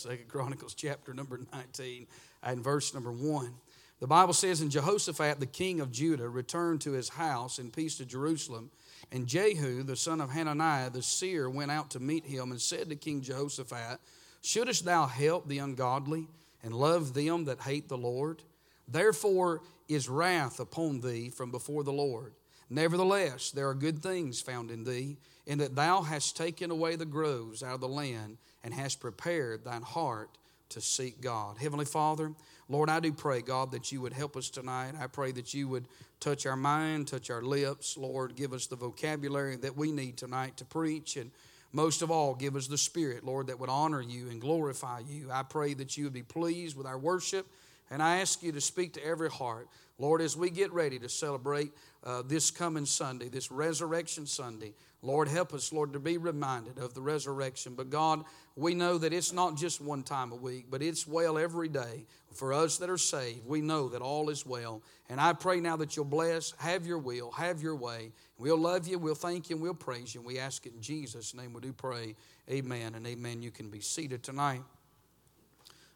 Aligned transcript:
Second 0.00 0.28
Chronicles 0.28 0.72
chapter 0.72 1.12
number 1.12 1.38
19 1.52 2.06
and 2.42 2.64
verse 2.64 2.94
number 2.94 3.12
1. 3.12 3.52
The 4.00 4.06
Bible 4.06 4.32
says, 4.32 4.62
And 4.62 4.70
Jehoshaphat, 4.70 5.40
the 5.40 5.46
king 5.46 5.80
of 5.80 5.92
Judah, 5.92 6.28
returned 6.28 6.80
to 6.82 6.92
his 6.92 7.10
house 7.10 7.58
in 7.58 7.70
peace 7.70 7.98
to 7.98 8.06
Jerusalem. 8.06 8.70
And 9.12 9.26
Jehu, 9.26 9.82
the 9.82 9.96
son 9.96 10.22
of 10.22 10.30
Hananiah, 10.30 10.88
the 10.88 11.02
seer, 11.02 11.50
went 11.50 11.70
out 11.70 11.90
to 11.90 12.00
meet 12.00 12.24
him 12.24 12.50
and 12.50 12.58
said 12.58 12.88
to 12.88 12.96
King 12.96 13.20
Jehoshaphat, 13.20 14.00
Shouldest 14.40 14.86
thou 14.86 15.06
help 15.06 15.46
the 15.46 15.58
ungodly 15.58 16.28
and 16.62 16.72
love 16.72 17.12
them 17.12 17.44
that 17.44 17.60
hate 17.60 17.88
the 17.88 17.98
Lord? 17.98 18.42
Therefore 18.88 19.60
is 19.86 20.08
wrath 20.08 20.60
upon 20.60 21.00
thee 21.00 21.28
from 21.28 21.50
before 21.50 21.84
the 21.84 21.92
Lord. 21.92 22.32
Nevertheless, 22.70 23.50
there 23.50 23.68
are 23.68 23.74
good 23.74 24.02
things 24.02 24.40
found 24.40 24.70
in 24.70 24.84
thee, 24.84 25.18
in 25.46 25.58
that 25.58 25.74
thou 25.74 26.00
hast 26.00 26.38
taken 26.38 26.70
away 26.70 26.96
the 26.96 27.04
groves 27.04 27.62
out 27.62 27.74
of 27.74 27.80
the 27.80 27.88
land 27.88 28.38
and 28.62 28.74
hast 28.74 29.00
prepared 29.00 29.64
thine 29.64 29.82
heart 29.82 30.30
to 30.70 30.80
seek 30.80 31.20
God. 31.20 31.58
Heavenly 31.58 31.84
Father, 31.84 32.32
Lord, 32.68 32.88
I 32.88 33.00
do 33.00 33.12
pray, 33.12 33.42
God, 33.42 33.72
that 33.72 33.90
you 33.90 34.00
would 34.00 34.12
help 34.12 34.36
us 34.36 34.48
tonight. 34.48 34.92
I 35.00 35.08
pray 35.08 35.32
that 35.32 35.52
you 35.52 35.66
would 35.68 35.88
touch 36.20 36.46
our 36.46 36.56
mind, 36.56 37.08
touch 37.08 37.30
our 37.30 37.42
lips. 37.42 37.96
Lord, 37.96 38.36
give 38.36 38.52
us 38.52 38.66
the 38.66 38.76
vocabulary 38.76 39.56
that 39.56 39.76
we 39.76 39.90
need 39.90 40.16
tonight 40.16 40.56
to 40.58 40.64
preach. 40.64 41.16
And 41.16 41.32
most 41.72 42.02
of 42.02 42.10
all, 42.10 42.34
give 42.34 42.54
us 42.54 42.68
the 42.68 42.78
Spirit, 42.78 43.24
Lord, 43.24 43.48
that 43.48 43.58
would 43.58 43.70
honor 43.70 44.00
you 44.00 44.28
and 44.28 44.40
glorify 44.40 45.00
you. 45.00 45.30
I 45.32 45.42
pray 45.42 45.74
that 45.74 45.96
you 45.96 46.04
would 46.04 46.12
be 46.12 46.22
pleased 46.22 46.76
with 46.76 46.86
our 46.86 46.98
worship. 46.98 47.46
And 47.90 48.02
I 48.02 48.20
ask 48.20 48.42
you 48.42 48.52
to 48.52 48.60
speak 48.60 48.94
to 48.94 49.04
every 49.04 49.30
heart. 49.30 49.68
Lord, 49.98 50.22
as 50.22 50.36
we 50.36 50.48
get 50.48 50.72
ready 50.72 50.98
to 51.00 51.08
celebrate 51.08 51.72
uh, 52.04 52.22
this 52.22 52.50
coming 52.50 52.86
Sunday, 52.86 53.28
this 53.28 53.50
Resurrection 53.50 54.26
Sunday, 54.26 54.72
Lord, 55.02 55.28
help 55.28 55.54
us, 55.54 55.72
Lord, 55.72 55.92
to 55.94 55.98
be 55.98 56.18
reminded 56.18 56.78
of 56.78 56.94
the 56.94 57.00
resurrection. 57.00 57.74
But 57.74 57.90
God, 57.90 58.24
we 58.54 58.74
know 58.74 58.98
that 58.98 59.12
it's 59.12 59.32
not 59.32 59.56
just 59.56 59.80
one 59.80 60.02
time 60.02 60.30
a 60.30 60.36
week, 60.36 60.66
but 60.70 60.82
it's 60.82 61.06
well 61.06 61.38
every 61.38 61.68
day. 61.68 62.04
For 62.32 62.52
us 62.52 62.76
that 62.78 62.90
are 62.90 62.98
saved, 62.98 63.46
we 63.46 63.60
know 63.60 63.88
that 63.88 64.02
all 64.02 64.30
is 64.30 64.46
well. 64.46 64.82
And 65.08 65.20
I 65.20 65.32
pray 65.32 65.58
now 65.60 65.76
that 65.78 65.96
you'll 65.96 66.04
bless, 66.04 66.52
have 66.58 66.86
your 66.86 66.98
will, 66.98 67.30
have 67.32 67.62
your 67.62 67.74
way. 67.74 68.12
We'll 68.38 68.58
love 68.58 68.86
you, 68.86 68.98
we'll 68.98 69.14
thank 69.14 69.50
you, 69.50 69.56
and 69.56 69.62
we'll 69.62 69.74
praise 69.74 70.14
you. 70.14 70.20
And 70.20 70.26
we 70.26 70.38
ask 70.38 70.64
it 70.66 70.74
in 70.74 70.80
Jesus' 70.80 71.34
name. 71.34 71.52
We 71.52 71.60
do 71.60 71.72
pray. 71.72 72.14
Amen 72.48 72.94
and 72.94 73.06
amen. 73.06 73.42
You 73.42 73.50
can 73.50 73.68
be 73.68 73.80
seated 73.80 74.22
tonight. 74.22 74.62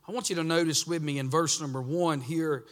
I 0.07 0.13
want 0.13 0.29
you 0.29 0.37
to 0.37 0.45
notice 0.45 0.87
with 0.87 1.03
me 1.03 1.19
in 1.19 1.31
verse 1.31 1.61
number 1.61 1.81
one 1.81 2.21
here 2.21 2.65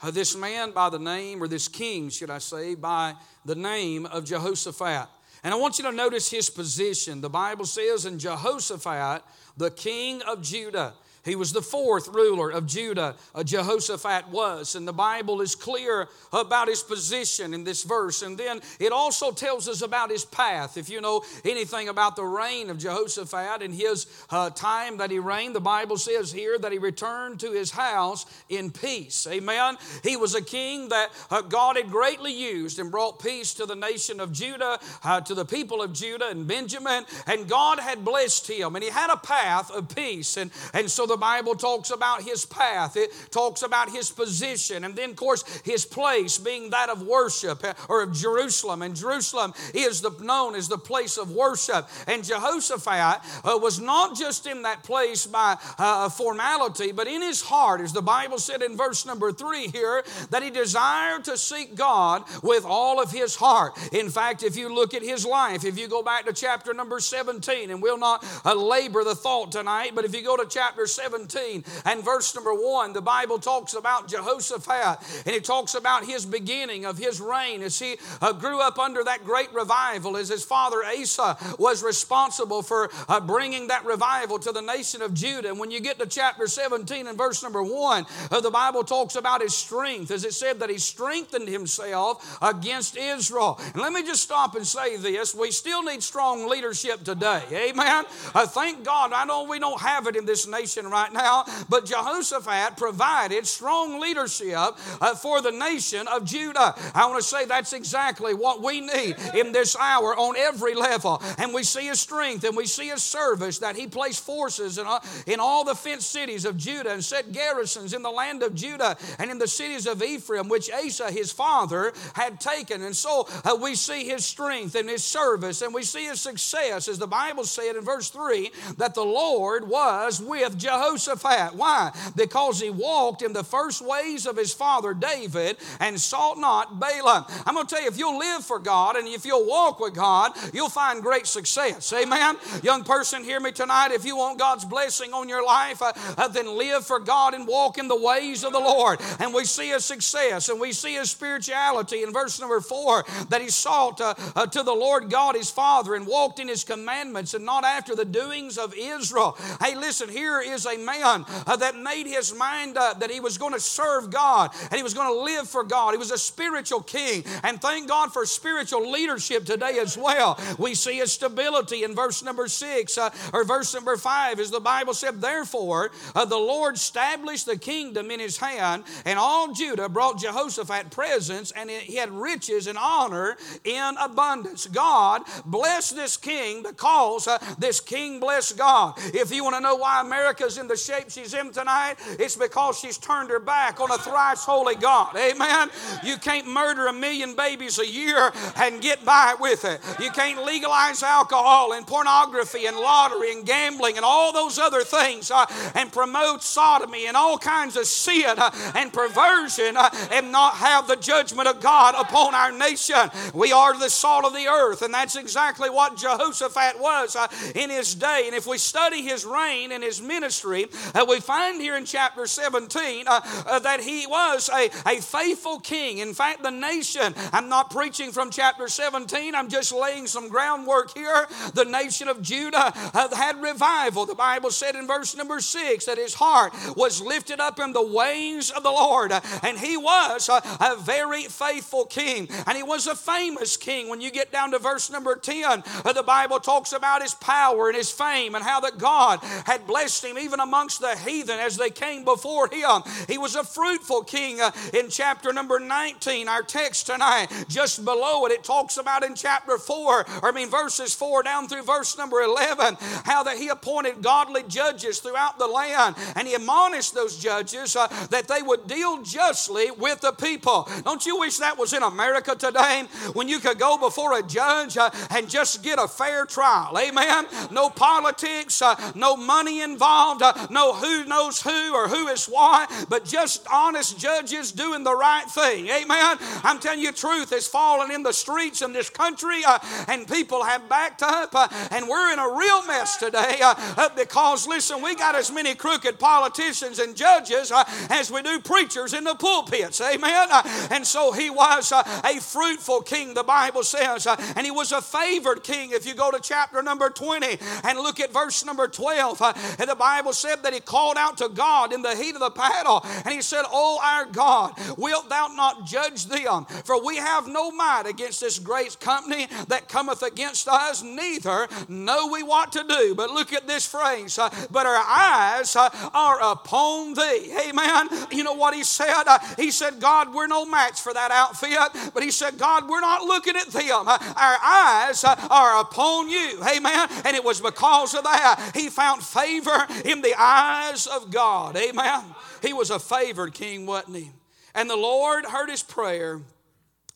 uh, 0.00 0.10
this 0.10 0.36
man 0.36 0.70
by 0.70 0.88
the 0.88 0.98
name, 0.98 1.42
or 1.42 1.48
this 1.48 1.68
king, 1.68 2.08
should 2.08 2.30
I 2.30 2.38
say, 2.38 2.74
by 2.74 3.14
the 3.44 3.54
name 3.54 4.06
of 4.06 4.24
Jehoshaphat. 4.24 5.08
And 5.44 5.52
I 5.52 5.56
want 5.56 5.78
you 5.78 5.84
to 5.84 5.92
notice 5.92 6.30
his 6.30 6.48
position. 6.50 7.20
The 7.20 7.28
Bible 7.28 7.64
says, 7.64 8.06
in 8.06 8.18
Jehoshaphat, 8.18 9.22
the 9.56 9.70
king 9.70 10.22
of 10.22 10.42
Judah. 10.42 10.94
He 11.24 11.36
was 11.36 11.52
the 11.52 11.62
fourth 11.62 12.08
ruler 12.08 12.50
of 12.50 12.66
Judah, 12.66 13.16
uh, 13.34 13.42
Jehoshaphat 13.42 14.28
was. 14.28 14.74
And 14.74 14.86
the 14.86 14.92
Bible 14.92 15.40
is 15.40 15.54
clear 15.54 16.08
about 16.32 16.68
his 16.68 16.82
position 16.82 17.54
in 17.54 17.64
this 17.64 17.82
verse. 17.82 18.22
And 18.22 18.38
then 18.38 18.60
it 18.78 18.92
also 18.92 19.32
tells 19.32 19.68
us 19.68 19.82
about 19.82 20.10
his 20.10 20.24
path. 20.24 20.76
If 20.76 20.88
you 20.88 21.00
know 21.00 21.24
anything 21.44 21.88
about 21.88 22.16
the 22.16 22.24
reign 22.24 22.70
of 22.70 22.78
Jehoshaphat 22.78 23.62
and 23.62 23.74
his 23.74 24.06
uh, 24.30 24.50
time 24.50 24.98
that 24.98 25.10
he 25.10 25.18
reigned, 25.18 25.54
the 25.54 25.60
Bible 25.60 25.96
says 25.96 26.32
here 26.32 26.58
that 26.58 26.72
he 26.72 26.78
returned 26.78 27.40
to 27.40 27.52
his 27.52 27.70
house 27.70 28.26
in 28.48 28.70
peace. 28.70 29.26
Amen. 29.26 29.76
He 30.02 30.16
was 30.16 30.34
a 30.34 30.42
king 30.42 30.88
that 30.90 31.10
uh, 31.30 31.42
God 31.42 31.76
had 31.76 31.90
greatly 31.90 32.32
used 32.32 32.78
and 32.78 32.90
brought 32.90 33.18
peace 33.18 33.54
to 33.54 33.66
the 33.66 33.74
nation 33.74 34.20
of 34.20 34.32
Judah, 34.32 34.78
uh, 35.04 35.20
to 35.22 35.34
the 35.34 35.44
people 35.44 35.82
of 35.82 35.92
Judah 35.92 36.28
and 36.28 36.46
Benjamin. 36.46 37.04
And 37.26 37.48
God 37.48 37.80
had 37.80 38.04
blessed 38.04 38.48
him. 38.48 38.76
And 38.76 38.84
he 38.84 38.90
had 38.90 39.10
a 39.10 39.16
path 39.16 39.70
of 39.70 39.94
peace. 39.94 40.36
And, 40.36 40.50
and 40.72 40.90
so 40.90 41.06
the 41.08 41.16
Bible 41.16 41.54
talks 41.54 41.90
about 41.90 42.22
his 42.22 42.44
path, 42.44 42.96
it 42.96 43.10
talks 43.30 43.62
about 43.62 43.90
his 43.90 44.10
position, 44.10 44.84
and 44.84 44.94
then, 44.94 45.10
of 45.10 45.16
course, 45.16 45.44
his 45.64 45.84
place 45.84 46.38
being 46.38 46.70
that 46.70 46.88
of 46.88 47.02
worship 47.02 47.64
eh, 47.64 47.72
or 47.88 48.02
of 48.02 48.12
Jerusalem. 48.12 48.82
And 48.82 48.94
Jerusalem 48.94 49.52
is 49.74 50.00
the, 50.00 50.10
known 50.20 50.54
as 50.54 50.68
the 50.68 50.78
place 50.78 51.16
of 51.16 51.30
worship. 51.30 51.88
And 52.06 52.24
Jehoshaphat 52.24 53.44
uh, 53.44 53.58
was 53.58 53.80
not 53.80 54.16
just 54.16 54.46
in 54.46 54.62
that 54.62 54.82
place 54.84 55.26
by 55.26 55.56
uh, 55.78 56.08
formality, 56.08 56.92
but 56.92 57.06
in 57.06 57.22
his 57.22 57.42
heart, 57.42 57.80
as 57.80 57.92
the 57.92 58.02
Bible 58.02 58.38
said 58.38 58.62
in 58.62 58.76
verse 58.76 59.06
number 59.06 59.32
three 59.32 59.68
here, 59.68 60.04
that 60.30 60.42
he 60.42 60.50
desired 60.50 61.24
to 61.24 61.36
seek 61.36 61.74
God 61.74 62.24
with 62.42 62.64
all 62.64 63.00
of 63.00 63.10
his 63.10 63.36
heart. 63.36 63.72
In 63.92 64.10
fact, 64.10 64.42
if 64.42 64.56
you 64.56 64.74
look 64.74 64.94
at 64.94 65.02
his 65.02 65.24
life, 65.24 65.64
if 65.64 65.78
you 65.78 65.88
go 65.88 66.02
back 66.02 66.26
to 66.26 66.32
chapter 66.32 66.74
number 66.74 67.00
17, 67.00 67.70
and 67.70 67.82
we'll 67.82 67.98
not 67.98 68.24
uh, 68.44 68.54
labor 68.54 69.04
the 69.04 69.14
thought 69.14 69.52
tonight, 69.52 69.92
but 69.94 70.04
if 70.04 70.14
you 70.14 70.22
go 70.22 70.36
to 70.36 70.46
chapter 70.48 70.86
17 70.98 71.64
and 71.84 72.04
verse 72.04 72.34
number 72.34 72.52
1, 72.52 72.92
the 72.92 73.00
Bible 73.00 73.38
talks 73.38 73.74
about 73.74 74.08
Jehoshaphat 74.08 74.98
and 75.26 75.34
it 75.34 75.44
talks 75.44 75.74
about 75.74 76.04
his 76.04 76.26
beginning 76.26 76.84
of 76.84 76.98
his 76.98 77.20
reign 77.20 77.62
as 77.62 77.78
he 77.78 77.96
uh, 78.20 78.32
grew 78.32 78.60
up 78.60 78.78
under 78.78 79.04
that 79.04 79.24
great 79.24 79.52
revival, 79.52 80.16
as 80.16 80.28
his 80.28 80.44
father 80.44 80.82
Asa 80.84 81.36
was 81.58 81.82
responsible 81.84 82.62
for 82.62 82.90
uh, 83.08 83.20
bringing 83.20 83.68
that 83.68 83.84
revival 83.84 84.38
to 84.40 84.50
the 84.50 84.60
nation 84.60 85.00
of 85.00 85.14
Judah. 85.14 85.48
And 85.48 85.58
when 85.58 85.70
you 85.70 85.80
get 85.80 86.00
to 86.00 86.06
chapter 86.06 86.48
17 86.48 87.06
and 87.06 87.16
verse 87.16 87.42
number 87.42 87.62
1, 87.62 88.06
uh, 88.30 88.40
the 88.40 88.50
Bible 88.50 88.82
talks 88.82 89.14
about 89.14 89.40
his 89.40 89.54
strength, 89.54 90.10
as 90.10 90.24
it 90.24 90.34
said 90.34 90.58
that 90.58 90.70
he 90.70 90.78
strengthened 90.78 91.48
himself 91.48 92.38
against 92.42 92.96
Israel. 92.96 93.60
And 93.72 93.82
let 93.82 93.92
me 93.92 94.02
just 94.02 94.22
stop 94.24 94.56
and 94.56 94.66
say 94.66 94.96
this 94.96 95.34
we 95.34 95.52
still 95.52 95.84
need 95.84 96.02
strong 96.02 96.48
leadership 96.48 97.04
today. 97.04 97.42
Amen. 97.52 98.04
Uh, 98.34 98.46
thank 98.46 98.84
God. 98.84 99.12
I 99.12 99.24
know 99.24 99.44
we 99.44 99.60
don't 99.60 99.80
have 99.80 100.06
it 100.08 100.16
in 100.16 100.26
this 100.26 100.46
nation 100.48 100.87
right 100.90 101.12
now, 101.12 101.44
but 101.68 101.86
Jehoshaphat 101.86 102.76
provided 102.76 103.46
strong 103.46 104.00
leadership 104.00 104.76
uh, 105.00 105.14
for 105.14 105.40
the 105.40 105.50
nation 105.50 106.06
of 106.08 106.24
Judah. 106.24 106.74
I 106.94 107.06
want 107.06 107.22
to 107.22 107.28
say 107.28 107.44
that's 107.44 107.72
exactly 107.72 108.34
what 108.34 108.62
we 108.62 108.80
need 108.80 109.16
in 109.34 109.52
this 109.52 109.76
hour 109.76 110.16
on 110.16 110.36
every 110.36 110.74
level. 110.74 111.22
And 111.38 111.52
we 111.52 111.62
see 111.62 111.86
his 111.86 112.00
strength 112.00 112.44
and 112.44 112.56
we 112.56 112.66
see 112.66 112.88
his 112.88 113.02
service 113.02 113.58
that 113.58 113.76
he 113.76 113.86
placed 113.86 114.24
forces 114.24 114.78
in, 114.78 114.86
uh, 114.86 115.00
in 115.26 115.40
all 115.40 115.64
the 115.64 115.74
fenced 115.74 116.10
cities 116.10 116.44
of 116.44 116.56
Judah 116.56 116.92
and 116.92 117.04
set 117.04 117.32
garrisons 117.32 117.92
in 117.92 118.02
the 118.02 118.10
land 118.10 118.42
of 118.42 118.54
Judah 118.54 118.96
and 119.18 119.30
in 119.30 119.38
the 119.38 119.48
cities 119.48 119.86
of 119.86 120.02
Ephraim, 120.02 120.48
which 120.48 120.70
Asa, 120.70 121.10
his 121.10 121.32
father, 121.32 121.92
had 122.14 122.40
taken. 122.40 122.82
And 122.82 122.96
so 122.96 123.28
uh, 123.44 123.56
we 123.60 123.74
see 123.74 124.04
his 124.04 124.24
strength 124.24 124.74
and 124.74 124.88
his 124.88 125.04
service 125.04 125.62
and 125.62 125.74
we 125.74 125.82
see 125.82 126.06
his 126.06 126.20
success, 126.20 126.88
as 126.88 126.98
the 126.98 127.06
Bible 127.06 127.44
said 127.44 127.76
in 127.76 127.84
verse 127.84 128.10
3, 128.10 128.50
that 128.76 128.94
the 128.94 129.04
Lord 129.04 129.68
was 129.68 130.20
with 130.20 130.58
Jehoshaphat. 130.58 130.77
Jehoshaphat. 130.78 131.54
Why? 131.54 131.92
Because 132.16 132.60
he 132.60 132.70
walked 132.70 133.22
in 133.22 133.32
the 133.32 133.44
first 133.44 133.82
ways 133.84 134.26
of 134.26 134.36
his 134.36 134.52
father 134.52 134.94
David 134.94 135.56
and 135.80 136.00
sought 136.00 136.38
not 136.38 136.80
Baalim. 136.80 137.24
I'm 137.46 137.54
going 137.54 137.66
to 137.66 137.74
tell 137.74 137.82
you, 137.82 137.88
if 137.88 137.98
you'll 137.98 138.18
live 138.18 138.44
for 138.44 138.58
God 138.58 138.96
and 138.96 139.08
if 139.08 139.24
you'll 139.24 139.46
walk 139.46 139.80
with 139.80 139.94
God, 139.94 140.32
you'll 140.52 140.68
find 140.68 141.02
great 141.02 141.26
success. 141.26 141.92
Amen. 141.92 142.36
Young 142.62 142.84
person, 142.84 143.24
hear 143.24 143.40
me 143.40 143.52
tonight. 143.52 143.90
If 143.92 144.04
you 144.04 144.16
want 144.16 144.38
God's 144.38 144.64
blessing 144.64 145.12
on 145.12 145.28
your 145.28 145.44
life, 145.44 145.82
uh, 145.82 145.92
uh, 146.16 146.28
then 146.28 146.46
live 146.56 146.86
for 146.86 147.00
God 147.00 147.34
and 147.34 147.46
walk 147.46 147.78
in 147.78 147.88
the 147.88 148.00
ways 148.00 148.44
of 148.44 148.52
the 148.52 148.60
Lord. 148.60 149.00
And 149.18 149.34
we 149.34 149.44
see 149.44 149.70
his 149.70 149.84
success 149.84 150.48
and 150.48 150.60
we 150.60 150.72
see 150.72 150.94
his 150.94 151.10
spirituality 151.10 152.02
in 152.02 152.12
verse 152.12 152.40
number 152.40 152.60
four 152.60 153.04
that 153.30 153.40
he 153.40 153.48
sought 153.48 154.00
uh, 154.00 154.14
uh, 154.36 154.46
to 154.46 154.62
the 154.62 154.72
Lord 154.72 155.10
God 155.10 155.34
his 155.34 155.50
Father 155.50 155.94
and 155.94 156.06
walked 156.06 156.38
in 156.38 156.48
his 156.48 156.64
commandments 156.64 157.34
and 157.34 157.44
not 157.44 157.64
after 157.64 157.94
the 157.94 158.04
doings 158.04 158.58
of 158.58 158.74
Israel. 158.76 159.36
Hey, 159.60 159.74
listen, 159.74 160.08
here 160.08 160.40
is 160.40 160.66
a 160.68 160.78
man 160.78 161.24
uh, 161.46 161.56
that 161.56 161.76
made 161.76 162.06
his 162.06 162.34
mind 162.34 162.76
up 162.76 163.00
that 163.00 163.10
he 163.10 163.20
was 163.20 163.38
going 163.38 163.52
to 163.52 163.60
serve 163.60 164.10
God 164.10 164.50
and 164.70 164.74
he 164.74 164.82
was 164.82 164.94
going 164.94 165.08
to 165.08 165.20
live 165.22 165.48
for 165.48 165.64
God. 165.64 165.92
He 165.92 165.98
was 165.98 166.10
a 166.10 166.18
spiritual 166.18 166.80
king. 166.80 167.24
And 167.42 167.60
thank 167.60 167.88
God 167.88 168.12
for 168.12 168.26
spiritual 168.26 168.90
leadership 168.90 169.44
today 169.44 169.78
as 169.80 169.96
well. 169.96 170.38
We 170.58 170.74
see 170.74 170.98
his 170.98 171.12
stability 171.12 171.84
in 171.84 171.94
verse 171.94 172.22
number 172.22 172.48
six 172.48 172.98
uh, 172.98 173.10
or 173.32 173.44
verse 173.44 173.74
number 173.74 173.96
five, 173.96 174.40
as 174.40 174.50
the 174.50 174.60
Bible 174.60 174.94
said, 174.94 175.20
Therefore, 175.20 175.90
uh, 176.14 176.24
the 176.24 176.36
Lord 176.36 176.76
established 176.76 177.46
the 177.46 177.56
kingdom 177.56 178.10
in 178.10 178.20
his 178.20 178.36
hand, 178.36 178.84
and 179.04 179.18
all 179.18 179.52
Judah 179.52 179.88
brought 179.88 180.20
Jehoshaphat 180.20 180.90
presents, 180.90 181.50
and 181.52 181.70
he 181.70 181.96
had 181.96 182.10
riches 182.10 182.66
and 182.66 182.78
honor 182.78 183.36
in 183.64 183.94
abundance. 184.00 184.66
God 184.66 185.22
bless 185.44 185.90
this 185.90 186.16
king 186.16 186.62
because 186.62 187.26
uh, 187.26 187.38
this 187.58 187.80
king 187.80 188.20
blessed 188.20 188.58
God. 188.58 188.94
If 189.14 189.32
you 189.32 189.44
want 189.44 189.56
to 189.56 189.60
know 189.60 189.76
why 189.76 190.00
America's 190.00 190.57
in 190.58 190.68
the 190.68 190.76
shape 190.76 191.10
she's 191.10 191.34
in 191.34 191.52
tonight, 191.52 191.96
it's 192.18 192.36
because 192.36 192.78
she's 192.78 192.98
turned 192.98 193.30
her 193.30 193.40
back 193.40 193.80
on 193.80 193.90
a 193.90 193.98
thrice 193.98 194.44
holy 194.44 194.74
God. 194.74 195.16
Amen. 195.16 195.70
You 196.04 196.16
can't 196.16 196.46
murder 196.46 196.86
a 196.86 196.92
million 196.92 197.34
babies 197.34 197.78
a 197.78 197.86
year 197.86 198.32
and 198.56 198.82
get 198.82 199.04
by 199.04 199.34
with 199.38 199.64
it. 199.64 199.80
You 200.00 200.10
can't 200.10 200.44
legalize 200.44 201.02
alcohol 201.02 201.72
and 201.72 201.86
pornography 201.86 202.66
and 202.66 202.76
lottery 202.76 203.32
and 203.32 203.46
gambling 203.46 203.96
and 203.96 204.04
all 204.04 204.32
those 204.32 204.58
other 204.58 204.82
things 204.82 205.30
uh, 205.30 205.46
and 205.74 205.92
promote 205.92 206.42
sodomy 206.42 207.06
and 207.06 207.16
all 207.16 207.38
kinds 207.38 207.76
of 207.76 207.86
sin 207.86 208.34
uh, 208.36 208.50
and 208.74 208.92
perversion 208.92 209.76
uh, 209.76 209.90
and 210.10 210.32
not 210.32 210.54
have 210.54 210.88
the 210.88 210.96
judgment 210.96 211.48
of 211.48 211.60
God 211.60 211.94
upon 211.98 212.34
our 212.34 212.52
nation. 212.52 212.96
We 213.34 213.52
are 213.52 213.78
the 213.78 213.90
salt 213.90 214.24
of 214.24 214.32
the 214.32 214.46
earth, 214.46 214.82
and 214.82 214.92
that's 214.92 215.16
exactly 215.16 215.70
what 215.70 215.96
Jehoshaphat 215.96 216.80
was 216.80 217.14
uh, 217.16 217.28
in 217.54 217.70
his 217.70 217.94
day. 217.94 218.24
And 218.26 218.34
if 218.34 218.46
we 218.46 218.58
study 218.58 219.02
his 219.02 219.24
reign 219.24 219.72
and 219.72 219.82
his 219.84 220.00
ministry, 220.00 220.47
history, 220.52 220.90
uh, 220.94 221.04
we 221.08 221.20
find 221.20 221.60
here 221.60 221.76
in 221.76 221.84
chapter 221.84 222.26
17 222.26 223.06
uh, 223.06 223.20
uh, 223.46 223.58
that 223.60 223.80
he 223.80 224.06
was 224.06 224.48
a, 224.52 224.70
a 224.86 225.00
faithful 225.00 225.60
king. 225.60 225.98
In 225.98 226.14
fact, 226.14 226.42
the 226.42 226.50
nation, 226.50 227.14
I'm 227.32 227.48
not 227.48 227.70
preaching 227.70 228.12
from 228.12 228.30
chapter 228.30 228.68
17, 228.68 229.34
I'm 229.34 229.48
just 229.48 229.72
laying 229.72 230.06
some 230.06 230.28
groundwork 230.28 230.94
here. 230.94 231.26
The 231.54 231.64
nation 231.64 232.08
of 232.08 232.22
Judah 232.22 232.72
uh, 232.74 233.14
had 233.14 233.40
revival. 233.42 234.06
The 234.06 234.14
Bible 234.14 234.50
said 234.50 234.74
in 234.74 234.86
verse 234.86 235.16
number 235.16 235.40
6 235.40 235.84
that 235.86 235.98
his 235.98 236.14
heart 236.14 236.52
was 236.76 237.00
lifted 237.00 237.40
up 237.40 237.58
in 237.58 237.72
the 237.72 237.86
ways 237.86 238.50
of 238.50 238.62
the 238.62 238.70
Lord, 238.70 239.12
and 239.42 239.58
he 239.58 239.76
was 239.76 240.28
a, 240.28 240.42
a 240.60 240.76
very 240.76 241.24
faithful 241.24 241.84
king, 241.84 242.28
and 242.46 242.56
he 242.56 242.62
was 242.62 242.86
a 242.86 242.94
famous 242.94 243.56
king. 243.56 243.88
When 243.88 244.00
you 244.00 244.10
get 244.10 244.32
down 244.32 244.52
to 244.52 244.58
verse 244.58 244.90
number 244.90 245.16
10, 245.16 245.62
uh, 245.84 245.92
the 245.92 246.02
Bible 246.02 246.40
talks 246.40 246.72
about 246.72 247.02
his 247.02 247.14
power 247.14 247.68
and 247.68 247.76
his 247.76 247.90
fame 247.90 248.34
and 248.34 248.44
how 248.44 248.60
that 248.60 248.78
God 248.78 249.20
had 249.44 249.66
blessed 249.66 250.04
him 250.04 250.18
even 250.18 250.37
amongst 250.40 250.80
the 250.80 250.96
heathen 250.96 251.38
as 251.38 251.56
they 251.56 251.70
came 251.70 252.04
before 252.04 252.48
him. 252.48 252.82
He 253.08 253.18
was 253.18 253.34
a 253.34 253.44
fruitful 253.44 254.04
king 254.04 254.40
uh, 254.40 254.50
in 254.72 254.88
chapter 254.88 255.32
number 255.32 255.58
19. 255.58 256.28
Our 256.28 256.42
text 256.42 256.86
tonight, 256.86 257.28
just 257.48 257.84
below 257.84 258.26
it, 258.26 258.32
it 258.32 258.44
talks 258.44 258.76
about 258.76 259.04
in 259.04 259.14
chapter 259.14 259.58
4, 259.58 260.00
or 260.00 260.04
I 260.22 260.32
mean 260.32 260.50
verses 260.50 260.94
4 260.94 261.22
down 261.22 261.48
through 261.48 261.62
verse 261.62 261.96
number 261.96 262.20
11, 262.20 262.76
how 263.04 263.22
that 263.22 263.36
he 263.36 263.48
appointed 263.48 264.02
godly 264.02 264.42
judges 264.48 265.00
throughout 265.00 265.38
the 265.38 265.46
land 265.46 265.96
and 266.16 266.26
he 266.26 266.34
admonished 266.34 266.94
those 266.94 267.16
judges 267.16 267.76
uh, 267.76 267.86
that 268.10 268.28
they 268.28 268.42
would 268.42 268.66
deal 268.66 269.02
justly 269.02 269.70
with 269.70 270.00
the 270.00 270.12
people. 270.12 270.68
Don't 270.84 271.04
you 271.06 271.18
wish 271.18 271.38
that 271.38 271.58
was 271.58 271.72
in 271.72 271.82
America 271.82 272.34
today 272.34 272.84
when 273.12 273.28
you 273.28 273.38
could 273.38 273.58
go 273.58 273.78
before 273.78 274.18
a 274.18 274.22
judge 274.22 274.76
uh, 274.76 274.90
and 275.10 275.28
just 275.28 275.62
get 275.62 275.78
a 275.78 275.88
fair 275.88 276.26
trial? 276.26 276.76
Amen. 276.78 277.26
No 277.50 277.70
politics, 277.70 278.62
uh, 278.62 278.92
no 278.94 279.16
money 279.16 279.62
involved, 279.62 280.17
uh, 280.22 280.46
no 280.50 280.74
who 280.74 281.04
knows 281.04 281.42
who 281.42 281.74
or 281.74 281.88
who 281.88 282.08
is 282.08 282.26
what, 282.26 282.70
but 282.88 283.04
just 283.04 283.46
honest 283.52 283.98
judges 283.98 284.52
doing 284.52 284.84
the 284.84 284.94
right 284.94 285.28
thing. 285.28 285.68
Amen. 285.68 286.16
I'm 286.44 286.58
telling 286.58 286.80
you, 286.80 286.92
truth 286.92 287.30
has 287.30 287.46
fallen 287.46 287.90
in 287.90 288.02
the 288.02 288.12
streets 288.12 288.62
in 288.62 288.72
this 288.72 288.90
country, 288.90 289.42
uh, 289.46 289.58
and 289.88 290.06
people 290.06 290.44
have 290.44 290.68
backed 290.68 291.02
up, 291.02 291.34
uh, 291.34 291.48
and 291.70 291.88
we're 291.88 292.12
in 292.12 292.18
a 292.18 292.28
real 292.36 292.64
mess 292.66 292.96
today 292.96 293.38
uh, 293.42 293.88
because, 293.96 294.46
listen, 294.46 294.82
we 294.82 294.94
got 294.94 295.14
as 295.14 295.32
many 295.32 295.54
crooked 295.54 295.98
politicians 295.98 296.78
and 296.78 296.96
judges 296.96 297.52
as 297.90 298.10
we 298.10 298.22
do 298.22 298.40
preachers 298.40 298.94
in 298.94 299.04
the 299.04 299.14
pulpits. 299.14 299.80
Amen. 299.80 300.28
and 300.70 300.86
so 300.86 301.12
he 301.12 301.30
was 301.30 301.72
a 301.72 302.20
fruitful 302.20 302.82
king, 302.82 303.14
the 303.14 303.22
Bible 303.22 303.62
says, 303.62 304.06
and 304.06 304.44
he 304.44 304.50
was 304.50 304.72
a 304.72 304.82
favored 304.82 305.42
king. 305.42 305.70
If 305.72 305.86
you 305.86 305.94
go 305.94 306.10
to 306.10 306.20
chapter 306.20 306.62
number 306.62 306.90
20 306.90 307.38
and 307.64 307.78
look 307.78 308.00
at 308.00 308.12
verse 308.12 308.44
number 308.44 308.68
12, 308.68 309.20
and 309.58 309.68
the 309.68 309.74
Bible 309.74 310.07
said 310.12 310.42
that 310.42 310.54
he 310.54 310.60
called 310.60 310.96
out 310.96 311.18
to 311.18 311.28
God 311.28 311.72
in 311.72 311.82
the 311.82 311.94
heat 311.96 312.14
of 312.14 312.20
the 312.20 312.30
battle, 312.30 312.84
and 313.04 313.14
he 313.14 313.22
said, 313.22 313.44
Oh, 313.50 313.80
our 313.82 314.06
God, 314.06 314.52
wilt 314.76 315.08
thou 315.08 315.28
not 315.28 315.66
judge 315.66 316.06
them? 316.06 316.46
For 316.64 316.82
we 316.84 316.96
have 316.96 317.26
no 317.26 317.50
might 317.50 317.84
against 317.86 318.20
this 318.20 318.38
great 318.38 318.78
company 318.80 319.26
that 319.48 319.68
cometh 319.68 320.02
against 320.02 320.48
us, 320.48 320.82
neither 320.82 321.48
know 321.68 322.08
we 322.08 322.22
what 322.22 322.52
to 322.52 322.64
do. 322.68 322.94
But 322.94 323.10
look 323.10 323.32
at 323.32 323.46
this 323.46 323.66
phrase, 323.66 324.18
uh, 324.18 324.30
but 324.50 324.66
our 324.66 324.76
eyes 324.76 325.56
uh, 325.56 325.68
are 325.94 326.32
upon 326.32 326.94
thee. 326.94 327.34
Amen. 327.48 327.88
You 328.10 328.24
know 328.24 328.34
what 328.34 328.54
he 328.54 328.64
said? 328.64 329.04
Uh, 329.06 329.18
he 329.36 329.50
said, 329.50 329.80
God, 329.80 330.14
we're 330.14 330.26
no 330.26 330.44
match 330.44 330.80
for 330.80 330.92
that 330.92 331.10
outfit. 331.10 331.92
But 331.94 332.02
he 332.02 332.10
said, 332.10 332.38
God, 332.38 332.68
we're 332.68 332.80
not 332.80 333.02
looking 333.02 333.36
at 333.36 333.48
them. 333.48 333.88
Our 333.88 334.38
eyes 334.42 335.04
are 335.04 335.60
upon 335.60 336.08
you. 336.08 336.40
Amen. 336.42 336.88
And 337.04 337.16
it 337.16 337.24
was 337.24 337.40
because 337.40 337.94
of 337.94 338.04
that 338.04 338.52
he 338.54 338.68
found 338.68 339.02
favor 339.02 339.66
in 339.84 339.97
the 340.02 340.14
eyes 340.18 340.86
of 340.86 341.10
God. 341.10 341.56
Amen. 341.56 342.04
He 342.42 342.52
was 342.52 342.70
a 342.70 342.78
favored 342.78 343.34
king, 343.34 343.66
wasn't 343.66 343.96
he? 343.96 344.10
And 344.54 344.68
the 344.68 344.76
Lord 344.76 345.24
heard 345.24 345.50
his 345.50 345.62
prayer, 345.62 346.20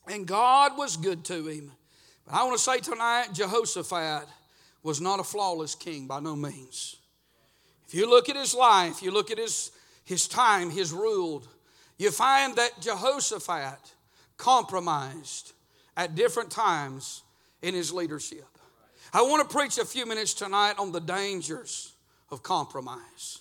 and 0.07 0.25
God 0.25 0.77
was 0.77 0.97
good 0.97 1.23
to 1.25 1.47
him. 1.47 1.71
But 2.25 2.35
I 2.35 2.43
want 2.43 2.57
to 2.57 2.63
say 2.63 2.79
tonight, 2.79 3.29
Jehoshaphat 3.33 4.27
was 4.81 4.99
not 4.99 5.19
a 5.19 5.23
flawless 5.23 5.75
king 5.75 6.07
by 6.07 6.19
no 6.19 6.35
means. 6.35 6.97
If 7.87 7.93
you 7.93 8.09
look 8.09 8.27
at 8.29 8.35
his 8.35 8.53
life, 8.53 9.01
you 9.01 9.11
look 9.11 9.31
at 9.31 9.37
his, 9.37 9.71
his 10.03 10.27
time, 10.27 10.69
his 10.69 10.91
ruled, 10.91 11.47
you 11.97 12.11
find 12.11 12.55
that 12.55 12.81
Jehoshaphat 12.81 13.93
compromised 14.35 15.53
at 15.95 16.15
different 16.15 16.51
times 16.51 17.23
in 17.61 17.73
his 17.73 17.93
leadership. 17.93 18.47
I 19.13 19.21
want 19.21 19.47
to 19.47 19.55
preach 19.55 19.77
a 19.77 19.85
few 19.85 20.05
minutes 20.05 20.33
tonight 20.33 20.73
on 20.79 20.91
the 20.91 20.99
dangers 20.99 21.92
of 22.33 22.43
compromise. 22.43 23.39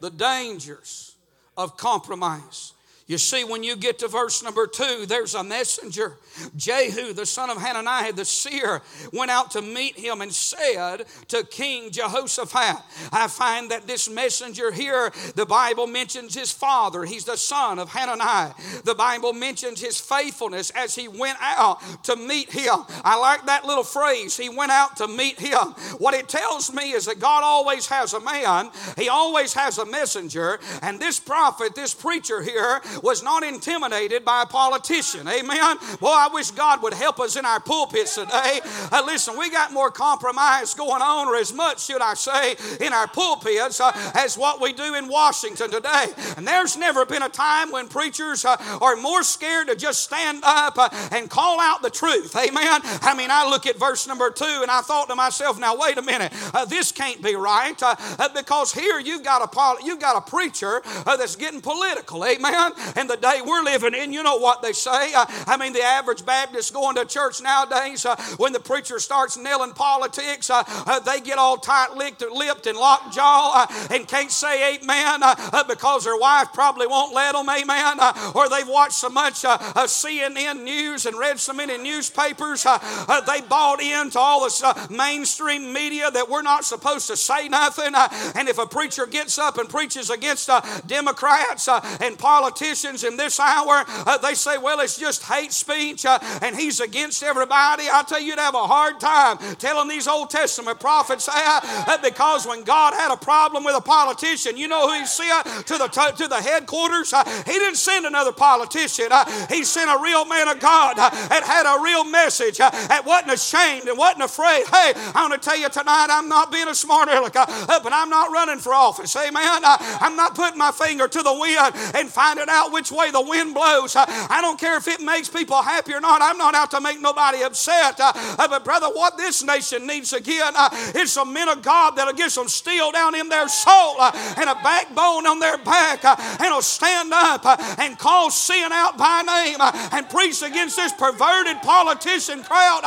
The 0.00 0.10
dangers 0.10 1.14
of 1.56 1.78
compromise. 1.78 2.74
You 3.08 3.18
see, 3.18 3.44
when 3.44 3.62
you 3.62 3.76
get 3.76 4.00
to 4.00 4.08
verse 4.08 4.42
number 4.42 4.66
two, 4.66 5.06
there's 5.06 5.36
a 5.36 5.44
messenger. 5.44 6.16
Jehu, 6.56 7.12
the 7.12 7.24
son 7.24 7.50
of 7.50 7.58
Hananiah, 7.58 8.12
the 8.12 8.24
seer, 8.24 8.82
went 9.12 9.30
out 9.30 9.52
to 9.52 9.62
meet 9.62 9.96
him 9.96 10.20
and 10.20 10.32
said 10.32 11.04
to 11.28 11.44
King 11.44 11.92
Jehoshaphat, 11.92 12.82
I 13.12 13.28
find 13.28 13.70
that 13.70 13.86
this 13.86 14.10
messenger 14.10 14.72
here, 14.72 15.12
the 15.36 15.46
Bible 15.46 15.86
mentions 15.86 16.34
his 16.34 16.50
father. 16.50 17.04
He's 17.04 17.24
the 17.24 17.36
son 17.36 17.78
of 17.78 17.90
Hananiah. 17.90 18.54
The 18.84 18.96
Bible 18.96 19.32
mentions 19.32 19.80
his 19.80 20.00
faithfulness 20.00 20.70
as 20.70 20.96
he 20.96 21.06
went 21.06 21.38
out 21.40 21.80
to 22.04 22.16
meet 22.16 22.50
him. 22.50 22.84
I 23.04 23.16
like 23.20 23.46
that 23.46 23.64
little 23.64 23.84
phrase. 23.84 24.36
He 24.36 24.48
went 24.48 24.72
out 24.72 24.96
to 24.96 25.06
meet 25.06 25.38
him. 25.38 25.74
What 25.98 26.14
it 26.14 26.28
tells 26.28 26.72
me 26.72 26.90
is 26.90 27.06
that 27.06 27.20
God 27.20 27.44
always 27.44 27.86
has 27.86 28.14
a 28.14 28.20
man, 28.20 28.70
he 28.98 29.08
always 29.08 29.52
has 29.54 29.78
a 29.78 29.86
messenger, 29.86 30.58
and 30.82 30.98
this 30.98 31.20
prophet, 31.20 31.76
this 31.76 31.94
preacher 31.94 32.42
here, 32.42 32.80
was 33.02 33.22
not 33.22 33.42
intimidated 33.42 34.24
by 34.24 34.42
a 34.42 34.46
politician. 34.46 35.26
Amen. 35.28 35.76
Boy, 36.00 36.08
I 36.08 36.28
wish 36.32 36.50
God 36.50 36.82
would 36.82 36.94
help 36.94 37.20
us 37.20 37.36
in 37.36 37.44
our 37.44 37.60
pulpits 37.60 38.14
today. 38.14 38.60
Uh, 38.92 39.02
listen, 39.06 39.38
we 39.38 39.50
got 39.50 39.72
more 39.72 39.90
compromise 39.90 40.74
going 40.74 41.02
on, 41.02 41.28
or 41.28 41.36
as 41.36 41.52
much, 41.52 41.84
should 41.84 42.02
I 42.02 42.14
say, 42.14 42.56
in 42.80 42.92
our 42.92 43.06
pulpits 43.06 43.80
uh, 43.80 43.92
as 44.14 44.36
what 44.36 44.60
we 44.60 44.72
do 44.72 44.94
in 44.94 45.08
Washington 45.08 45.70
today. 45.70 46.06
And 46.36 46.46
there's 46.46 46.76
never 46.76 47.04
been 47.04 47.22
a 47.22 47.28
time 47.28 47.70
when 47.70 47.88
preachers 47.88 48.44
uh, 48.44 48.56
are 48.80 48.96
more 48.96 49.22
scared 49.22 49.68
to 49.68 49.76
just 49.76 50.04
stand 50.04 50.42
up 50.44 50.78
uh, 50.78 50.88
and 51.12 51.28
call 51.30 51.60
out 51.60 51.82
the 51.82 51.90
truth. 51.90 52.36
Amen. 52.36 52.80
I 53.02 53.14
mean, 53.16 53.30
I 53.30 53.48
look 53.48 53.66
at 53.66 53.76
verse 53.76 54.06
number 54.06 54.30
two 54.30 54.44
and 54.62 54.70
I 54.70 54.80
thought 54.80 55.08
to 55.08 55.14
myself, 55.14 55.58
now 55.58 55.76
wait 55.76 55.98
a 55.98 56.02
minute, 56.02 56.32
uh, 56.54 56.64
this 56.64 56.92
can't 56.92 57.22
be 57.22 57.34
right 57.34 57.80
uh, 57.82 57.96
because 58.34 58.72
here 58.72 58.98
you've 58.98 59.24
got 59.24 59.42
a 59.42 59.84
you've 59.84 60.00
got 60.00 60.16
a 60.16 60.30
preacher 60.30 60.82
that's 61.04 61.36
getting 61.36 61.60
political. 61.60 62.24
Amen 62.24 62.72
and 62.94 63.08
the 63.08 63.16
day 63.16 63.40
we're 63.44 63.62
living 63.62 63.94
in, 63.94 64.12
you 64.12 64.22
know 64.22 64.36
what 64.36 64.62
they 64.62 64.72
say. 64.72 65.12
Uh, 65.14 65.26
I 65.46 65.56
mean, 65.56 65.72
the 65.72 65.82
average 65.82 66.24
Baptist 66.24 66.72
going 66.72 66.96
to 66.96 67.04
church 67.04 67.40
nowadays, 67.42 68.06
uh, 68.06 68.16
when 68.36 68.52
the 68.52 68.60
preacher 68.60 68.98
starts 68.98 69.36
nailing 69.36 69.72
politics, 69.72 70.50
uh, 70.50 70.62
uh 70.66 71.00
they 71.00 71.20
get 71.20 71.38
all 71.38 71.56
tight 71.56 71.94
lipped 71.94 72.22
and 72.66 72.78
locked 72.78 73.14
jaw 73.14 73.66
uh, 73.68 73.94
and 73.94 74.06
can't 74.06 74.30
say 74.30 74.76
amen 74.76 75.20
uh, 75.22 75.64
because 75.64 76.04
their 76.04 76.18
wife 76.18 76.48
probably 76.52 76.86
won't 76.86 77.14
let 77.14 77.32
them, 77.32 77.48
amen. 77.48 77.98
or 78.34 78.48
they've 78.48 78.68
watched 78.68 78.94
so 78.94 79.08
much 79.08 79.42
CNN 79.42 80.62
news 80.62 81.06
and 81.06 81.18
read 81.18 81.38
so 81.38 81.52
many 81.52 81.78
newspapers, 81.78 82.64
they 82.64 83.40
bought 83.48 83.80
into 83.80 84.18
all 84.18 84.44
this 84.44 84.62
mainstream 84.90 85.72
media 85.72 86.10
that 86.10 86.28
we're 86.28 86.42
not 86.42 86.64
supposed 86.64 87.06
to 87.08 87.16
say 87.16 87.48
nothing. 87.48 87.94
and 88.34 88.48
if 88.48 88.58
a 88.58 88.66
preacher 88.66 89.06
gets 89.06 89.38
up 89.38 89.58
and 89.58 89.68
preaches 89.68 90.10
against 90.10 90.50
Democrats 90.86 91.68
and 92.00 92.18
politicians, 92.18 92.75
Christians 92.76 93.04
in 93.04 93.16
this 93.16 93.40
hour, 93.40 93.84
uh, 93.88 94.18
they 94.18 94.34
say, 94.34 94.58
well, 94.58 94.80
it's 94.80 94.98
just 94.98 95.22
hate 95.22 95.50
speech 95.50 96.04
uh, 96.04 96.18
and 96.42 96.54
he's 96.54 96.78
against 96.78 97.22
everybody. 97.22 97.84
I 97.90 98.02
tell 98.06 98.20
you, 98.20 98.26
you'd 98.26 98.38
have 98.38 98.54
a 98.54 98.66
hard 98.66 99.00
time 99.00 99.38
telling 99.56 99.88
these 99.88 100.06
Old 100.06 100.28
Testament 100.28 100.78
prophets 100.78 101.26
uh, 101.26 101.96
because 102.02 102.46
when 102.46 102.64
God 102.64 102.92
had 102.92 103.10
a 103.10 103.16
problem 103.16 103.64
with 103.64 103.74
a 103.74 103.80
politician, 103.80 104.58
you 104.58 104.68
know 104.68 104.88
who 104.88 105.00
he 105.00 105.06
sent 105.06 105.46
to 105.66 105.78
the, 105.78 105.88
to, 106.18 106.28
the 106.28 106.36
headquarters? 106.36 107.14
Uh, 107.14 107.24
he 107.46 107.52
didn't 107.52 107.76
send 107.76 108.04
another 108.04 108.32
politician, 108.32 109.06
uh, 109.10 109.24
he 109.48 109.64
sent 109.64 109.88
a 109.88 110.02
real 110.02 110.26
man 110.26 110.48
of 110.48 110.60
God 110.60 110.98
uh, 110.98 111.08
that 111.08 111.44
had 111.44 111.64
a 111.64 111.82
real 111.82 112.04
message, 112.04 112.58
that 112.58 113.04
wasn't 113.06 113.32
ashamed 113.32 113.88
and 113.88 113.96
wasn't 113.96 114.22
afraid. 114.22 114.66
Hey, 114.66 114.92
I 115.14 115.26
want 115.26 115.32
to 115.32 115.48
tell 115.48 115.58
you 115.58 115.70
tonight, 115.70 116.08
I'm 116.10 116.28
not 116.28 116.52
being 116.52 116.68
a 116.68 116.74
smart 116.74 117.08
aleck, 117.08 117.32
but 117.32 117.92
I'm 117.92 118.10
not 118.10 118.32
running 118.32 118.58
for 118.58 118.74
office. 118.74 119.16
Amen. 119.16 119.62
I'm 119.64 120.16
not 120.16 120.34
putting 120.34 120.58
my 120.58 120.72
finger 120.72 121.08
to 121.08 121.22
the 121.22 121.32
wind 121.32 121.72
and 121.94 122.10
finding 122.10 122.46
out 122.50 122.65
which 122.72 122.90
way 122.90 123.10
the 123.10 123.20
wind 123.20 123.54
blows. 123.54 123.96
Uh, 123.96 124.04
I 124.08 124.40
don't 124.40 124.58
care 124.58 124.76
if 124.76 124.88
it 124.88 125.00
makes 125.00 125.28
people 125.28 125.62
happy 125.62 125.94
or 125.94 126.00
not. 126.00 126.22
I'm 126.22 126.38
not 126.38 126.54
out 126.54 126.70
to 126.72 126.80
make 126.80 127.00
nobody 127.00 127.42
upset. 127.42 128.00
Uh, 128.00 128.12
uh 128.14 128.48
but, 128.48 128.64
brother, 128.64 128.88
what 128.88 129.16
this 129.16 129.42
nation 129.42 129.86
needs 129.86 130.12
again 130.12 130.52
uh, 130.56 130.68
is 130.94 131.12
some 131.12 131.32
men 131.32 131.48
of 131.48 131.62
God 131.62 131.96
that'll 131.96 132.14
get 132.14 132.30
some 132.30 132.48
steel 132.48 132.92
down 132.92 133.14
in 133.14 133.28
their 133.28 133.48
soul 133.48 133.96
uh, 134.00 134.12
and 134.36 134.48
a 134.48 134.54
backbone 134.62 135.26
on 135.26 135.38
their 135.38 135.58
back 135.58 136.04
uh, 136.04 136.16
and 136.40 136.54
will 136.54 136.62
stand 136.62 137.12
up 137.12 137.44
and 137.78 137.98
call 137.98 138.30
sin 138.30 138.72
out 138.72 138.96
by 138.96 139.22
name 139.22 139.58
and 139.92 140.08
preach 140.08 140.42
against 140.42 140.76
this 140.76 140.92
perverted 140.92 141.56
politician 141.62 142.42
crowd 142.42 142.82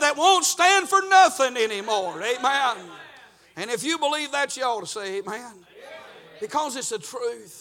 that 0.00 0.14
won't 0.16 0.44
stand 0.44 0.88
for 0.88 1.02
nothing 1.08 1.56
anymore. 1.56 2.22
Amen. 2.22 2.76
And 3.56 3.70
if 3.70 3.84
you 3.84 3.98
believe 3.98 4.32
that, 4.32 4.56
you 4.56 4.62
ought 4.62 4.80
to 4.80 4.86
say 4.86 5.18
amen. 5.18 5.52
Because 6.40 6.76
it's 6.76 6.88
the 6.88 6.98
truth. 6.98 7.59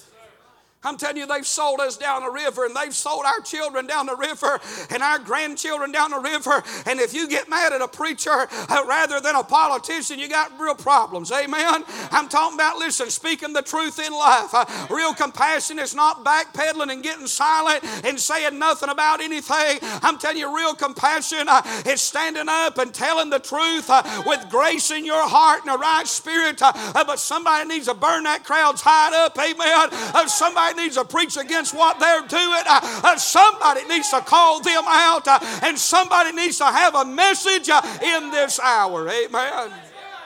I'm 0.81 0.95
telling 0.97 1.17
you, 1.17 1.27
they've 1.27 1.45
sold 1.45 1.81
us 1.81 1.97
down 1.97 2.23
the 2.23 2.31
river 2.31 2.65
and 2.65 2.73
they've 2.73 2.95
sold 2.95 3.25
our 3.25 3.41
children 3.41 3.85
down 3.85 4.05
the 4.05 4.15
river 4.15 4.61
and 4.89 5.03
our 5.03 5.19
grandchildren 5.19 5.91
down 5.91 6.11
the 6.11 6.19
river. 6.19 6.63
And 6.85 7.01
if 7.01 7.13
you 7.13 7.27
get 7.27 7.49
mad 7.49 7.73
at 7.73 7.81
a 7.81 7.87
preacher 7.87 8.47
uh, 8.49 8.85
rather 8.87 9.19
than 9.19 9.35
a 9.35 9.43
politician, 9.43 10.19
you 10.19 10.29
got 10.29 10.57
real 10.57 10.75
problems. 10.75 11.33
Amen. 11.33 11.83
I'm 12.11 12.29
talking 12.29 12.55
about, 12.55 12.77
listen, 12.77 13.09
speaking 13.09 13.51
the 13.51 13.61
truth 13.61 13.99
in 13.99 14.13
life. 14.13 14.53
Uh, 14.53 14.65
real 14.89 15.13
compassion 15.13 15.79
is 15.79 15.93
not 15.93 16.23
backpedaling 16.23 16.93
and 16.93 17.03
getting 17.03 17.27
silent 17.27 17.83
and 18.05 18.17
saying 18.17 18.57
nothing 18.57 18.87
about 18.87 19.19
anything. 19.19 19.79
I'm 19.81 20.17
telling 20.17 20.37
you, 20.37 20.55
real 20.55 20.75
compassion 20.75 21.49
uh, 21.49 21.61
is 21.85 21.99
standing 21.99 22.47
up 22.47 22.77
and 22.77 22.93
telling 22.93 23.29
the 23.29 23.39
truth 23.39 23.89
uh, 23.89 24.23
with 24.25 24.47
grace 24.49 24.91
in 24.91 25.03
your 25.03 25.27
heart 25.27 25.65
and 25.65 25.75
a 25.75 25.77
right 25.77 26.07
spirit. 26.07 26.61
Uh, 26.61 26.71
uh, 26.75 27.03
but 27.03 27.19
somebody 27.19 27.67
needs 27.67 27.87
to 27.87 27.93
burn 27.93 28.23
that 28.23 28.45
crowd's 28.45 28.81
hide 28.81 29.13
up. 29.13 29.37
Amen. 29.37 30.29
somebody 30.29 30.68
Somebody 30.69 30.83
needs 30.83 30.97
to 30.97 31.05
preach 31.05 31.37
against 31.37 31.73
what 31.73 31.99
they're 31.99 32.27
doing. 32.27 32.63
Uh, 32.67 33.01
uh, 33.03 33.17
somebody 33.17 33.85
needs 33.87 34.09
to 34.11 34.21
call 34.21 34.61
them 34.61 34.83
out. 34.85 35.27
Uh, 35.27 35.39
and 35.63 35.77
somebody 35.77 36.31
needs 36.31 36.59
to 36.59 36.65
have 36.65 36.93
a 36.93 37.05
message 37.05 37.69
uh, 37.69 37.81
in 38.03 38.29
this 38.29 38.59
hour. 38.59 39.09
Amen. 39.09 39.71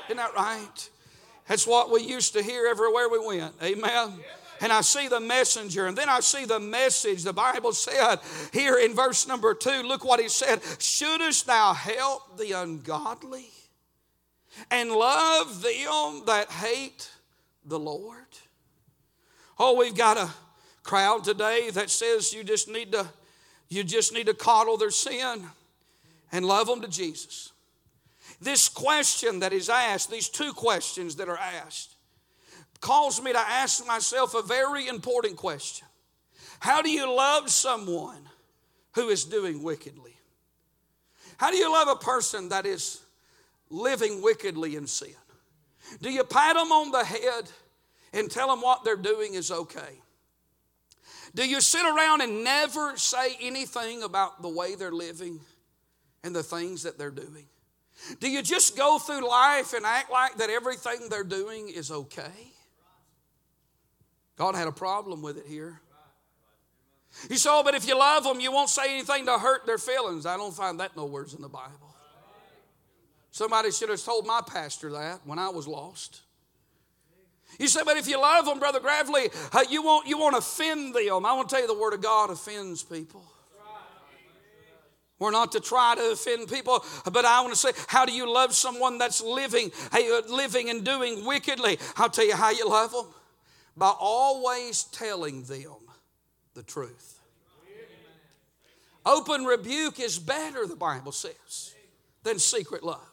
Isn't 0.06 0.18
that 0.18 0.36
right? 0.36 0.90
That's 1.48 1.66
what 1.66 1.92
we 1.92 2.02
used 2.02 2.34
to 2.34 2.44
hear 2.44 2.68
everywhere 2.68 3.10
we 3.10 3.26
went. 3.26 3.54
Amen 3.62 4.20
and 4.62 4.72
I 4.72 4.80
see 4.80 5.10
the 5.10 5.20
messenger, 5.20 5.88
and 5.88 5.98
then 5.98 6.08
I 6.08 6.22
see 6.22 6.46
the 6.46 6.60
message. 6.60 7.24
The 7.24 7.34
Bible 7.34 7.74
said 7.74 8.20
here 8.54 8.78
in 8.78 8.96
verse 8.96 9.28
number 9.28 9.54
two, 9.54 9.84
look 9.84 10.06
what 10.06 10.22
he 10.22 10.30
said 10.30 10.62
Shouldest 10.80 11.48
thou 11.48 11.74
help 11.74 12.38
the 12.38 12.54
ungodly 12.54 13.48
and 14.72 14.90
love 14.90 15.62
them 15.62 16.24
that 16.28 16.50
hate 16.50 17.10
the 17.66 17.78
Lord? 17.78 18.23
Oh, 19.60 19.78
we've 19.78 19.96
got 19.96 20.18
a 20.18 20.30
crowd 20.84 21.24
today 21.24 21.70
that 21.72 21.90
says 21.90 22.34
you 22.34 22.44
just 22.44 22.70
need 22.70 22.92
to 22.92 23.08
you 23.70 23.84
just 23.84 24.14
need 24.14 24.28
to 24.28 24.34
coddle 24.34 24.78
their 24.78 24.92
sin 24.92 25.44
and 26.32 26.46
love 26.46 26.68
them 26.68 26.82
to 26.82 26.88
Jesus. 26.88 27.52
This 28.40 28.70
question 28.70 29.40
that 29.40 29.54
is 29.54 29.70
asked, 29.70 30.12
these 30.12 30.30
two 30.30 30.54
questions 30.54 31.16
that 31.16 31.28
are 31.28 31.38
asked, 31.38 31.96
calls 32.82 33.22
me 33.22 33.32
to 33.32 33.40
ask 33.40 33.86
myself 33.88 34.36
a 34.36 34.42
very 34.42 34.88
important 34.88 35.38
question. 35.38 35.88
How 36.60 36.82
do 36.82 36.90
you 36.90 37.12
love 37.12 37.50
someone 37.50 38.30
who 38.94 39.10
is 39.10 39.26
doing 39.26 39.64
wickedly? 39.64 40.16
How 41.38 41.50
do 41.50 41.58
you 41.58 41.72
love 41.72 41.88
a 41.88 41.96
person 41.96 42.50
that 42.50 42.66
is 42.66 43.02
living 43.70 44.22
wickedly 44.22 44.76
in 44.76 44.86
sin? 44.86 45.16
Do 46.02 46.12
you 46.12 46.24
pat 46.24 46.56
them 46.56 46.72
on 46.72 46.92
the 46.92 47.04
head 47.04 47.50
and 48.14 48.30
tell 48.30 48.48
them 48.48 48.62
what 48.62 48.84
they're 48.84 48.96
doing 48.96 49.34
is 49.34 49.52
okay? 49.52 50.02
Do 51.36 51.48
you 51.48 51.62
sit 51.62 51.84
around 51.84 52.22
and 52.22 52.44
never 52.44 52.96
say 52.96 53.36
anything 53.42 54.04
about 54.04 54.42
the 54.42 54.50
way 54.50 54.76
they're 54.76 54.92
living 54.92 55.40
and 56.24 56.36
the 56.36 56.44
things 56.44 56.84
that 56.84 56.98
they're 56.98 57.12
doing? 57.12 57.46
Do 58.20 58.30
you 58.30 58.42
just 58.42 58.78
go 58.78 59.00
through 59.00 59.28
life 59.28 59.74
and 59.74 59.86
act 59.86 60.12
like 60.12 60.36
that 60.38 60.50
everything 60.50 61.10
they're 61.10 61.24
doing 61.24 61.70
is 61.70 61.90
okay? 61.90 62.54
God 64.36 64.56
had 64.56 64.68
a 64.68 64.72
problem 64.72 65.22
with 65.22 65.38
it 65.38 65.46
here. 65.48 65.80
You 67.30 67.38
say, 67.38 67.50
oh, 67.52 67.62
but 67.64 67.76
if 67.76 67.88
you 67.88 67.98
love 67.98 68.24
them, 68.24 68.40
you 68.40 68.52
won't 68.52 68.70
say 68.70 68.92
anything 68.94 69.26
to 69.28 69.38
hurt 69.38 69.66
their 69.66 69.78
feelings. 69.78 70.26
I 70.26 70.38
don't 70.38 70.54
find 70.54 70.80
that 70.80 70.98
nowhere 70.98 71.26
in 71.36 71.42
the 71.42 71.50
Bible. 71.50 71.96
Somebody 73.32 73.72
should 73.72 73.90
have 73.90 74.04
told 74.04 74.28
my 74.28 74.42
pastor 74.46 74.92
that 74.92 75.22
when 75.26 75.40
I 75.40 75.50
was 75.50 75.68
lost. 75.68 76.22
You 77.60 77.68
say, 77.68 77.82
but 77.86 77.98
if 77.98 78.08
you 78.08 78.20
love 78.20 78.46
them, 78.46 78.60
Brother 78.60 78.80
Gravely, 78.80 79.30
you, 79.70 79.84
won't, 79.84 80.08
you 80.08 80.18
won't 80.18 80.36
offend 80.36 80.96
them. 80.96 81.26
I 81.26 81.34
want 81.34 81.50
to 81.50 81.56
tell 81.56 81.62
you 81.62 81.68
the 81.68 81.80
Word 81.80 81.94
of 81.94 82.02
God 82.02 82.30
offends 82.30 82.84
people. 82.84 83.24
We're 85.20 85.32
not 85.32 85.54
to 85.54 85.62
try 85.62 85.96
to 85.96 86.12
offend 86.12 86.50
people, 86.50 86.84
but 87.10 87.24
I 87.24 87.40
want 87.42 87.54
to 87.54 87.60
say, 87.60 87.72
how 87.88 88.06
do 88.06 88.12
you 88.12 88.30
love 88.30 88.54
someone 88.54 88.98
that's 88.98 89.22
living, 89.22 89.72
uh, 89.94 90.00
living 90.28 90.70
and 90.70 90.84
doing 90.84 91.26
wickedly? 91.26 91.80
I'll 91.96 92.10
tell 92.10 92.26
you 92.26 92.36
how 92.36 92.50
you 92.50 92.68
love 92.68 92.92
them 92.92 93.06
by 93.78 93.94
always 93.98 94.84
telling 94.86 95.44
them 95.44 95.78
the 96.56 96.64
truth. 96.64 97.22
Open 99.06 99.46
rebuke 99.46 100.00
is 100.00 100.20
better, 100.20 100.66
the 100.66 100.76
Bible 100.76 101.12
says, 101.12 101.74
than 102.24 102.40
secret 102.40 102.84
love. 102.84 103.13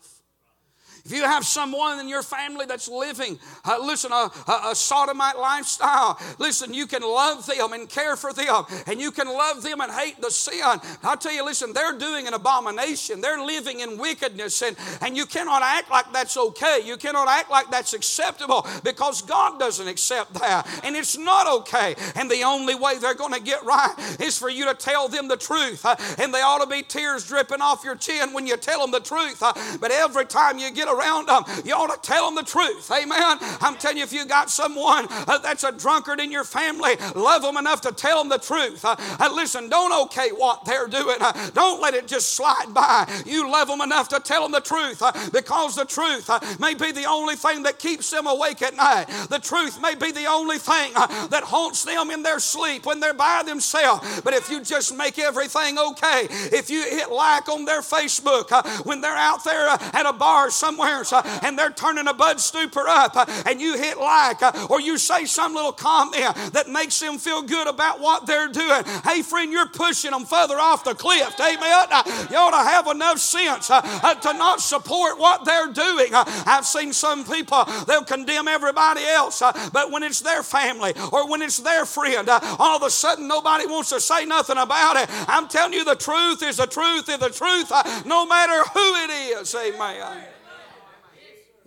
If 1.05 1.13
you 1.13 1.25
have 1.25 1.45
someone 1.45 1.99
in 1.99 2.09
your 2.09 2.23
family 2.23 2.67
that's 2.67 2.89
living, 2.89 3.39
uh, 3.65 3.79
listen, 3.83 4.13
a, 4.13 4.31
a, 4.49 4.71
a, 4.71 4.75
sodomite 4.75 5.39
lifestyle, 5.39 6.19
listen, 6.39 6.75
you 6.75 6.87
can 6.87 7.03
love 7.03 7.47
them 7.47 7.73
and 7.73 7.89
care 7.89 8.17
for 8.17 8.33
them, 8.33 8.65
and 8.87 9.01
you 9.01 9.11
can 9.11 9.27
love 9.27 9.63
them 9.63 9.81
and 9.81 9.91
hate 9.91 10.21
the 10.21 10.31
sin. 10.31 10.61
I'll 11.03 11.17
tell 11.17 11.33
you, 11.33 11.45
listen, 11.45 11.73
they're 11.73 11.99
doing 11.99 12.27
an 12.27 12.35
abomination. 12.35 13.21
They're 13.21 13.43
living 13.43 13.81
in 13.81 13.99
wickedness, 13.99 14.63
and, 14.63 14.77
and 15.01 15.17
you 15.17 15.27
cannot 15.27 15.63
act 15.63 15.91
like 15.91 16.13
that's 16.13 16.37
okay. 16.37 16.81
You 16.85 16.97
cannot 16.97 17.29
act 17.29 17.51
like 17.51 17.71
that's 17.71 17.95
acceptable 17.95 18.67
because 18.85 19.23
God 19.23 19.59
doesn't 19.59 19.89
accept 19.89 20.35
that, 20.35 20.69
and 20.85 20.97
it's 20.97 21.17
not 21.17 21.47
okay. 21.61 21.95
And 22.17 22.31
the 22.31 22.43
only 22.43 22.75
way 22.75 22.99
they're 22.99 23.15
going 23.15 23.35
to 23.35 23.41
get 23.41 23.65
right 23.65 23.95
is 24.21 24.39
for 24.39 24.51
you 24.51 24.67
to 24.67 24.75
tell 24.75 25.09
them 25.09 25.29
the 25.29 25.37
truth, 25.37 25.85
uh, 25.85 25.97
and 26.19 26.35
they 26.35 26.41
ought 26.41 26.63
to 26.63 26.69
be 26.69 26.83
tears 26.83 27.27
dripping 27.27 27.61
off 27.61 27.85
your 27.85 27.97
chin 27.97 28.33
when 28.33 28.47
you 28.47 28.57
tell 28.57 28.81
them 28.81 28.91
the 28.91 29.01
truth. 29.01 29.43
Uh, 29.43 29.53
but 29.81 29.91
every 29.91 30.27
time 30.27 30.59
you 30.59 30.71
get 30.71 30.89
around 30.91 31.29
them, 31.29 31.45
you 31.65 31.75
ought 31.75 31.91
to 31.91 32.01
tell 32.09 32.27
them 32.27 32.35
the 32.35 32.49
truth. 32.49 32.91
Amen. 32.91 33.39
I'm 33.61 33.77
telling 33.77 33.99
you, 33.99 34.05
if 34.05 34.13
you 34.13 34.25
got 34.27 34.51
someone 34.51 35.07
uh, 35.11 35.39
that's 35.39 35.65
a 35.65 35.73
drunkard 35.73 36.21
in 36.21 36.31
your 36.31 36.45
family, 36.45 36.97
love 37.15 37.43
them 37.43 37.57
enough 37.57 37.81
to 37.83 37.93
tell 37.93 38.19
them 38.19 38.29
the 38.29 38.39
truth. 38.39 38.85
Uh, 38.85 38.97
uh 38.99 39.31
listen, 39.35 39.69
don't 39.69 39.93
okay 40.07 40.31
what 40.31 40.65
they're 40.65 40.89
doing. 40.89 41.17
Don't 41.55 41.81
let 41.81 41.95
it 41.95 42.07
just 42.07 42.35
slide 42.35 42.73
by. 42.73 43.07
You 43.27 43.51
love 43.51 43.69
them 43.69 43.81
enough 43.81 44.09
to 44.11 44.21
tell 44.21 44.43
them 44.43 44.53
the 44.53 44.61
truth 44.61 45.03
because 45.33 45.77
the 45.77 45.85
truth 45.85 46.31
may 46.61 46.75
be 46.75 46.93
the 46.93 47.05
only 47.05 47.37
thing 47.37 47.63
that 47.65 47.79
keeps 47.79 48.11
them 48.11 48.27
awake 48.27 48.63
at 48.63 48.77
night. 48.77 49.07
The 49.29 49.39
truth 49.39 49.81
may 49.81 49.95
be 49.95 50.13
the 50.13 50.27
only 50.27 50.59
thing 50.59 50.93
that 50.95 51.43
haunts 51.45 51.85
them 51.85 52.11
in 52.11 52.23
their 52.23 52.41
sleep 52.41 52.87
when 52.87 53.01
they're 53.01 53.15
by 53.15 53.43
themselves. 53.45 54.21
But 54.23 54.35
if 54.35 54.51
you 54.51 54.63
just 54.63 54.97
make 54.97 55.19
everything 55.19 55.79
okay, 55.79 56.27
if 56.31 56.71
you 56.71 56.83
hit 56.83 57.11
like 57.11 57.49
on 57.49 57.65
their 57.65 57.83
Facebook 57.83 58.51
when 58.87 59.01
they're 59.01 59.17
out 59.17 59.45
there 59.45 59.69
at 59.69 60.07
a 60.07 60.13
bar 60.13 60.51
somewhere, 60.51 60.80
somewheres 60.81 61.13
uh, 61.13 61.41
and 61.43 61.59
they're 61.59 61.71
turning 61.71 62.07
a 62.09 62.15
Bud 62.15 62.41
Stupor 62.41 62.87
up 62.87 63.17
uh, 63.17 63.27
and 63.47 63.61
you 63.61 63.77
hit 63.77 63.99
like 63.99 64.43
uh, 64.43 64.67
or 64.71 64.81
you 64.81 64.99
say 64.99 65.25
some 65.25 65.55
little 65.55 65.73
comment 65.73 66.35
that 66.53 66.69
makes 66.69 66.99
them 67.01 67.19
feel 67.19 67.43
good 67.43 67.67
about 67.67 68.01
what 68.01 68.27
they're 68.27 68.49
doing. 68.49 68.83
Hey, 69.05 69.23
friend, 69.23 69.53
you're 69.53 69.69
pushing 69.69 70.11
them 70.11 70.25
further 70.25 70.59
off 70.59 70.85
the 70.85 70.95
cliff. 70.95 71.35
Amen. 71.39 71.89
You 72.31 72.37
ought 72.37 72.51
to 72.51 72.71
have 72.71 72.87
enough 72.89 73.19
sense 73.19 73.69
to 73.69 74.33
not 74.35 74.61
support 74.61 75.19
what 75.19 75.45
they're 75.45 75.73
doing. 75.73 76.09
I've 76.15 76.67
seen 76.67 76.93
some 76.93 77.25
people, 77.25 77.65
they'll 77.87 78.05
condemn 78.05 78.49
everybody 78.49 79.03
else, 79.05 79.41
but 79.73 79.91
when 79.91 80.03
it's 80.03 80.21
their 80.21 80.43
family 80.43 80.95
or 81.13 81.29
when 81.29 81.43
it's 81.43 81.59
their 81.59 81.85
friend, 81.85 82.29
all 82.29 82.77
of 82.77 82.83
a 82.83 82.91
sudden 82.91 83.29
nobody 83.29 83.67
wants 83.67 83.91
to 83.91 84.01
say 84.01 84.25
nothing 84.25 84.59
about 84.59 84.97
it. 84.97 85.09
I'm 85.29 85.49
telling 85.49 85.75
you, 85.75 85.85
the 85.85 85.97
truth 85.97 86.43
is 86.43 86.57
the 86.57 86.67
truth 86.67 87.09
is 87.09 87.19
the 87.19 87.31
truth, 87.31 87.71
no 88.07 88.27
matter 88.27 88.63
who 88.73 88.95
it 89.05 89.41
is. 89.41 89.55
Amen. 89.55 90.30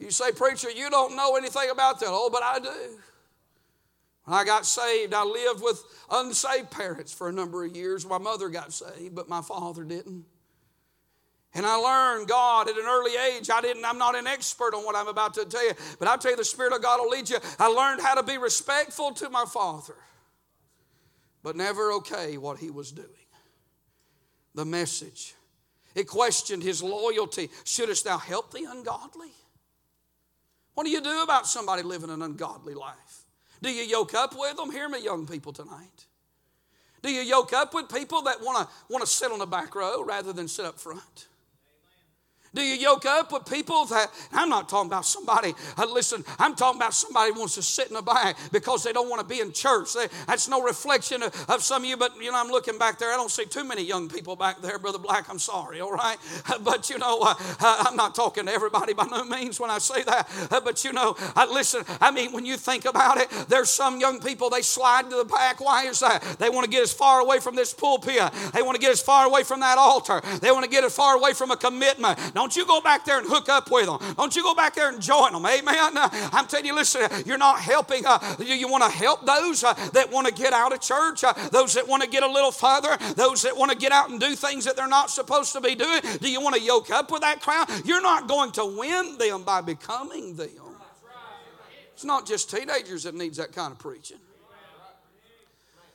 You 0.04 0.12
say, 0.12 0.32
Preacher, 0.34 0.70
you 0.70 0.90
don't 0.90 1.16
know 1.16 1.38
anything 1.38 1.70
about 1.72 2.00
that. 2.02 2.10
Oh, 2.10 2.30
but 2.32 2.44
I 2.44 2.60
do. 2.60 3.00
When 4.26 4.38
I 4.38 4.44
got 4.44 4.66
saved, 4.66 5.14
I 5.14 5.24
lived 5.24 5.62
with 5.62 5.82
unsaved 6.12 6.72
parents 6.72 7.14
for 7.14 7.30
a 7.30 7.32
number 7.32 7.64
of 7.64 7.76
years. 7.76 8.06
My 8.06 8.18
mother 8.18 8.50
got 8.50 8.74
saved, 8.74 9.16
but 9.16 9.30
my 9.30 9.42
father 9.42 9.84
didn't. 9.84 10.26
And 11.54 11.66
I 11.66 11.76
learned 11.76 12.28
God 12.28 12.68
at 12.68 12.76
an 12.76 12.86
early 12.86 13.12
age. 13.16 13.50
I 13.50 13.62
didn't, 13.62 13.86
I'm 13.86 13.98
not 13.98 14.16
an 14.16 14.28
expert 14.28 14.74
on 14.74 14.84
what 14.84 14.96
I'm 14.96 15.08
about 15.08 15.36
to 15.36 15.46
tell 15.46 15.66
you, 15.66 15.74
but 16.00 16.08
I'll 16.08 16.18
tell 16.18 16.32
you 16.32 16.38
the 16.38 16.44
Spirit 16.44 16.74
of 16.74 16.82
God 16.82 17.00
will 17.00 17.10
lead 17.10 17.30
you. 17.30 17.38
I 17.60 17.68
learned 17.68 18.02
how 18.02 18.16
to 18.16 18.24
be 18.24 18.38
respectful 18.38 19.14
to 19.14 19.30
my 19.30 19.46
father, 19.46 19.96
but 21.44 21.56
never 21.56 21.94
okay 21.94 22.38
what 22.38 22.58
he 22.58 22.72
was 22.72 22.92
doing. 22.92 23.08
The 24.56 24.66
message. 24.66 25.36
It 25.96 26.08
questioned 26.08 26.64
his 26.64 26.82
loyalty. 26.82 27.50
Shouldest 27.64 28.04
thou 28.04 28.18
help 28.18 28.52
the 28.52 28.66
ungodly? 28.70 29.32
What 30.74 30.86
do 30.86 30.90
you 30.90 31.02
do 31.02 31.24
about 31.24 31.48
somebody 31.48 31.84
living 31.84 32.10
an 32.10 32.22
ungodly 32.22 32.74
life? 32.74 33.26
Do 33.62 33.72
you 33.72 33.84
yoke 33.84 34.14
up 34.14 34.36
with 34.38 34.58
them? 34.58 34.72
Hear 34.72 34.90
me, 34.90 35.04
young 35.04 35.26
people, 35.26 35.54
tonight. 35.54 36.08
Do 37.02 37.12
you 37.12 37.22
yoke 37.22 37.54
up 37.54 37.74
with 37.74 37.90
people 37.90 38.22
that 38.24 38.42
want 38.42 38.68
to 38.68 38.74
want 38.90 39.04
to 39.04 39.10
sit 39.10 39.32
on 39.32 39.40
the 39.40 39.46
back 39.46 39.76
row 39.76 40.04
rather 40.04 40.34
than 40.34 40.48
sit 40.48 40.66
up 40.66 40.80
front? 40.80 41.28
Do 42.56 42.62
you 42.62 42.76
yoke 42.76 43.08
up 43.08 43.32
with 43.32 43.46
people 43.46 43.86
that, 43.86 44.12
I'm 44.32 44.48
not 44.48 44.70
talking 44.70 44.90
about 44.90 45.08
somebody, 45.08 45.56
uh, 45.76 45.88
listen, 45.92 46.24
I'm 46.38 46.56
talking 46.56 46.80
about 46.80 46.94
somebody 46.94 47.34
who 47.34 47.40
wants 47.40 47.56
to 47.56 47.64
sit 47.64 47.88
in 47.88 47.96
the 47.96 48.04
back 48.04 48.38
because 48.52 48.84
they 48.84 48.94
don't 48.94 49.10
want 49.10 49.22
to 49.22 49.28
be 49.28 49.42
in 49.42 49.52
church. 49.52 49.94
They, 49.94 50.08
that's 50.28 50.48
no 50.48 50.62
reflection 50.62 51.24
of, 51.24 51.50
of, 51.50 51.64
some 51.64 51.82
of 51.82 51.90
you, 51.90 51.98
but 51.98 52.12
you 52.22 52.32
know, 52.32 52.40
I'm 52.40 52.50
looking 52.50 52.78
back 52.78 53.00
there. 53.00 53.12
I 53.12 53.16
don't 53.16 53.32
see 53.32 53.46
too 53.46 53.64
many 53.64 53.84
young 53.84 54.08
people 54.08 54.36
back 54.36 54.62
there, 54.62 54.78
Brother 54.78 55.00
Black. 55.00 55.32
I'm 55.32 55.40
sorry, 55.40 55.82
all 55.82 55.92
right? 55.92 56.18
but 56.64 56.92
you 56.92 57.00
know, 57.00 57.22
uh, 57.22 57.34
uh, 57.60 57.86
I'm 57.88 57.96
not 57.96 58.14
talking 58.14 58.46
to 58.46 58.52
everybody 58.52 58.94
by 58.94 59.06
no 59.06 59.24
means 59.24 59.60
when 59.60 59.72
I 59.72 59.80
say 59.80 60.04
that. 60.04 60.30
Uh, 60.52 60.62
but 60.62 60.84
you 60.84 60.94
know, 60.94 61.16
listen, 61.52 61.84
I 62.00 62.12
mean, 62.12 62.34
when 62.34 62.46
you 62.46 62.58
think 62.58 62.86
about 62.86 63.18
it, 63.18 63.32
there's 63.50 63.72
some 63.72 64.00
young 64.00 64.20
people, 64.20 64.52
they 64.52 64.62
slide 64.62 65.10
to 65.10 65.16
the 65.16 65.26
back. 65.26 65.60
Why 65.60 65.88
is 65.88 66.02
that? 66.02 66.22
They 66.38 66.50
want 66.50 66.66
to 66.66 66.70
get 66.70 66.84
as 66.84 66.94
far 66.94 67.20
away 67.20 67.40
from 67.40 67.56
this 67.56 67.74
pulpit, 67.74 68.32
they 68.54 68.62
want 68.62 68.76
to 68.76 68.82
get 68.82 68.92
as 68.92 69.02
far 69.02 69.26
away 69.26 69.44
from 69.44 69.62
that 69.62 69.80
altar, 69.80 70.22
they 70.40 70.52
want 70.52 70.66
to 70.66 70.70
get 70.70 70.84
as 70.84 70.96
far 70.96 71.16
away 71.16 71.34
from 71.34 71.50
a 71.50 71.58
commitment. 71.58 72.20
Don't 72.44 72.58
you 72.58 72.66
go 72.66 72.82
back 72.82 73.06
there 73.06 73.20
and 73.20 73.26
hook 73.26 73.48
up 73.48 73.72
with 73.72 73.86
them. 73.86 74.16
Don't 74.18 74.36
you 74.36 74.44
go 74.44 74.54
back 74.54 74.76
there 74.76 74.90
and 74.90 75.02
join 75.02 75.32
them. 75.32 75.46
Amen. 75.46 75.98
Uh, 75.98 76.10
I'm 76.34 76.46
telling 76.46 76.66
you, 76.66 76.76
listen, 76.76 77.10
you're 77.26 77.38
not 77.38 77.58
helping. 77.62 78.06
Uh, 78.06 78.20
you, 78.38 78.68
want 78.68 78.84
to 78.84 78.90
help 78.90 79.26
those 79.26 79.64
uh, 79.64 79.74
that 79.94 80.12
want 80.12 80.28
to 80.28 80.34
get 80.34 80.52
out 80.52 80.74
of 80.74 80.82
church, 80.82 81.22
those 81.54 81.74
that 81.76 81.88
want 81.88 82.04
to 82.04 82.10
get 82.10 82.22
a 82.22 82.28
little 82.28 82.52
further, 82.52 82.98
those 83.16 83.44
that 83.44 83.56
want 83.56 83.72
to 83.72 83.78
get 83.78 83.94
out 83.94 84.10
and 84.10 84.20
do 84.20 84.36
things 84.36 84.66
that 84.66 84.76
they're 84.76 84.90
not 84.90 85.10
supposed 85.10 85.54
to 85.54 85.62
be 85.62 85.74
doing. 85.74 86.02
Do 86.20 86.30
you 86.30 86.42
want 86.42 86.54
to 86.56 86.62
yoke 86.62 86.90
up 86.90 87.12
with 87.12 87.22
that 87.22 87.40
crowd? 87.40 87.70
You're 87.86 88.02
not 88.02 88.28
going 88.28 88.52
to 88.52 88.66
win 88.78 89.18
them 89.18 89.44
by 89.44 89.62
becoming 89.62 90.36
them. 90.36 90.50
It's 91.94 92.04
not 92.04 92.28
just 92.28 92.52
teenagers 92.52 93.04
that 93.04 93.16
needs 93.16 93.38
that 93.38 93.54
kind 93.54 93.72
of 93.72 93.80
preaching. 93.80 94.20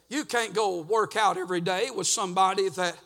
You 0.09 0.25
can't 0.25 0.55
go 0.55 0.81
work 0.81 1.15
out 1.15 1.37
every 1.37 1.61
day 1.61 1.91
with 1.95 2.07
somebody 2.07 2.71
that 2.71 2.97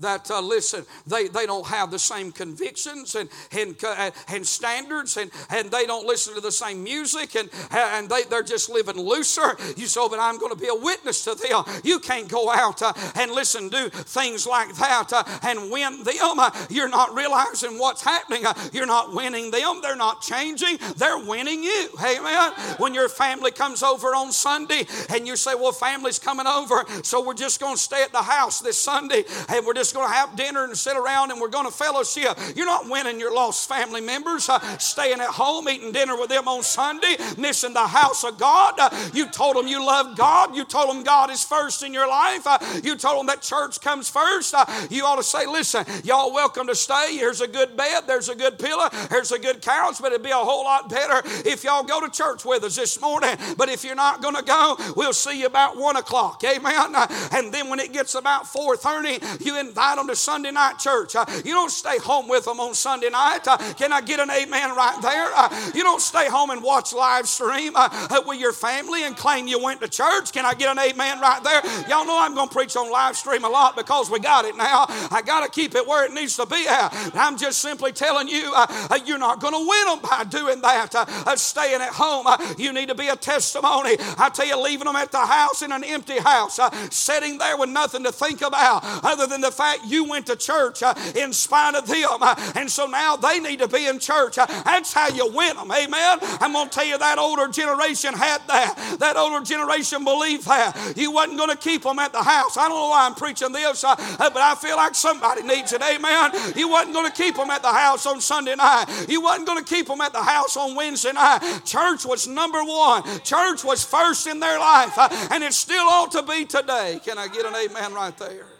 that 0.00 0.30
uh, 0.30 0.40
listen 0.40 0.84
they, 1.06 1.28
they 1.28 1.46
don't 1.46 1.66
have 1.66 1.90
the 1.90 1.98
same 1.98 2.32
convictions 2.32 3.14
and, 3.14 3.28
and, 3.52 3.76
uh, 3.84 4.10
and 4.28 4.46
standards 4.46 5.16
and, 5.16 5.30
and 5.50 5.70
they 5.70 5.86
don't 5.86 6.06
listen 6.06 6.34
to 6.34 6.40
the 6.40 6.52
same 6.52 6.82
music 6.82 7.34
and, 7.34 7.48
and 7.70 8.08
they, 8.08 8.22
they're 8.24 8.42
just 8.42 8.68
living 8.68 8.96
looser. 8.96 9.56
You 9.76 9.86
so 9.86 10.08
but 10.08 10.18
i'm 10.18 10.38
going 10.38 10.52
to 10.52 10.58
be 10.58 10.68
a 10.68 10.74
witness 10.74 11.24
to 11.24 11.34
them. 11.34 11.64
You 11.84 11.98
can't 11.98 12.28
go 12.28 12.50
out 12.50 12.82
uh, 12.82 12.92
and 13.14 13.30
listen 13.30 13.68
do 13.68 13.88
things 13.88 14.46
like 14.46 14.74
that 14.76 15.12
uh, 15.12 15.24
and 15.42 15.70
win 15.70 16.02
them. 16.02 16.38
Uh, 16.38 16.50
you're 16.70 16.88
not 16.88 17.14
realizing 17.14 17.78
what's 17.78 18.02
happening. 18.02 18.44
Uh, 18.46 18.54
you're 18.72 18.86
not 18.86 19.14
winning 19.14 19.50
them. 19.50 19.80
They're 19.82 19.96
not 19.96 20.22
changing. 20.22 20.78
They're 20.96 21.18
winning 21.18 21.62
you. 21.62 21.88
Amen. 22.04 22.52
When 22.78 22.94
your 22.94 23.08
family 23.08 23.50
comes 23.50 23.82
over 23.82 24.08
on 24.08 24.32
sunday 24.32 24.86
and 25.10 25.26
you 25.26 25.36
say 25.36 25.54
well 25.54 25.72
family's 25.72 26.18
coming 26.18 26.46
over 26.46 26.84
so 27.02 27.24
we're 27.24 27.34
just 27.34 27.60
going 27.60 27.76
to 27.76 27.80
stay 27.80 28.02
at 28.02 28.12
the 28.12 28.22
house 28.22 28.60
this 28.60 28.78
sunday 28.78 29.24
and 29.48 29.64
we're 29.64 29.74
just 29.74 29.85
just 29.86 29.94
going 29.94 30.08
to 30.08 30.14
have 30.14 30.34
dinner 30.34 30.64
and 30.64 30.76
sit 30.76 30.96
around 30.96 31.30
and 31.30 31.40
we're 31.40 31.46
going 31.48 31.64
to 31.64 31.70
fellowship. 31.70 32.36
You're 32.56 32.66
not 32.66 32.90
winning 32.90 33.20
your 33.20 33.32
lost 33.32 33.68
family 33.68 34.00
members, 34.00 34.48
uh, 34.48 34.58
staying 34.78 35.20
at 35.20 35.28
home, 35.28 35.68
eating 35.68 35.92
dinner 35.92 36.18
with 36.18 36.28
them 36.28 36.48
on 36.48 36.64
Sunday, 36.64 37.14
missing 37.38 37.72
the 37.72 37.86
house 37.86 38.24
of 38.24 38.36
God. 38.36 38.74
Uh, 38.78 38.90
you 39.14 39.28
told 39.28 39.54
them 39.54 39.68
you 39.68 39.78
love 39.78 40.16
God. 40.16 40.56
You 40.56 40.64
told 40.64 40.90
them 40.90 41.04
God 41.04 41.30
is 41.30 41.44
first 41.44 41.84
in 41.84 41.94
your 41.94 42.08
life. 42.08 42.44
Uh, 42.48 42.58
you 42.82 42.96
told 42.96 43.20
them 43.20 43.26
that 43.26 43.42
church 43.42 43.80
comes 43.80 44.10
first. 44.10 44.56
You 44.90 45.04
ought 45.04 45.16
to 45.16 45.22
say, 45.22 45.46
listen, 45.46 45.84
y'all 46.02 46.32
welcome 46.32 46.66
to 46.66 46.74
stay. 46.74 47.16
Here's 47.16 47.40
a 47.40 47.46
good 47.46 47.76
bed. 47.76 48.08
There's 48.08 48.28
a 48.28 48.34
good 48.34 48.58
pillow. 48.58 48.88
Here's 49.08 49.30
a 49.30 49.38
good 49.38 49.62
couch. 49.62 49.98
But 50.00 50.10
it'd 50.10 50.24
be 50.24 50.30
a 50.30 50.34
whole 50.34 50.64
lot 50.64 50.90
better 50.90 51.22
if 51.48 51.62
y'all 51.62 51.84
go 51.84 52.00
to 52.00 52.10
church 52.10 52.44
with 52.44 52.64
us 52.64 52.74
this 52.74 53.00
morning. 53.00 53.36
But 53.56 53.68
if 53.68 53.84
you're 53.84 53.94
not 53.94 54.20
going 54.20 54.34
to 54.34 54.42
go, 54.42 54.76
we'll 54.96 55.12
see 55.12 55.38
you 55.38 55.46
about 55.46 55.76
1 55.76 55.94
o'clock. 55.94 56.42
Amen. 56.42 56.96
Uh, 56.96 57.06
and 57.30 57.54
then 57.54 57.70
when 57.70 57.78
it 57.78 57.92
gets 57.92 58.16
about 58.16 58.46
4.30, 58.46 59.44
you 59.46 59.60
invite 59.60 59.75
invite 59.76 59.98
them 59.98 60.08
to 60.08 60.16
Sunday 60.16 60.50
night 60.50 60.78
church. 60.78 61.14
Uh, 61.14 61.26
you 61.44 61.52
don't 61.52 61.70
stay 61.70 61.98
home 61.98 62.28
with 62.28 62.46
them 62.46 62.60
on 62.60 62.72
Sunday 62.72 63.10
night. 63.10 63.46
Uh, 63.46 63.58
can 63.74 63.92
I 63.92 64.00
get 64.00 64.20
an 64.20 64.30
amen 64.30 64.74
right 64.74 64.98
there? 65.02 65.28
Uh, 65.36 65.70
you 65.74 65.82
don't 65.82 66.00
stay 66.00 66.30
home 66.30 66.48
and 66.48 66.62
watch 66.62 66.94
live 66.94 67.28
stream 67.28 67.76
uh, 67.76 67.90
uh, 67.92 68.22
with 68.26 68.40
your 68.40 68.54
family 68.54 69.04
and 69.04 69.14
claim 69.14 69.46
you 69.46 69.62
went 69.62 69.82
to 69.82 69.88
church. 69.88 70.32
Can 70.32 70.46
I 70.46 70.54
get 70.54 70.70
an 70.70 70.78
amen 70.78 71.20
right 71.20 71.44
there? 71.44 71.60
Y'all 71.90 72.06
know 72.06 72.18
I'm 72.18 72.34
going 72.34 72.48
to 72.48 72.54
preach 72.54 72.74
on 72.74 72.90
live 72.90 73.18
stream 73.18 73.44
a 73.44 73.50
lot 73.50 73.76
because 73.76 74.10
we 74.10 74.18
got 74.18 74.46
it 74.46 74.56
now. 74.56 74.86
I 75.10 75.20
got 75.20 75.44
to 75.44 75.50
keep 75.50 75.74
it 75.74 75.86
where 75.86 76.06
it 76.06 76.12
needs 76.14 76.36
to 76.36 76.46
be 76.46 76.66
at. 76.66 77.14
I'm 77.14 77.36
just 77.36 77.58
simply 77.58 77.92
telling 77.92 78.28
you, 78.28 78.54
uh, 78.56 78.98
you're 79.04 79.18
not 79.18 79.40
going 79.40 79.52
to 79.52 79.60
win 79.60 79.86
them 79.88 80.10
by 80.10 80.24
doing 80.24 80.62
that. 80.62 81.38
staying 81.38 81.82
at 81.82 81.92
home, 81.92 82.26
you 82.56 82.72
need 82.72 82.88
to 82.88 82.94
be 82.94 83.08
a 83.08 83.16
testimony. 83.16 83.96
I 84.16 84.30
tell 84.32 84.46
you, 84.46 84.58
leaving 84.58 84.86
them 84.86 84.96
at 84.96 85.12
the 85.12 85.26
house 85.26 85.60
in 85.60 85.70
an 85.70 85.84
empty 85.84 86.18
house, 86.18 86.58
sitting 86.90 87.36
there 87.36 87.58
with 87.58 87.68
nothing 87.68 88.04
to 88.04 88.12
think 88.12 88.40
about 88.40 88.80
other 89.04 89.26
than 89.26 89.42
the 89.42 89.50
fact 89.50 89.65
fact 89.66 89.90
you 89.90 90.04
went 90.04 90.26
to 90.26 90.36
church 90.36 90.82
uh, 90.82 90.94
in 91.14 91.32
spite 91.32 91.74
of 91.74 91.86
them. 91.86 91.96
Uh, 92.20 92.52
and 92.54 92.70
so 92.70 92.86
now 92.86 93.16
they 93.16 93.40
need 93.40 93.58
to 93.58 93.68
be 93.68 93.86
in 93.86 93.98
church. 93.98 94.38
Uh, 94.38 94.46
that's 94.64 94.92
how 94.92 95.08
you 95.08 95.30
win 95.32 95.56
them. 95.56 95.70
Amen. 95.70 96.18
I'm 96.40 96.52
going 96.52 96.68
to 96.68 96.74
tell 96.74 96.84
you 96.84 96.98
that 96.98 97.18
older 97.18 97.48
generation 97.48 98.14
had 98.14 98.40
that. 98.46 98.96
That 99.00 99.16
older 99.16 99.44
generation 99.44 100.04
believed 100.04 100.46
that. 100.46 100.94
You 100.96 101.10
wasn't 101.10 101.38
going 101.38 101.50
to 101.50 101.56
keep 101.56 101.82
them 101.82 101.98
at 101.98 102.12
the 102.12 102.22
house. 102.22 102.56
I 102.56 102.68
don't 102.68 102.76
know 102.76 102.88
why 102.88 103.06
I'm 103.06 103.14
preaching 103.14 103.52
this, 103.52 103.82
but 103.82 104.36
I 104.36 104.54
feel 104.54 104.76
like 104.76 104.94
somebody 104.94 105.42
needs 105.42 105.72
it. 105.72 105.82
Amen. 105.82 106.32
You 106.54 106.68
wasn't 106.68 106.94
going 106.94 107.10
to 107.10 107.16
keep 107.16 107.36
them 107.36 107.50
at 107.50 107.62
the 107.62 107.72
house 107.72 108.06
on 108.06 108.20
Sunday 108.20 108.54
night. 108.54 108.86
You 109.08 109.20
wasn't 109.20 109.46
going 109.46 109.62
to 109.62 109.74
keep 109.74 109.86
them 109.86 110.00
at 110.00 110.12
the 110.12 110.22
house 110.22 110.56
on 110.56 110.74
Wednesday 110.74 111.12
night. 111.12 111.62
Church 111.64 112.04
was 112.04 112.26
number 112.26 112.62
one. 112.62 113.02
Church 113.22 113.64
was 113.64 113.84
first 113.84 114.26
in 114.26 114.40
their 114.40 114.58
life, 114.58 114.96
and 115.30 115.42
it 115.42 115.52
still 115.52 115.86
ought 115.88 116.12
to 116.12 116.22
be 116.22 116.44
today. 116.44 117.00
Can 117.04 117.18
I 117.18 117.28
get 117.28 117.44
an 117.46 117.54
amen 117.54 117.94
right 117.94 118.16
there? 118.18 118.55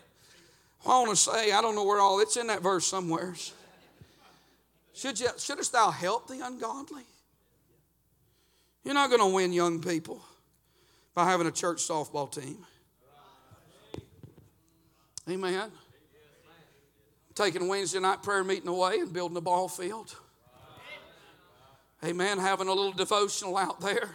I 0.87 1.01
want 1.01 1.11
to 1.11 1.17
say, 1.17 1.51
I 1.51 1.61
don't 1.61 1.75
know 1.75 1.85
where 1.85 1.99
all 1.99 2.21
it's 2.21 2.37
in 2.37 2.47
that 2.47 2.63
verse 2.63 2.87
somewhere. 2.87 3.35
Should 4.95 5.19
you, 5.19 5.29
shouldst 5.37 5.73
thou 5.73 5.91
help 5.91 6.29
the 6.29 6.41
ungodly? 6.47 7.03
You're 8.85 8.95
not 8.95 9.11
going 9.11 9.21
to 9.21 9.35
win 9.35 9.53
young 9.53 9.83
people 9.83 10.23
by 11.15 11.25
having 11.25 11.49
a 11.49 11.51
church 11.51 11.79
softball 11.79 12.31
team. 12.31 12.59
Amen. 15.29 15.73
Taking 17.35 17.67
Wednesday 17.67 17.99
night 17.99 18.23
prayer 18.23 18.45
meeting 18.45 18.69
away 18.69 19.01
and 19.01 19.13
building 19.13 19.37
a 19.37 19.41
ball 19.41 19.69
field. 19.69 20.15
Amen. 22.05 22.39
Having 22.39 22.69
a 22.69 22.73
little 22.73 22.93
devotional 22.93 23.57
out 23.57 23.81
there 23.81 24.11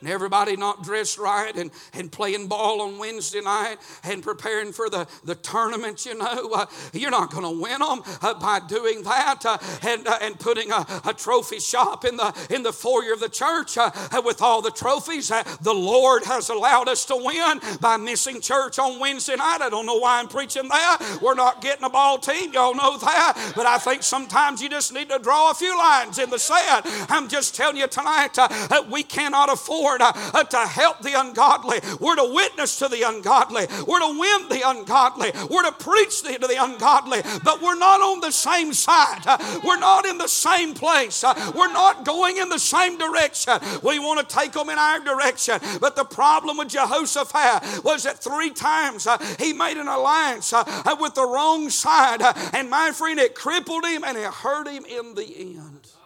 and 0.00 0.08
everybody 0.08 0.56
not 0.56 0.82
dressed 0.82 1.18
right 1.18 1.54
and, 1.56 1.70
and 1.92 2.10
playing 2.10 2.48
ball 2.48 2.80
on 2.80 2.98
Wednesday 2.98 3.40
night 3.40 3.76
and 4.04 4.22
preparing 4.22 4.72
for 4.72 4.88
the, 4.88 5.06
the 5.24 5.34
tournament, 5.34 6.06
you 6.06 6.16
know, 6.16 6.50
uh, 6.54 6.66
you're 6.92 7.10
not 7.10 7.30
going 7.30 7.44
to 7.44 7.62
win 7.62 7.80
them 7.80 8.02
uh, 8.22 8.34
by 8.34 8.60
doing 8.66 9.02
that 9.02 9.44
uh, 9.44 9.58
and, 9.86 10.06
uh, 10.06 10.18
and 10.22 10.38
putting 10.38 10.72
a, 10.72 10.86
a, 11.04 11.14
trophy 11.20 11.58
shop 11.58 12.04
in 12.04 12.16
the, 12.16 12.46
in 12.48 12.62
the 12.62 12.72
foyer 12.72 13.12
of 13.12 13.20
the 13.20 13.28
church 13.28 13.76
uh, 13.76 13.90
uh, 13.94 14.22
with 14.24 14.40
all 14.40 14.62
the 14.62 14.70
trophies 14.70 15.28
the 15.28 15.74
Lord 15.74 16.24
has 16.24 16.48
allowed 16.48 16.88
us 16.88 17.04
to 17.06 17.16
win 17.16 17.60
by 17.80 17.96
missing 17.96 18.40
church 18.40 18.78
on 18.78 18.98
Wednesday 18.98 19.36
night. 19.36 19.58
I 19.60 19.68
don't 19.68 19.86
know 19.86 19.96
why 19.96 20.18
I'm 20.18 20.28
preaching 20.28 20.68
that. 20.68 21.18
We're 21.20 21.34
not 21.34 21.60
getting 21.60 21.84
a 21.84 21.90
ball 21.90 22.18
team, 22.18 22.52
y'all 22.52 22.74
know 22.74 22.96
that. 22.98 23.52
But 23.54 23.66
I 23.66 23.78
think 23.78 24.02
sometimes 24.02 24.62
you 24.62 24.68
just 24.68 24.94
need 24.94 25.10
to 25.10 25.18
draw 25.18 25.50
a 25.50 25.54
few 25.54 25.76
lines 25.76 26.18
in 26.18 26.30
the 26.30 26.38
sand. 26.38 26.86
I'm 27.08 27.28
just 27.28 27.54
telling 27.54 27.76
you 27.76 27.86
tonight, 27.86 28.34
that 28.34 28.88
we 28.90 29.02
cannot 29.02 29.52
afford 29.52 29.89
Uh, 29.98 30.12
uh, 30.34 30.44
to 30.44 30.58
help 30.58 31.00
the 31.00 31.18
ungodly. 31.18 31.80
We're 31.98 32.16
to 32.16 32.32
witness 32.32 32.78
to 32.78 32.88
the 32.88 33.02
ungodly. 33.02 33.66
We're 33.86 34.00
to 34.00 34.18
win 34.18 34.48
the 34.48 34.62
ungodly. 34.64 35.32
We're 35.50 35.64
to 35.64 35.72
preach 35.72 36.22
to 36.22 36.38
the 36.38 36.56
ungodly. 36.58 37.22
But 37.42 37.60
we're 37.60 37.78
not 37.78 38.00
on 38.00 38.20
the 38.20 38.30
same 38.30 38.72
side. 38.72 39.22
Uh, 39.26 39.60
we're 39.64 39.78
not 39.78 40.06
in 40.06 40.18
the 40.18 40.28
same 40.28 40.74
place. 40.74 41.24
Uh, 41.24 41.34
we're 41.56 41.72
not 41.72 42.04
going 42.04 42.36
in 42.36 42.48
the 42.48 42.58
same 42.58 42.98
direction. 42.98 43.54
We 43.82 43.98
want 43.98 44.28
to 44.28 44.34
take 44.34 44.52
them 44.52 44.70
in 44.70 44.78
our 44.78 45.00
direction. 45.00 45.58
But 45.80 45.96
the 45.96 46.04
problem 46.04 46.58
with 46.58 46.68
Jehoshaphat 46.68 47.84
was 47.84 48.04
that 48.04 48.18
three 48.18 48.50
times 48.50 49.06
uh, 49.06 49.18
he 49.38 49.52
made 49.52 49.76
an 49.76 49.88
alliance 49.88 50.52
uh, 50.52 50.64
with 51.00 51.14
the 51.14 51.26
wrong 51.26 51.68
side. 51.68 52.22
and 52.54 52.70
my 52.70 52.92
friend, 52.92 53.18
it 53.18 53.34
crippled 53.34 53.84
him 53.84 54.04
and 54.04 54.16
it 54.16 54.24
hurt 54.24 54.68
him 54.68 54.84
in 54.84 55.14
the 55.14 55.56
end. 55.56 55.99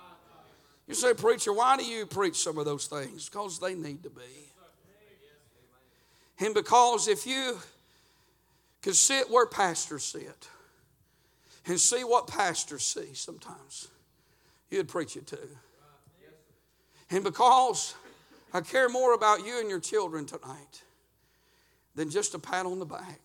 You 0.86 0.94
say, 0.94 1.14
Preacher, 1.14 1.52
why 1.52 1.76
do 1.76 1.84
you 1.84 2.06
preach 2.06 2.36
some 2.36 2.58
of 2.58 2.64
those 2.64 2.86
things? 2.86 3.28
Because 3.28 3.58
they 3.58 3.74
need 3.74 4.02
to 4.02 4.10
be. 4.10 4.22
And 6.40 6.54
because 6.54 7.08
if 7.08 7.26
you 7.26 7.58
could 8.82 8.96
sit 8.96 9.30
where 9.30 9.46
pastors 9.46 10.04
sit 10.04 10.48
and 11.66 11.80
see 11.80 12.04
what 12.04 12.26
pastors 12.26 12.82
see 12.82 13.14
sometimes, 13.14 13.88
you'd 14.70 14.88
preach 14.88 15.16
it 15.16 15.26
too. 15.26 15.48
And 17.10 17.22
because 17.24 17.94
I 18.52 18.60
care 18.60 18.88
more 18.88 19.14
about 19.14 19.44
you 19.44 19.60
and 19.60 19.70
your 19.70 19.80
children 19.80 20.26
tonight 20.26 20.82
than 21.94 22.10
just 22.10 22.34
a 22.34 22.38
pat 22.38 22.66
on 22.66 22.78
the 22.78 22.84
back. 22.84 23.20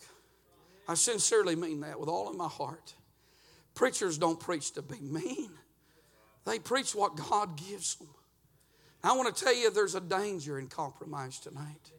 I 0.88 0.94
sincerely 0.94 1.56
mean 1.56 1.82
that 1.82 2.00
with 2.00 2.10
all 2.10 2.30
of 2.30 2.36
my 2.36 2.48
heart. 2.48 2.94
Preachers 3.76 4.18
don't 4.18 4.40
preach 4.40 4.72
to 4.74 4.82
be 4.82 5.00
mean. 5.00 5.52
They 6.46 6.60
preach 6.60 6.96
what 6.96 7.16
God 7.16 7.58
gives 7.58 7.96
them. 7.96 8.08
I 9.04 9.16
want 9.16 9.34
to 9.34 9.44
tell 9.44 9.56
you 9.56 9.72
there's 9.72 9.96
a 9.96 10.02
danger 10.02 10.60
in 10.60 10.68
compromise 10.68 11.40
tonight. 11.40 11.92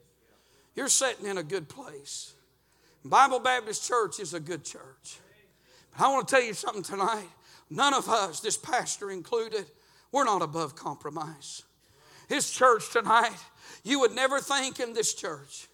You're 0.74 0.88
sitting 0.88 1.26
in 1.26 1.38
a 1.38 1.42
good 1.42 1.68
place. 1.68 2.34
Bible 3.04 3.40
Baptist 3.40 3.86
Church 3.86 4.20
is 4.20 4.34
a 4.34 4.40
good 4.40 4.64
church. 4.64 5.18
But 5.92 6.04
I 6.04 6.12
want 6.12 6.28
to 6.28 6.34
tell 6.34 6.44
you 6.44 6.54
something 6.54 6.82
tonight. 6.82 7.28
none 7.70 7.94
of 7.94 8.08
us, 8.08 8.40
this 8.40 8.56
pastor 8.56 9.10
included, 9.10 9.64
we're 10.12 10.24
not 10.24 10.42
above 10.42 10.76
compromise. 10.76 11.62
His 12.28 12.50
church 12.50 12.90
tonight, 12.92 13.36
you 13.82 14.00
would 14.00 14.12
never 14.12 14.40
think 14.40 14.80
in 14.80 14.92
this 14.92 15.14
church 15.14 15.68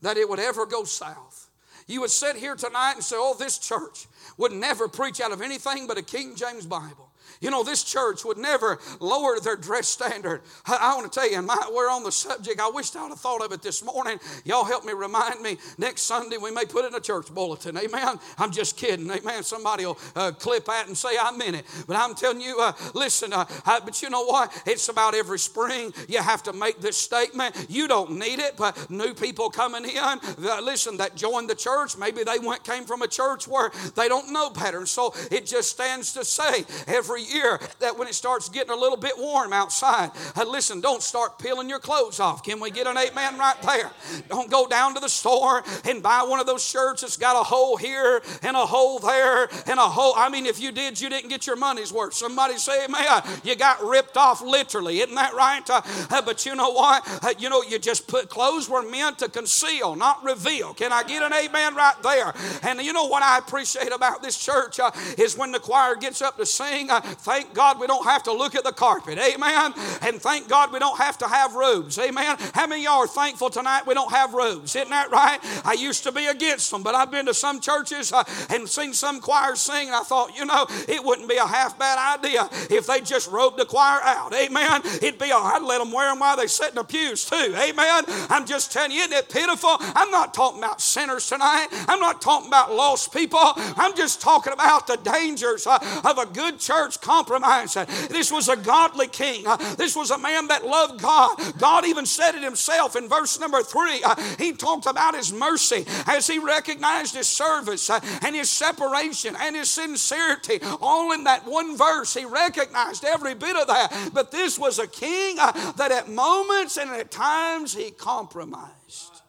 that 0.00 0.16
it 0.16 0.28
would 0.28 0.40
ever 0.40 0.66
go 0.66 0.84
south. 0.84 1.48
You 1.86 2.00
would 2.00 2.10
sit 2.10 2.36
here 2.36 2.54
tonight 2.54 2.94
and 2.94 3.04
say, 3.04 3.16
Oh, 3.18 3.36
this 3.38 3.58
church 3.58 4.06
would 4.36 4.52
never 4.52 4.88
preach 4.88 5.20
out 5.20 5.32
of 5.32 5.42
anything 5.42 5.86
but 5.86 5.98
a 5.98 6.02
King 6.02 6.34
James 6.36 6.66
Bible. 6.66 7.11
You 7.42 7.50
know, 7.50 7.62
this 7.62 7.84
church 7.84 8.24
would 8.24 8.38
never 8.38 8.78
lower 9.00 9.38
their 9.40 9.56
dress 9.56 9.88
standard. 9.88 10.40
I, 10.64 10.78
I 10.80 10.96
want 10.96 11.12
to 11.12 11.20
tell 11.20 11.30
you, 11.30 11.42
my, 11.42 11.70
we're 11.74 11.90
on 11.90 12.04
the 12.04 12.12
subject. 12.12 12.60
I 12.60 12.70
wished 12.70 12.96
I 12.96 13.02
would 13.02 13.10
have 13.10 13.20
thought 13.20 13.44
of 13.44 13.52
it 13.52 13.60
this 13.60 13.84
morning. 13.84 14.18
Y'all 14.44 14.64
help 14.64 14.84
me 14.84 14.94
remind 14.94 15.42
me. 15.42 15.58
Next 15.76 16.02
Sunday, 16.02 16.38
we 16.38 16.50
may 16.50 16.64
put 16.64 16.86
in 16.86 16.94
a 16.94 17.00
church 17.00 17.34
bulletin. 17.34 17.76
Amen. 17.76 18.18
I'm 18.38 18.52
just 18.52 18.76
kidding. 18.78 19.10
Amen. 19.10 19.42
Somebody 19.42 19.84
will 19.84 19.98
uh, 20.16 20.32
clip 20.32 20.64
that 20.66 20.86
and 20.86 20.96
say, 20.96 21.10
I 21.20 21.36
meant 21.36 21.56
it. 21.56 21.66
But 21.86 21.96
I'm 21.96 22.14
telling 22.14 22.40
you, 22.40 22.58
uh, 22.60 22.72
listen, 22.94 23.32
uh, 23.32 23.44
I, 23.66 23.80
but 23.80 24.00
you 24.00 24.08
know 24.08 24.24
what? 24.24 24.62
It's 24.64 24.88
about 24.88 25.14
every 25.14 25.38
spring. 25.38 25.92
You 26.08 26.22
have 26.22 26.44
to 26.44 26.52
make 26.52 26.80
this 26.80 26.96
statement. 26.96 27.66
You 27.68 27.88
don't 27.88 28.18
need 28.18 28.38
it, 28.38 28.56
but 28.56 28.88
new 28.88 29.14
people 29.14 29.50
coming 29.50 29.84
in, 29.84 30.20
listen, 30.62 30.96
that 30.98 31.16
joined 31.16 31.50
the 31.50 31.54
church, 31.54 31.96
maybe 31.96 32.22
they 32.22 32.38
went 32.38 32.62
came 32.62 32.84
from 32.84 33.02
a 33.02 33.08
church 33.08 33.48
where 33.48 33.70
they 33.96 34.08
don't 34.08 34.32
know 34.32 34.50
better. 34.50 34.86
So 34.86 35.12
it 35.30 35.46
just 35.46 35.70
stands 35.70 36.12
to 36.14 36.24
say 36.24 36.64
every 36.86 37.22
year 37.32 37.60
that 37.80 37.96
when 37.98 38.08
it 38.08 38.14
starts 38.14 38.48
getting 38.48 38.72
a 38.72 38.76
little 38.76 38.96
bit 38.96 39.12
warm 39.18 39.52
outside, 39.52 40.10
uh, 40.36 40.44
listen, 40.44 40.80
don't 40.80 41.02
start 41.02 41.38
peeling 41.38 41.68
your 41.68 41.78
clothes 41.78 42.20
off. 42.20 42.42
Can 42.42 42.60
we 42.60 42.70
get 42.70 42.86
an 42.86 42.96
amen 42.96 43.38
right 43.38 43.60
there? 43.62 43.90
Don't 44.28 44.50
go 44.50 44.66
down 44.66 44.94
to 44.94 45.00
the 45.00 45.08
store 45.08 45.62
and 45.84 46.02
buy 46.02 46.22
one 46.22 46.40
of 46.40 46.46
those 46.46 46.64
shirts 46.64 47.02
that's 47.02 47.16
got 47.16 47.40
a 47.40 47.42
hole 47.42 47.76
here 47.76 48.22
and 48.42 48.56
a 48.56 48.66
hole 48.66 48.98
there 48.98 49.48
and 49.66 49.78
a 49.78 49.88
hole. 49.88 50.14
I 50.16 50.28
mean, 50.28 50.46
if 50.46 50.60
you 50.60 50.72
did, 50.72 51.00
you 51.00 51.08
didn't 51.08 51.28
get 51.28 51.46
your 51.46 51.56
money's 51.56 51.92
worth. 51.92 52.14
Somebody 52.14 52.56
say, 52.58 52.84
amen. 52.84 53.22
You 53.44 53.56
got 53.56 53.82
ripped 53.82 54.16
off 54.16 54.42
literally. 54.42 55.00
Isn't 55.00 55.14
that 55.14 55.34
right? 55.34 55.68
Uh, 55.68 55.82
uh, 56.10 56.22
but 56.22 56.44
you 56.46 56.54
know 56.54 56.70
what? 56.70 57.06
Uh, 57.22 57.34
you 57.38 57.48
know, 57.48 57.62
you 57.62 57.78
just 57.78 58.06
put 58.06 58.28
clothes 58.28 58.68
were 58.68 58.82
meant 58.82 59.18
to 59.18 59.28
conceal, 59.28 59.96
not 59.96 60.22
reveal. 60.24 60.74
Can 60.74 60.92
I 60.92 61.02
get 61.02 61.22
an 61.22 61.32
amen 61.32 61.74
right 61.74 61.94
there? 62.02 62.32
And 62.62 62.80
you 62.80 62.92
know 62.92 63.06
what 63.06 63.22
I 63.22 63.38
appreciate 63.38 63.92
about 63.92 64.22
this 64.22 64.38
church 64.38 64.80
uh, 64.80 64.90
is 65.18 65.36
when 65.36 65.52
the 65.52 65.60
choir 65.60 65.96
gets 65.96 66.22
up 66.22 66.36
to 66.36 66.46
sing, 66.46 66.90
uh, 66.90 67.00
thank 67.18 67.54
God 67.54 67.78
we 67.78 67.86
don't 67.86 68.04
have 68.04 68.22
to 68.24 68.32
look 68.32 68.54
at 68.54 68.64
the 68.64 68.72
carpet. 68.72 69.18
Amen. 69.18 69.72
And 70.02 70.20
thank 70.20 70.48
God 70.48 70.72
we 70.72 70.78
don't 70.78 70.98
have 70.98 71.18
to 71.18 71.28
have 71.28 71.54
robes. 71.54 71.98
Amen. 71.98 72.36
How 72.54 72.66
many 72.66 72.84
y'all 72.84 73.04
are 73.04 73.06
thankful 73.06 73.50
tonight 73.50 73.86
we 73.86 73.94
don't 73.94 74.10
have 74.10 74.34
robes? 74.34 74.74
Isn't 74.74 74.90
that 74.90 75.10
right? 75.10 75.38
I 75.64 75.74
used 75.74 76.04
to 76.04 76.12
be 76.12 76.26
against 76.26 76.70
them, 76.70 76.82
but 76.82 76.94
I've 76.94 77.10
been 77.10 77.26
to 77.26 77.34
some 77.34 77.60
churches 77.60 78.12
uh, 78.12 78.24
and 78.50 78.68
seen 78.68 78.92
some 78.92 79.20
choirs 79.20 79.60
sing, 79.60 79.88
and 79.88 79.96
I 79.96 80.00
thought, 80.00 80.36
you 80.36 80.44
know, 80.44 80.66
it 80.88 81.04
wouldn't 81.04 81.28
be 81.28 81.36
a 81.36 81.46
half 81.46 81.78
bad 81.78 82.18
idea 82.18 82.48
if 82.70 82.86
they 82.86 83.00
just 83.00 83.30
robed 83.30 83.58
the 83.58 83.64
choir 83.64 84.00
out. 84.02 84.34
Amen. 84.34 84.80
It'd 84.84 85.18
be 85.18 85.30
right. 85.30 85.62
Let 85.62 85.78
them 85.78 85.92
wear 85.92 86.10
them 86.10 86.18
while 86.18 86.36
they 86.36 86.46
sit 86.46 86.70
in 86.70 86.74
the 86.76 86.84
pews, 86.84 87.24
too. 87.24 87.54
Amen. 87.56 88.04
I'm 88.28 88.46
just 88.46 88.72
telling 88.72 88.92
you, 88.92 89.00
isn't 89.02 89.12
it 89.12 89.28
pitiful? 89.28 89.76
I'm 89.80 90.10
not 90.10 90.34
talking 90.34 90.58
about 90.58 90.80
sinners 90.80 91.28
tonight. 91.28 91.68
I'm 91.88 92.00
not 92.00 92.20
talking 92.20 92.48
about 92.48 92.72
lost 92.72 93.12
people. 93.12 93.40
I'm 93.40 93.94
just 93.96 94.20
talking 94.20 94.52
about 94.52 94.86
the 94.86 94.96
dangers 94.96 95.66
uh, 95.66 95.78
of 96.04 96.18
a 96.18 96.26
good 96.26 96.58
church 96.58 97.00
compromise. 97.02 97.74
This 98.08 98.32
was 98.32 98.48
a 98.48 98.56
godly 98.56 99.08
king. 99.08 99.44
This 99.76 99.94
was 99.94 100.10
a 100.10 100.18
man 100.18 100.46
that 100.48 100.64
loved 100.64 101.02
God. 101.02 101.36
God 101.58 101.84
even 101.84 102.06
said 102.06 102.34
it 102.34 102.42
himself 102.42 102.96
in 102.96 103.08
verse 103.08 103.38
number 103.38 103.62
three. 103.62 104.02
He 104.38 104.52
talked 104.52 104.86
about 104.86 105.14
his 105.14 105.32
mercy 105.32 105.84
as 106.06 106.26
he 106.26 106.38
recognized 106.38 107.14
his 107.14 107.28
service 107.28 107.90
and 107.90 108.34
his 108.34 108.48
separation 108.48 109.36
and 109.38 109.54
his 109.54 109.68
sincerity. 109.70 110.60
All 110.80 111.12
in 111.12 111.24
that 111.24 111.46
one 111.46 111.76
verse, 111.76 112.14
he 112.14 112.24
recognized 112.24 113.04
every 113.04 113.34
bit 113.34 113.56
of 113.56 113.66
that. 113.66 114.10
But 114.14 114.30
this 114.30 114.58
was 114.58 114.78
a 114.78 114.86
king 114.86 115.36
that 115.36 115.90
at 115.92 116.08
moments 116.08 116.78
and 116.78 116.90
at 116.90 117.10
times 117.10 117.74
he 117.74 117.90
compromised. 117.90 119.22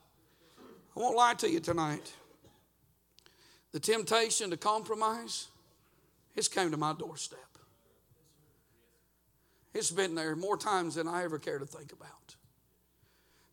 I 0.96 1.00
won't 1.00 1.18
lie 1.18 1.34
to 1.34 1.50
you 1.50 1.60
tonight. 1.60 2.14
The 3.72 3.80
temptation 3.80 4.52
to 4.52 4.58
compromise, 4.58 5.48
has 6.36 6.48
came 6.48 6.70
to 6.70 6.78
my 6.78 6.94
doorstep. 6.94 7.43
It's 9.74 9.92
been 9.92 10.16
there 10.16 10.36
more 10.36 10.58
times 10.58 10.96
than 10.96 11.08
I 11.08 11.24
ever 11.24 11.40
care 11.40 11.58
to 11.58 11.66
think 11.66 11.92
about. 11.92 12.36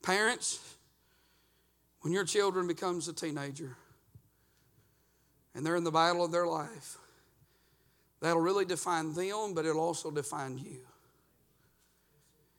Parents, 0.03 0.77
when 2.01 2.13
your 2.13 2.25
children 2.25 2.67
becomes 2.67 3.09
a 3.09 3.13
teenager 3.13 3.77
and 5.55 5.65
they're 5.65 5.77
in 5.77 5.85
the 5.85 5.91
battle 5.91 6.25
of 6.25 6.33
their 6.33 6.47
life, 6.47 6.99
that'll 8.21 8.43
really 8.43 8.65
define 8.65 9.15
them, 9.15 9.55
but 9.55 9.65
it'll 9.65 9.83
also 9.83 10.11
define 10.11 10.59
you. 10.59 10.81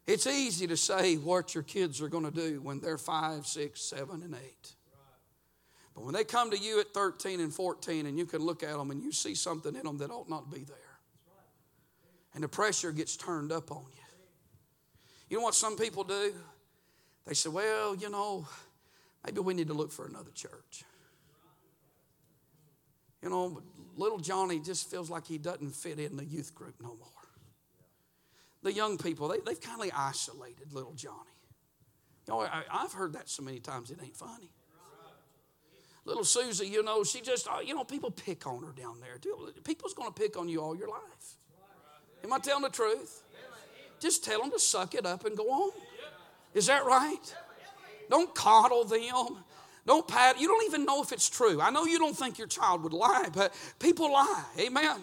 It's 0.08 0.26
easy 0.28 0.68
to 0.68 0.78
say 0.78 1.16
what 1.16 1.54
your 1.54 1.64
kids 1.64 2.02
are 2.02 2.10
going 2.10 2.26
to 2.26 2.32
do 2.32 2.62
when 2.62 2.80
they're 2.80 2.98
five, 2.98 3.46
six, 3.46 3.82
seven, 3.82 4.24
and 4.24 4.36
eight. 4.36 4.74
But 5.94 6.04
when 6.04 6.14
they 6.14 6.24
come 6.24 6.52
to 6.52 6.58
you 6.58 6.80
at 6.80 6.94
13 6.94 7.40
and 7.40 7.54
14 7.54 8.06
and 8.06 8.18
you 8.18 8.26
can 8.26 8.42
look 8.42 8.64
at 8.64 8.78
them 8.78 8.92
and 8.92 9.02
you 9.02 9.12
see 9.12 9.36
something 9.36 9.76
in 9.76 9.84
them 9.84 9.98
that 10.00 10.10
ought 10.10 10.30
not 10.30 10.52
be 10.52 10.64
there, 10.64 10.78
and 12.34 12.44
the 12.44 12.48
pressure 12.48 12.92
gets 12.92 13.16
turned 13.18 13.52
up 13.52 13.72
on 13.72 13.84
you. 13.96 14.04
You 15.30 15.38
know 15.38 15.44
what 15.44 15.56
some 15.56 15.78
people 15.78 16.04
do? 16.04 16.34
They 17.26 17.34
say, 17.34 17.50
well, 17.50 17.96
you 17.96 18.10
know, 18.10 18.48
maybe 19.26 19.40
we 19.40 19.54
need 19.54 19.68
to 19.68 19.74
look 19.74 19.92
for 19.92 20.06
another 20.06 20.32
church. 20.32 20.84
You 23.22 23.30
know, 23.30 23.62
little 23.96 24.18
Johnny 24.18 24.60
just 24.60 24.90
feels 24.90 25.10
like 25.10 25.28
he 25.28 25.38
doesn't 25.38 25.76
fit 25.76 26.00
in 26.00 26.18
the 26.18 26.26
youth 26.26 26.56
group 26.56 26.76
no 26.82 26.90
more. 26.90 27.08
The 28.64 28.74
young 28.74 28.98
people, 28.98 29.28
they, 29.28 29.38
they've 29.46 29.62
kind 29.62 29.82
of 29.82 29.90
isolated 29.96 30.74
little 30.74 30.94
Johnny. 30.94 31.16
You 32.28 32.34
know, 32.34 32.42
I, 32.42 32.64
I've 32.72 32.94
heard 32.94 33.14
that 33.14 33.30
so 33.30 33.44
many 33.44 33.60
times 33.60 33.92
it 33.92 34.00
ain't 34.04 34.16
funny. 34.16 34.52
Little 36.04 36.24
Susie, 36.24 36.68
you 36.68 36.82
know, 36.84 37.04
she 37.04 37.22
just, 37.22 37.48
uh, 37.48 37.60
you 37.64 37.76
know, 37.76 37.84
people 37.84 38.10
pick 38.10 38.48
on 38.48 38.64
her 38.64 38.72
down 38.72 39.00
there. 39.00 39.20
People's 39.64 39.94
going 39.94 40.12
to 40.12 40.20
pick 40.20 40.38
on 40.38 40.50
you 40.50 40.60
all 40.60 40.76
your 40.76 40.88
life. 40.88 41.38
Am 42.24 42.34
I 42.34 42.40
telling 42.40 42.64
the 42.64 42.70
truth? 42.70 43.24
Just 44.00 44.24
tell 44.24 44.42
them 44.42 44.52
to 44.52 44.60
suck 44.60 44.96
it 44.96 45.06
up 45.06 45.26
and 45.26 45.38
go 45.38 45.50
on. 45.50 45.72
Is 46.54 46.68
that 46.68 46.86
right? 46.86 47.36
Don't 48.10 48.34
coddle 48.36 48.84
them. 48.84 49.38
Don't 49.86 50.08
pat. 50.08 50.40
You 50.40 50.48
don't 50.48 50.66
even 50.66 50.86
know 50.86 51.02
if 51.02 51.12
it's 51.12 51.30
true. 51.30 51.62
I 51.62 51.70
know 51.72 51.86
you 51.86 51.98
don't 51.98 52.16
think 52.16 52.38
your 52.38 52.48
child 52.48 52.84
would 52.84 52.94
lie, 52.94 53.30
but 53.34 53.54
people 53.80 54.12
lie. 54.12 54.44
Amen. 54.60 55.00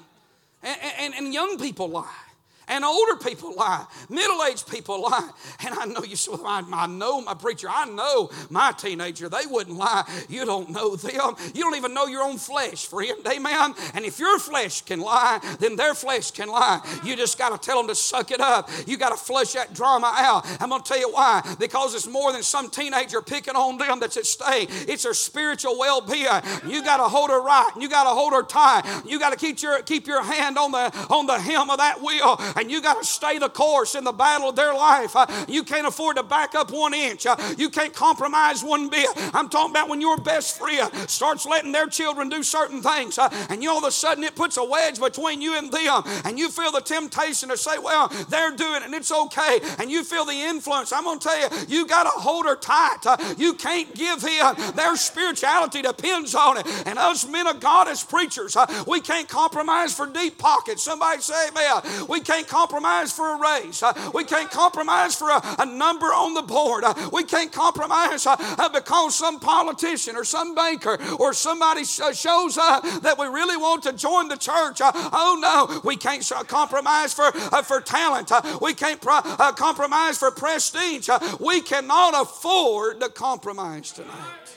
And, 0.62 0.76
and, 0.98 1.14
and 1.14 1.34
young 1.34 1.58
people 1.58 1.88
lie 1.88 2.27
and 2.68 2.84
older 2.84 3.16
people 3.16 3.54
lie, 3.54 3.86
middle 4.08 4.42
aged 4.44 4.70
people 4.70 5.02
lie. 5.02 5.30
And 5.64 5.74
I 5.74 5.86
know 5.86 6.02
you 6.02 6.16
say, 6.16 6.30
well, 6.32 6.46
I, 6.46 6.62
I 6.72 6.86
know 6.86 7.20
my 7.20 7.34
preacher, 7.34 7.68
I 7.70 7.86
know 7.86 8.30
my 8.50 8.72
teenager, 8.72 9.28
they 9.28 9.46
wouldn't 9.46 9.76
lie. 9.76 10.04
You 10.28 10.44
don't 10.44 10.70
know 10.70 10.96
them. 10.96 11.34
You 11.54 11.62
don't 11.62 11.76
even 11.76 11.94
know 11.94 12.06
your 12.06 12.22
own 12.22 12.38
flesh, 12.38 12.86
friend. 12.86 13.26
Amen. 13.26 13.74
And 13.94 14.04
if 14.04 14.18
your 14.18 14.38
flesh 14.38 14.82
can 14.82 15.00
lie, 15.00 15.40
then 15.60 15.76
their 15.76 15.94
flesh 15.94 16.30
can 16.30 16.48
lie. 16.48 16.80
You 17.04 17.16
just 17.16 17.38
got 17.38 17.50
to 17.50 17.58
tell 17.58 17.78
them 17.78 17.88
to 17.88 17.94
suck 17.94 18.30
it 18.30 18.40
up. 18.40 18.68
You 18.86 18.96
got 18.96 19.10
to 19.10 19.16
flush 19.16 19.54
that 19.54 19.74
drama 19.74 20.12
out. 20.14 20.46
I'm 20.60 20.68
going 20.68 20.82
to 20.82 20.88
tell 20.88 20.98
you 20.98 21.10
why. 21.10 21.42
Because 21.58 21.94
it's 21.94 22.06
more 22.06 22.32
than 22.32 22.42
some 22.42 22.70
teenager 22.70 23.22
picking 23.22 23.56
on 23.56 23.78
them 23.78 24.00
that's 24.00 24.16
at 24.16 24.26
stake, 24.26 24.68
it's 24.70 25.04
their 25.04 25.14
spiritual 25.14 25.78
well 25.78 26.00
being. 26.00 26.26
You 26.66 26.82
got 26.82 26.98
to 26.98 27.04
hold 27.04 27.30
her 27.30 27.40
right. 27.40 27.70
You 27.78 27.88
got 27.88 28.04
to 28.04 28.10
hold 28.10 28.32
her 28.32 28.42
tight. 28.42 28.82
You 29.06 29.18
got 29.18 29.30
to 29.30 29.38
keep 29.38 29.62
your, 29.62 29.82
keep 29.82 30.06
your 30.06 30.22
hand 30.22 30.58
on 30.58 30.72
the, 30.72 30.94
on 31.10 31.26
the 31.26 31.38
hem 31.38 31.70
of 31.70 31.78
that 31.78 32.00
wheel 32.02 32.36
and 32.58 32.70
you 32.70 32.82
got 32.82 32.98
to 32.98 33.04
stay 33.04 33.38
the 33.38 33.48
course 33.48 33.94
in 33.94 34.04
the 34.04 34.12
battle 34.12 34.48
of 34.48 34.56
their 34.56 34.74
life. 34.74 35.14
Uh, 35.14 35.26
you 35.48 35.62
can't 35.62 35.86
afford 35.86 36.16
to 36.16 36.22
back 36.22 36.54
up 36.54 36.70
one 36.70 36.92
inch. 36.92 37.26
Uh, 37.26 37.36
you 37.56 37.70
can't 37.70 37.94
compromise 37.94 38.64
one 38.64 38.88
bit. 38.88 39.08
I'm 39.32 39.48
talking 39.48 39.70
about 39.70 39.88
when 39.88 40.00
your 40.00 40.16
best 40.16 40.58
friend 40.58 40.92
starts 41.08 41.46
letting 41.46 41.72
their 41.72 41.86
children 41.86 42.28
do 42.28 42.42
certain 42.42 42.82
things, 42.82 43.18
uh, 43.18 43.28
and 43.48 43.62
you 43.62 43.70
all 43.70 43.78
of 43.78 43.84
a 43.84 43.90
sudden 43.90 44.24
it 44.24 44.34
puts 44.34 44.56
a 44.56 44.64
wedge 44.64 44.98
between 44.98 45.40
you 45.40 45.56
and 45.56 45.72
them, 45.72 46.02
and 46.24 46.38
you 46.38 46.50
feel 46.50 46.72
the 46.72 46.80
temptation 46.80 47.48
to 47.48 47.56
say, 47.56 47.78
Well, 47.78 48.08
they're 48.28 48.54
doing 48.56 48.76
it 48.76 48.82
and 48.82 48.94
it's 48.94 49.12
okay, 49.12 49.60
and 49.78 49.90
you 49.90 50.02
feel 50.02 50.24
the 50.24 50.32
influence. 50.32 50.92
I'm 50.92 51.04
going 51.04 51.18
to 51.18 51.28
tell 51.28 51.40
you, 51.40 51.66
you 51.68 51.86
got 51.86 52.04
to 52.04 52.20
hold 52.20 52.46
her 52.46 52.56
tight. 52.56 53.04
You 53.38 53.54
can't 53.54 53.94
give 53.94 54.24
in. 54.24 54.74
Their 54.74 54.96
spirituality 54.96 55.82
depends 55.82 56.34
on 56.34 56.58
it. 56.58 56.66
And 56.86 56.98
us 56.98 57.28
men 57.28 57.46
of 57.46 57.60
God 57.60 57.88
as 57.88 58.02
preachers, 58.02 58.56
we 58.86 59.00
can't 59.00 59.28
compromise 59.28 59.94
for 59.94 60.06
deep 60.06 60.38
pockets. 60.38 60.82
Somebody 60.82 61.22
say, 61.22 61.50
Man, 61.54 61.82
we 62.08 62.20
can't 62.20 62.47
compromise 62.48 63.12
for 63.12 63.34
a 63.34 63.38
raise. 63.38 63.82
Uh, 63.82 64.10
we 64.14 64.24
can't 64.24 64.50
compromise 64.50 65.14
for 65.14 65.30
a, 65.30 65.40
a 65.58 65.66
number 65.66 66.06
on 66.06 66.34
the 66.34 66.42
board. 66.42 66.84
Uh, 66.84 66.94
we 67.12 67.24
can't 67.24 67.52
compromise 67.52 68.26
uh, 68.26 68.36
uh 68.58 68.68
because 68.68 69.14
some 69.14 69.38
politician 69.38 70.16
or 70.16 70.24
some 70.24 70.54
banker 70.54 70.98
or 71.18 71.32
somebody 71.32 71.82
uh, 72.02 72.12
shows 72.12 72.58
up 72.58 72.82
that 73.02 73.16
we 73.18 73.26
really 73.26 73.56
want 73.56 73.82
to 73.82 73.92
join 73.92 74.28
the 74.28 74.36
church. 74.36 74.80
Uh, 74.80 74.90
oh 74.94 75.38
no, 75.40 75.80
we 75.84 75.96
can't 75.96 76.26
compromise 76.48 77.12
for, 77.14 77.30
for 77.62 77.80
talent. 77.80 78.30
We 78.60 78.74
can't 78.74 79.00
compromise 79.00 80.18
for 80.18 80.30
prestige. 80.30 81.08
We 81.40 81.60
cannot 81.60 82.20
afford 82.20 83.00
to 83.00 83.08
compromise 83.08 83.92
tonight. 83.92 84.48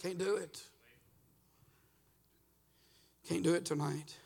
Can't 0.00 0.18
do 0.18 0.36
it. 0.36 0.62
Can't 3.28 3.42
do 3.42 3.54
it 3.54 3.64
tonight. 3.64 4.16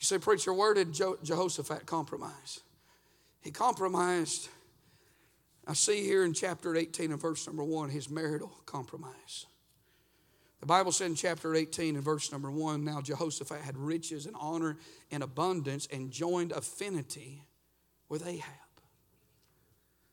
You 0.00 0.06
say, 0.06 0.18
Preacher, 0.18 0.52
where 0.52 0.72
did 0.72 0.94
Jehoshaphat 0.94 1.84
compromise? 1.84 2.60
He 3.42 3.50
compromised. 3.50 4.48
I 5.66 5.74
see 5.74 6.02
here 6.02 6.24
in 6.24 6.32
chapter 6.32 6.74
18 6.74 7.12
and 7.12 7.20
verse 7.20 7.46
number 7.46 7.62
1 7.62 7.90
his 7.90 8.08
marital 8.08 8.52
compromise. 8.64 9.46
The 10.60 10.66
Bible 10.66 10.92
said 10.92 11.06
in 11.06 11.14
chapter 11.14 11.54
18 11.54 11.96
and 11.96 12.04
verse 12.04 12.32
number 12.32 12.50
1 12.50 12.84
now 12.84 13.00
Jehoshaphat 13.00 13.60
had 13.60 13.76
riches 13.76 14.26
and 14.26 14.34
honor 14.38 14.78
and 15.10 15.22
abundance 15.22 15.86
and 15.92 16.10
joined 16.10 16.52
affinity 16.52 17.44
with 18.08 18.26
Ahab. 18.26 18.54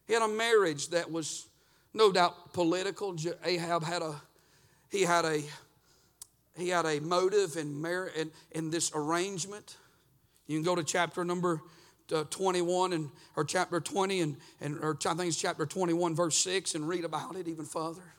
He 0.05 0.13
had 0.13 0.21
a 0.21 0.27
marriage 0.27 0.89
that 0.89 1.11
was 1.11 1.47
no 1.93 2.11
doubt 2.11 2.53
political. 2.53 3.15
Ahab 3.43 3.83
had 3.83 4.01
a 4.01 4.21
he 4.89 5.01
had 5.01 5.25
a 5.25 5.43
he 6.57 6.69
had 6.69 6.85
a 6.85 6.99
motive 6.99 7.55
in, 7.55 7.79
mar- 7.81 8.11
in, 8.15 8.31
in 8.51 8.71
this 8.71 8.91
arrangement. 8.93 9.77
You 10.47 10.57
can 10.57 10.63
go 10.63 10.75
to 10.75 10.83
chapter 10.83 11.23
number 11.23 11.61
uh, 12.13 12.23
21 12.29 12.93
and 12.93 13.09
or 13.35 13.43
chapter 13.43 13.79
20 13.79 14.21
and, 14.21 14.37
and 14.61 14.79
or 14.79 14.97
I 15.05 15.13
think 15.13 15.27
it's 15.27 15.39
chapter 15.39 15.65
21 15.65 16.15
verse 16.15 16.37
6 16.37 16.75
and 16.75 16.87
read 16.87 17.03
about 17.03 17.35
it 17.35 17.47
even 17.47 17.65
further. 17.65 18.13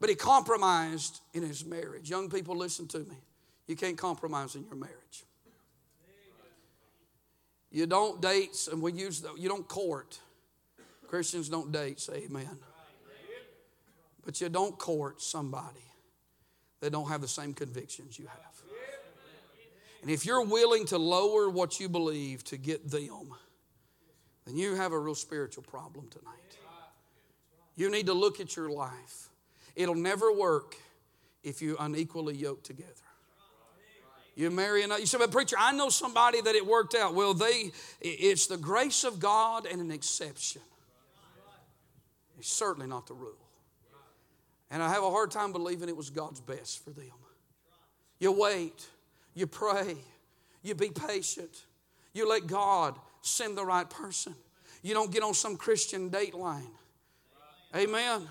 But 0.00 0.10
he 0.10 0.14
compromised 0.14 1.20
in 1.34 1.42
his 1.42 1.64
marriage. 1.64 2.08
Young 2.08 2.30
people, 2.30 2.56
listen 2.56 2.86
to 2.88 2.98
me. 3.00 3.16
You 3.66 3.74
can't 3.74 3.98
compromise 3.98 4.54
in 4.54 4.64
your 4.64 4.76
marriage. 4.76 5.24
You 7.70 7.84
don't 7.84 8.22
date, 8.22 8.68
and 8.72 8.80
we 8.80 8.92
use 8.92 9.20
the, 9.20 9.34
you 9.36 9.48
don't 9.48 9.66
court. 9.68 10.20
Christians 11.08 11.48
don't 11.48 11.70
date, 11.72 12.00
say 12.00 12.24
amen. 12.26 12.58
But 14.24 14.40
you 14.40 14.48
don't 14.48 14.78
court 14.78 15.20
somebody 15.20 15.87
that 16.80 16.90
don't 16.90 17.08
have 17.08 17.20
the 17.20 17.28
same 17.28 17.54
convictions 17.54 18.18
you 18.18 18.26
have. 18.26 18.62
And 20.02 20.10
if 20.10 20.24
you're 20.24 20.44
willing 20.44 20.86
to 20.86 20.98
lower 20.98 21.50
what 21.50 21.80
you 21.80 21.88
believe 21.88 22.44
to 22.44 22.56
get 22.56 22.88
them, 22.88 23.34
then 24.46 24.56
you 24.56 24.76
have 24.76 24.92
a 24.92 24.98
real 24.98 25.14
spiritual 25.14 25.64
problem 25.64 26.08
tonight. 26.08 26.34
You 27.76 27.90
need 27.90 28.06
to 28.06 28.14
look 28.14 28.40
at 28.40 28.56
your 28.56 28.70
life. 28.70 29.28
It'll 29.76 29.94
never 29.94 30.32
work 30.32 30.76
if 31.42 31.62
you 31.62 31.76
unequally 31.78 32.34
yoke 32.34 32.62
together. 32.62 32.92
You 34.34 34.50
marry 34.52 34.84
another. 34.84 35.00
You 35.00 35.06
say, 35.06 35.18
but 35.18 35.32
preacher, 35.32 35.56
I 35.58 35.72
know 35.72 35.88
somebody 35.88 36.40
that 36.40 36.54
it 36.54 36.64
worked 36.64 36.94
out. 36.94 37.12
Well, 37.14 37.34
they 37.34 37.72
it's 38.00 38.46
the 38.46 38.56
grace 38.56 39.02
of 39.02 39.18
God 39.18 39.66
and 39.66 39.80
an 39.80 39.90
exception. 39.90 40.62
It's 42.38 42.52
certainly 42.52 42.86
not 42.86 43.08
the 43.08 43.14
rule. 43.14 43.47
And 44.70 44.82
I 44.82 44.90
have 44.90 45.02
a 45.02 45.10
hard 45.10 45.30
time 45.30 45.52
believing 45.52 45.88
it 45.88 45.96
was 45.96 46.10
God's 46.10 46.40
best 46.40 46.84
for 46.84 46.90
them. 46.90 47.06
You 48.18 48.32
wait, 48.32 48.86
you 49.34 49.46
pray, 49.46 49.96
you 50.62 50.74
be 50.74 50.90
patient, 50.90 51.64
you 52.12 52.28
let 52.28 52.46
God 52.46 52.96
send 53.22 53.56
the 53.56 53.64
right 53.64 53.88
person. 53.88 54.34
You 54.82 54.94
don't 54.94 55.10
get 55.10 55.22
on 55.22 55.34
some 55.34 55.56
Christian 55.56 56.08
date 56.08 56.34
line. 56.34 56.70
Amen. 57.74 58.28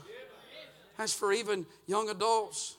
That's 0.97 1.13
for 1.13 1.31
even 1.31 1.65
young 1.85 2.09
adults. 2.09 2.75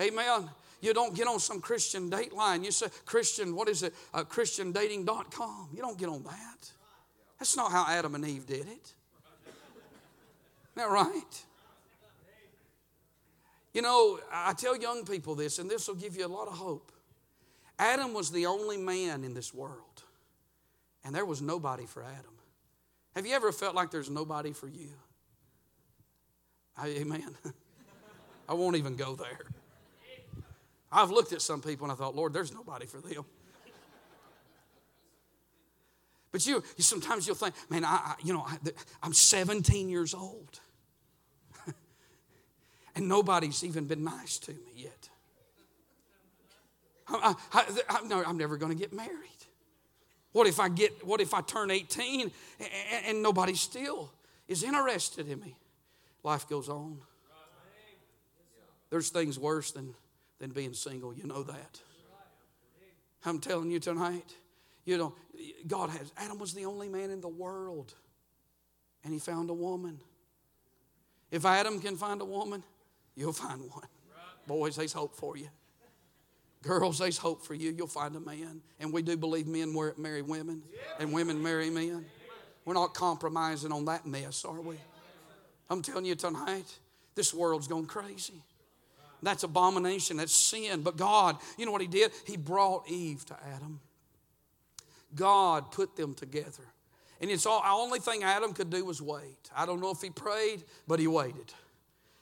Amen. 0.00 0.48
You 0.80 0.92
don't 0.92 1.14
get 1.14 1.26
on 1.26 1.40
some 1.40 1.60
Christian 1.60 2.10
date 2.10 2.32
line. 2.32 2.62
You 2.62 2.70
say, 2.70 2.88
Christian, 3.06 3.56
what 3.56 3.68
is 3.68 3.82
it? 3.82 3.94
Uh, 4.12 4.24
ChristianDating.com. 4.24 5.70
You 5.74 5.80
don't 5.80 5.98
get 5.98 6.08
on 6.08 6.22
that. 6.24 6.70
That's 7.38 7.56
not 7.56 7.72
how 7.72 7.86
Adam 7.88 8.14
and 8.14 8.26
Eve 8.26 8.46
did 8.46 8.60
it. 8.60 8.66
Isn't 8.66 8.84
that 10.76 10.90
right? 10.90 11.44
You 13.76 13.82
know, 13.82 14.18
I 14.32 14.54
tell 14.54 14.74
young 14.74 15.04
people 15.04 15.34
this, 15.34 15.58
and 15.58 15.70
this 15.70 15.86
will 15.86 15.96
give 15.96 16.16
you 16.16 16.24
a 16.24 16.28
lot 16.28 16.48
of 16.48 16.54
hope. 16.54 16.90
Adam 17.78 18.14
was 18.14 18.30
the 18.30 18.46
only 18.46 18.78
man 18.78 19.22
in 19.22 19.34
this 19.34 19.52
world, 19.52 20.02
and 21.04 21.14
there 21.14 21.26
was 21.26 21.42
nobody 21.42 21.84
for 21.84 22.02
Adam. 22.02 22.32
Have 23.14 23.26
you 23.26 23.34
ever 23.34 23.52
felt 23.52 23.74
like 23.74 23.90
there's 23.90 24.08
nobody 24.08 24.54
for 24.54 24.66
you? 24.66 24.94
I, 26.74 26.86
Amen. 26.88 27.36
I 28.48 28.54
won't 28.54 28.76
even 28.76 28.96
go 28.96 29.14
there. 29.14 29.40
I've 30.90 31.10
looked 31.10 31.34
at 31.34 31.42
some 31.42 31.60
people 31.60 31.84
and 31.84 31.92
I 31.92 31.96
thought, 31.96 32.16
Lord, 32.16 32.32
there's 32.32 32.54
nobody 32.54 32.86
for 32.86 33.02
them. 33.02 33.26
But 36.32 36.46
you, 36.46 36.64
you 36.78 36.82
sometimes 36.82 37.26
you'll 37.26 37.36
think, 37.36 37.54
man, 37.68 37.84
I, 37.84 37.88
I 37.88 38.14
you 38.24 38.32
know, 38.32 38.46
I, 38.46 38.56
I'm 39.02 39.12
17 39.12 39.90
years 39.90 40.14
old, 40.14 40.60
and 42.96 43.08
nobody's 43.08 43.62
even 43.62 43.84
been 43.84 44.02
nice 44.02 44.38
to 44.38 44.52
me 44.52 44.72
yet. 44.74 45.08
I, 47.08 47.34
I, 47.52 47.64
I, 47.88 48.06
no, 48.06 48.24
I'm 48.24 48.38
never 48.38 48.56
going 48.56 48.72
to 48.72 48.78
get 48.78 48.92
married. 48.92 49.12
What 50.32 50.46
if 50.46 50.58
I 50.58 50.68
get? 50.68 51.06
What 51.06 51.20
if 51.20 51.32
I 51.32 51.40
turn 51.40 51.70
18 51.70 52.30
and, 52.58 52.70
and 53.06 53.22
nobody 53.22 53.54
still 53.54 54.10
is 54.48 54.64
interested 54.64 55.28
in 55.28 55.40
me? 55.40 55.56
Life 56.24 56.48
goes 56.48 56.68
on. 56.68 56.98
There's 58.90 59.10
things 59.10 59.38
worse 59.38 59.72
than, 59.72 59.94
than 60.38 60.50
being 60.50 60.72
single. 60.72 61.14
You 61.14 61.26
know 61.26 61.42
that. 61.44 61.80
I'm 63.24 63.40
telling 63.40 63.70
you 63.70 63.80
tonight, 63.80 64.34
you 64.84 64.98
know, 64.98 65.14
God 65.66 65.90
has, 65.90 66.12
Adam 66.16 66.38
was 66.38 66.54
the 66.54 66.64
only 66.64 66.88
man 66.88 67.10
in 67.10 67.20
the 67.20 67.28
world, 67.28 67.92
and 69.04 69.12
he 69.12 69.18
found 69.18 69.50
a 69.50 69.54
woman. 69.54 70.00
If 71.30 71.44
Adam 71.44 71.80
can 71.80 71.96
find 71.96 72.20
a 72.20 72.24
woman, 72.24 72.62
you'll 73.16 73.32
find 73.32 73.60
one. 73.70 73.86
Boys, 74.46 74.76
there's 74.76 74.92
hope 74.92 75.16
for 75.16 75.36
you. 75.36 75.48
Girls, 76.62 76.98
there's 76.98 77.18
hope 77.18 77.44
for 77.44 77.54
you. 77.54 77.72
You'll 77.76 77.86
find 77.86 78.14
a 78.16 78.20
man. 78.20 78.60
And 78.80 78.92
we 78.92 79.02
do 79.02 79.16
believe 79.16 79.46
men 79.46 79.74
marry 79.96 80.22
women, 80.22 80.62
and 80.98 81.12
women 81.12 81.42
marry 81.42 81.70
men. 81.70 82.04
We're 82.64 82.74
not 82.74 82.94
compromising 82.94 83.72
on 83.72 83.84
that 83.86 84.06
mess, 84.06 84.44
are 84.44 84.60
we? 84.60 84.76
I'm 85.70 85.82
telling 85.82 86.04
you 86.04 86.14
tonight, 86.14 86.78
this 87.14 87.32
world's 87.32 87.68
going 87.68 87.86
crazy. 87.86 88.42
That's 89.22 89.42
abomination, 89.44 90.18
that's 90.18 90.34
sin. 90.34 90.82
But 90.82 90.96
God, 90.96 91.38
you 91.56 91.66
know 91.66 91.72
what 91.72 91.80
He 91.80 91.86
did? 91.86 92.12
He 92.24 92.36
brought 92.36 92.88
Eve 92.88 93.24
to 93.26 93.36
Adam. 93.54 93.80
God 95.14 95.72
put 95.72 95.96
them 95.96 96.14
together. 96.14 96.64
And 97.20 97.30
it's 97.30 97.46
all, 97.46 97.62
the 97.62 97.70
only 97.70 97.98
thing 97.98 98.22
Adam 98.22 98.52
could 98.52 98.70
do 98.70 98.84
was 98.84 99.00
wait. 99.00 99.50
I 99.56 99.64
don't 99.64 99.80
know 99.80 99.90
if 99.90 100.02
he 100.02 100.10
prayed, 100.10 100.64
but 100.86 100.98
he 100.98 101.06
waited. 101.06 101.52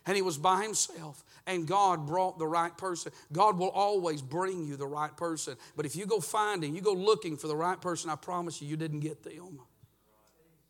And 0.07 0.17
he 0.17 0.23
was 0.23 0.37
by 0.37 0.63
himself. 0.63 1.25
And 1.47 1.67
God 1.67 2.07
brought 2.07 2.39
the 2.39 2.47
right 2.47 2.77
person. 2.77 3.13
God 3.33 3.59
will 3.59 3.71
always 3.71 4.23
bring 4.23 4.67
you 4.67 4.77
the 4.77 4.87
right 4.87 5.15
person. 5.17 5.57
But 5.77 5.87
if 5.87 5.97
you 5.97 6.07
go 6.07 6.21
finding, 6.21 6.75
you 6.75 6.81
go 6.81 6.93
looking 6.93 7.37
for 7.37 7.49
the 7.49 7.57
right 7.57 7.81
person, 7.81 8.11
I 8.11 8.17
promise 8.17 8.61
you, 8.61 8.69
you 8.69 8.77
didn't 8.77 9.01
get 9.01 9.23
them. 9.23 9.61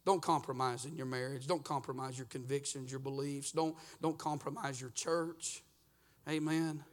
Don't 0.05 0.21
compromise 0.21 0.85
in 0.85 0.97
your 0.97 1.07
marriage. 1.07 1.47
Don't 1.47 1.65
compromise 1.65 2.19
your 2.19 2.27
convictions, 2.27 2.91
your 2.91 3.01
beliefs. 3.01 3.53
Don't, 3.53 3.75
don't 4.03 4.19
compromise 4.19 4.81
your 4.81 4.91
church. 4.91 5.63
Amen. 6.29 6.85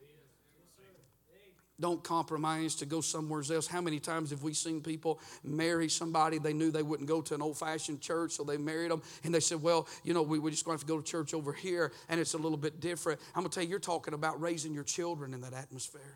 Don't 1.81 2.03
compromise 2.03 2.75
to 2.75 2.85
go 2.85 3.01
somewhere 3.01 3.41
else. 3.51 3.65
How 3.65 3.81
many 3.81 3.99
times 3.99 4.29
have 4.29 4.43
we 4.43 4.53
seen 4.53 4.81
people 4.81 5.19
marry 5.43 5.89
somebody 5.89 6.37
they 6.37 6.53
knew 6.53 6.69
they 6.69 6.83
wouldn't 6.83 7.09
go 7.09 7.21
to 7.21 7.33
an 7.33 7.41
old 7.41 7.57
fashioned 7.57 8.01
church, 8.01 8.33
so 8.33 8.43
they 8.43 8.57
married 8.57 8.91
them, 8.91 9.01
and 9.23 9.33
they 9.33 9.39
said, 9.39 9.61
Well, 9.61 9.87
you 10.03 10.13
know, 10.13 10.21
we, 10.21 10.37
we're 10.37 10.51
just 10.51 10.63
going 10.63 10.77
to 10.77 10.81
have 10.81 10.87
to 10.87 10.93
go 10.93 11.01
to 11.01 11.05
church 11.05 11.33
over 11.33 11.51
here, 11.51 11.91
and 12.07 12.19
it's 12.19 12.35
a 12.35 12.37
little 12.37 12.57
bit 12.57 12.79
different. 12.79 13.19
I'm 13.35 13.41
going 13.41 13.49
to 13.49 13.55
tell 13.55 13.63
you, 13.63 13.69
you're 13.71 13.79
talking 13.79 14.13
about 14.13 14.39
raising 14.39 14.73
your 14.73 14.83
children 14.83 15.33
in 15.33 15.41
that 15.41 15.53
atmosphere. 15.53 16.15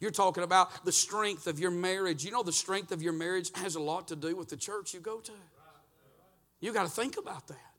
You're 0.00 0.10
talking 0.10 0.42
about 0.42 0.84
the 0.84 0.90
strength 0.90 1.46
of 1.46 1.60
your 1.60 1.70
marriage. 1.70 2.24
You 2.24 2.32
know, 2.32 2.42
the 2.42 2.50
strength 2.50 2.90
of 2.90 3.02
your 3.02 3.12
marriage 3.12 3.50
has 3.54 3.76
a 3.76 3.80
lot 3.80 4.08
to 4.08 4.16
do 4.16 4.34
with 4.34 4.48
the 4.48 4.56
church 4.56 4.94
you 4.94 5.00
go 5.00 5.20
to. 5.20 5.32
You 6.60 6.72
got 6.72 6.84
to 6.84 6.90
think 6.90 7.18
about 7.18 7.46
that. 7.48 7.71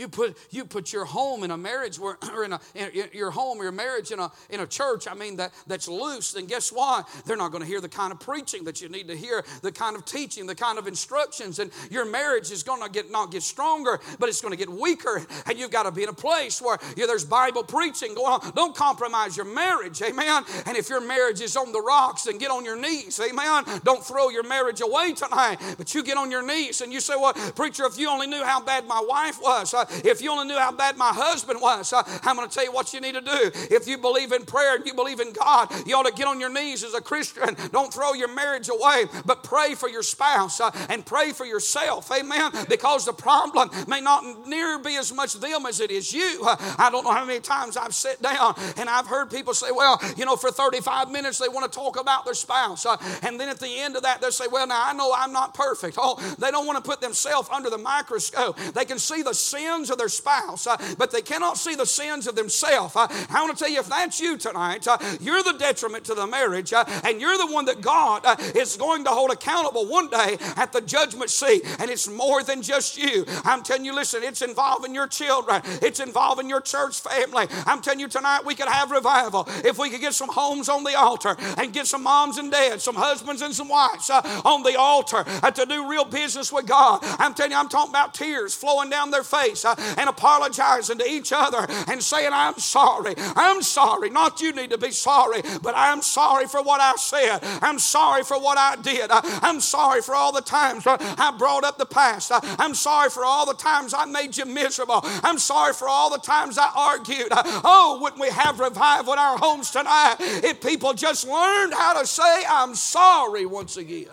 You 0.00 0.08
put, 0.08 0.38
you 0.50 0.64
put 0.64 0.94
your 0.94 1.04
home 1.04 1.44
in 1.44 1.50
a 1.50 1.58
marriage 1.58 1.98
where, 1.98 2.16
or 2.34 2.44
in, 2.44 2.54
a, 2.54 2.60
in 2.74 3.10
your 3.12 3.30
home 3.30 3.60
your 3.60 3.70
marriage 3.72 4.10
in 4.12 4.18
a, 4.18 4.32
in 4.48 4.60
a 4.60 4.66
church, 4.66 5.06
I 5.06 5.14
mean, 5.14 5.36
that, 5.36 5.52
that's 5.66 5.88
loose, 5.88 6.32
then 6.32 6.46
guess 6.46 6.72
what? 6.72 7.06
They're 7.26 7.36
not 7.36 7.52
going 7.52 7.62
to 7.62 7.68
hear 7.68 7.82
the 7.82 7.88
kind 7.88 8.10
of 8.10 8.18
preaching 8.18 8.64
that 8.64 8.80
you 8.80 8.88
need 8.88 9.08
to 9.08 9.16
hear, 9.16 9.44
the 9.60 9.72
kind 9.72 9.96
of 9.96 10.06
teaching, 10.06 10.46
the 10.46 10.54
kind 10.54 10.78
of 10.78 10.86
instructions, 10.86 11.58
and 11.58 11.70
your 11.90 12.06
marriage 12.06 12.50
is 12.50 12.62
going 12.62 12.82
to 12.82 12.88
get 12.88 13.10
not 13.10 13.30
get 13.30 13.42
stronger, 13.42 14.00
but 14.18 14.28
it's 14.28 14.40
going 14.40 14.52
to 14.52 14.58
get 14.58 14.70
weaker. 14.70 15.22
And 15.46 15.58
you've 15.58 15.70
got 15.70 15.82
to 15.82 15.92
be 15.92 16.02
in 16.02 16.08
a 16.08 16.14
place 16.14 16.62
where 16.62 16.78
there's 16.96 17.24
Bible 17.24 17.62
preaching 17.62 18.14
going 18.14 18.40
on. 18.40 18.52
Don't 18.54 18.74
compromise 18.74 19.36
your 19.36 19.46
marriage, 19.46 20.00
amen. 20.00 20.44
And 20.64 20.76
if 20.76 20.88
your 20.88 21.00
marriage 21.00 21.40
is 21.40 21.56
on 21.56 21.72
the 21.72 21.80
rocks, 21.80 22.24
then 22.24 22.38
get 22.38 22.50
on 22.50 22.64
your 22.64 22.80
knees, 22.80 23.20
amen. 23.20 23.64
Don't 23.84 24.04
throw 24.04 24.30
your 24.30 24.44
marriage 24.44 24.80
away 24.80 25.12
tonight, 25.12 25.58
but 25.76 25.94
you 25.94 26.02
get 26.02 26.16
on 26.16 26.30
your 26.30 26.46
knees 26.46 26.80
and 26.80 26.92
you 26.92 27.00
say, 27.00 27.14
Well, 27.16 27.34
preacher, 27.34 27.84
if 27.84 27.98
you 27.98 28.08
only 28.08 28.26
knew 28.26 28.44
how 28.44 28.60
bad 28.60 28.86
my 28.86 29.02
wife 29.06 29.40
was, 29.42 29.74
uh, 29.74 29.84
if 30.04 30.22
you 30.22 30.30
only 30.30 30.46
knew 30.46 30.58
how 30.58 30.72
bad 30.72 30.96
my 30.96 31.12
husband 31.12 31.60
was, 31.60 31.92
uh, 31.92 32.02
I'm 32.24 32.36
going 32.36 32.48
to 32.48 32.54
tell 32.54 32.64
you 32.64 32.72
what 32.72 32.92
you 32.92 33.00
need 33.00 33.14
to 33.14 33.20
do. 33.20 33.50
If 33.70 33.86
you 33.86 33.98
believe 33.98 34.32
in 34.32 34.44
prayer 34.44 34.76
and 34.76 34.86
you 34.86 34.94
believe 34.94 35.20
in 35.20 35.32
God, 35.32 35.70
you 35.86 35.96
ought 35.96 36.06
to 36.06 36.12
get 36.12 36.26
on 36.26 36.40
your 36.40 36.52
knees 36.52 36.84
as 36.84 36.94
a 36.94 37.00
Christian. 37.00 37.56
Don't 37.72 37.92
throw 37.92 38.12
your 38.12 38.32
marriage 38.32 38.68
away, 38.68 39.04
but 39.24 39.42
pray 39.42 39.74
for 39.74 39.88
your 39.88 40.02
spouse 40.02 40.60
uh, 40.60 40.70
and 40.88 41.04
pray 41.04 41.32
for 41.32 41.44
yourself. 41.44 42.10
Amen. 42.10 42.52
Because 42.68 43.04
the 43.04 43.12
problem 43.12 43.70
may 43.88 44.00
not 44.00 44.46
near 44.46 44.78
be 44.78 44.96
as 44.96 45.12
much 45.12 45.34
them 45.34 45.66
as 45.66 45.80
it 45.80 45.90
is 45.90 46.12
you. 46.12 46.42
Uh, 46.44 46.56
I 46.78 46.90
don't 46.90 47.04
know 47.04 47.12
how 47.12 47.24
many 47.24 47.40
times 47.40 47.76
I've 47.76 47.94
sat 47.94 48.20
down 48.22 48.54
and 48.76 48.88
I've 48.88 49.06
heard 49.06 49.30
people 49.30 49.54
say, 49.54 49.70
well, 49.70 50.00
you 50.16 50.24
know, 50.24 50.36
for 50.36 50.50
35 50.50 51.10
minutes 51.10 51.38
they 51.38 51.48
want 51.48 51.70
to 51.70 51.78
talk 51.78 52.00
about 52.00 52.24
their 52.24 52.34
spouse. 52.34 52.86
and 53.22 53.38
then 53.38 53.48
at 53.48 53.58
the 53.58 53.80
end 53.80 53.96
of 53.96 54.02
that, 54.02 54.20
they'll 54.20 54.32
say, 54.32 54.46
well, 54.50 54.66
now 54.66 54.82
I 54.84 54.92
know 54.92 55.12
I'm 55.16 55.32
not 55.32 55.54
perfect. 55.54 55.96
Oh, 55.98 56.16
they 56.38 56.50
don't 56.50 56.66
want 56.66 56.82
to 56.82 56.88
put 56.88 57.00
themselves 57.00 57.48
under 57.52 57.70
the 57.70 57.78
microscope. 57.78 58.56
They 58.74 58.84
can 58.84 58.98
see 58.98 59.22
the 59.22 59.34
sins 59.70 59.90
of 59.90 59.98
their 59.98 60.08
spouse, 60.08 60.66
uh, 60.66 60.76
but 60.98 61.10
they 61.10 61.22
cannot 61.22 61.56
see 61.56 61.74
the 61.74 61.86
sins 61.86 62.26
of 62.26 62.34
themselves. 62.34 62.96
Uh, 62.96 63.06
I 63.30 63.42
want 63.42 63.56
to 63.56 63.64
tell 63.64 63.72
you, 63.72 63.80
if 63.80 63.88
that's 63.88 64.20
you 64.20 64.36
tonight, 64.36 64.86
uh, 64.88 64.98
you're 65.20 65.42
the 65.42 65.56
detriment 65.58 66.04
to 66.04 66.14
the 66.14 66.26
marriage, 66.26 66.72
uh, 66.72 66.84
and 67.04 67.20
you're 67.20 67.38
the 67.38 67.46
one 67.46 67.66
that 67.66 67.80
God 67.80 68.22
uh, 68.24 68.36
is 68.54 68.76
going 68.76 69.04
to 69.04 69.10
hold 69.10 69.30
accountable 69.30 69.86
one 69.86 70.08
day 70.08 70.38
at 70.56 70.72
the 70.72 70.80
judgment 70.80 71.30
seat. 71.30 71.62
And 71.78 71.90
it's 71.90 72.08
more 72.08 72.42
than 72.42 72.62
just 72.62 72.98
you. 72.98 73.24
I'm 73.44 73.62
telling 73.62 73.84
you, 73.84 73.94
listen, 73.94 74.22
it's 74.22 74.42
involving 74.42 74.94
your 74.94 75.06
children, 75.06 75.62
it's 75.82 76.00
involving 76.00 76.48
your 76.48 76.60
church 76.60 77.00
family. 77.00 77.46
I'm 77.66 77.80
telling 77.80 78.00
you 78.00 78.08
tonight, 78.08 78.44
we 78.44 78.54
could 78.54 78.68
have 78.68 78.90
revival 78.90 79.46
if 79.64 79.78
we 79.78 79.90
could 79.90 80.00
get 80.00 80.14
some 80.14 80.28
homes 80.28 80.68
on 80.68 80.84
the 80.84 80.98
altar 80.98 81.36
and 81.58 81.72
get 81.72 81.86
some 81.86 82.02
moms 82.02 82.38
and 82.38 82.50
dads, 82.50 82.82
some 82.82 82.96
husbands 82.96 83.42
and 83.42 83.54
some 83.54 83.68
wives 83.68 84.10
uh, 84.10 84.42
on 84.44 84.62
the 84.62 84.78
altar 84.78 85.24
to 85.50 85.66
do 85.66 85.88
real 85.88 86.04
business 86.04 86.52
with 86.52 86.66
God. 86.66 87.00
I'm 87.02 87.34
telling 87.34 87.52
you, 87.52 87.58
I'm 87.58 87.68
talking 87.68 87.92
about 87.92 88.14
tears 88.14 88.54
flowing 88.54 88.90
down 88.90 89.10
their 89.10 89.22
face 89.22 89.59
Uh, 89.64 89.74
and 89.96 90.08
apologizing 90.08 90.98
to 90.98 91.08
each 91.08 91.32
other 91.32 91.66
and 91.88 92.02
saying, 92.02 92.30
I'm 92.32 92.58
sorry. 92.58 93.14
I'm 93.16 93.62
sorry. 93.62 94.10
Not 94.10 94.40
you 94.40 94.52
need 94.52 94.70
to 94.70 94.78
be 94.78 94.90
sorry, 94.90 95.42
but 95.62 95.74
I'm 95.76 96.02
sorry 96.02 96.46
for 96.46 96.62
what 96.62 96.80
I 96.80 96.94
said. 96.96 97.40
I'm 97.62 97.78
sorry 97.78 98.22
for 98.22 98.38
what 98.40 98.58
I 98.58 98.76
did. 98.76 99.10
Uh, 99.10 99.20
I'm 99.24 99.60
sorry 99.60 100.02
for 100.02 100.14
all 100.14 100.32
the 100.32 100.40
times 100.40 100.86
uh, 100.86 100.96
I 101.00 101.34
brought 101.36 101.64
up 101.64 101.78
the 101.78 101.86
past. 101.86 102.32
I'm 102.32 102.74
sorry 102.74 103.10
for 103.10 103.24
all 103.24 103.46
the 103.46 103.54
times 103.54 103.94
I 103.94 104.04
made 104.04 104.36
you 104.36 104.46
miserable. 104.46 105.00
I'm 105.02 105.38
sorry 105.38 105.72
for 105.72 105.88
all 105.88 106.10
the 106.10 106.18
times 106.18 106.58
I 106.58 106.70
argued. 106.74 107.28
Oh, 107.30 107.98
wouldn't 108.00 108.20
we 108.20 108.30
have 108.30 108.60
revival 108.60 109.12
in 109.12 109.18
our 109.18 109.38
homes 109.38 109.70
tonight 109.70 110.16
if 110.18 110.60
people 110.60 110.92
just 110.94 111.26
learned 111.26 111.74
how 111.74 112.00
to 112.00 112.06
say, 112.06 112.44
I'm 112.48 112.74
sorry 112.74 113.46
once 113.46 113.76
again? 113.76 114.06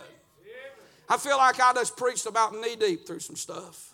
I 1.09 1.17
feel 1.17 1.37
like 1.37 1.59
I 1.59 1.73
just 1.73 1.95
preached 1.95 2.25
about 2.25 2.53
knee 2.53 2.75
deep 2.75 3.07
through 3.07 3.19
some 3.19 3.35
stuff. 3.35 3.93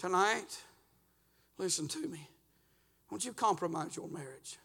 Tonight, 0.00 0.58
listen 1.58 1.86
to 1.88 2.08
me. 2.08 2.26
Don't 3.10 3.22
you 3.22 3.34
compromise 3.34 3.96
your 3.96 4.08
marriage. 4.08 4.56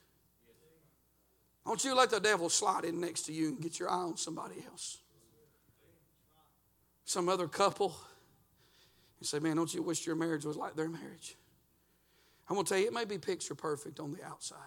Don't 1.65 1.83
you 1.83 1.93
let 1.93 2.09
the 2.09 2.21
devil 2.21 2.47
slide 2.47 2.85
in 2.85 3.01
next 3.01 3.23
to 3.23 3.33
you 3.33 3.49
and 3.49 3.59
get 3.59 3.77
your 3.77 3.89
eye 3.89 3.95
on 3.95 4.15
somebody 4.15 4.63
else. 4.65 4.99
Some 7.03 7.27
other 7.27 7.49
couple. 7.49 7.97
And 9.19 9.27
say, 9.27 9.39
man, 9.39 9.57
don't 9.57 9.73
you 9.73 9.81
wish 9.81 10.05
your 10.05 10.15
marriage 10.15 10.45
was 10.45 10.55
like 10.55 10.77
their 10.77 10.87
marriage? 10.87 11.35
I'm 12.47 12.55
going 12.55 12.65
to 12.65 12.69
tell 12.69 12.79
you, 12.79 12.87
it 12.87 12.93
may 12.93 13.03
be 13.03 13.17
picture 13.17 13.55
perfect 13.55 13.99
on 13.99 14.13
the 14.13 14.23
outside, 14.23 14.57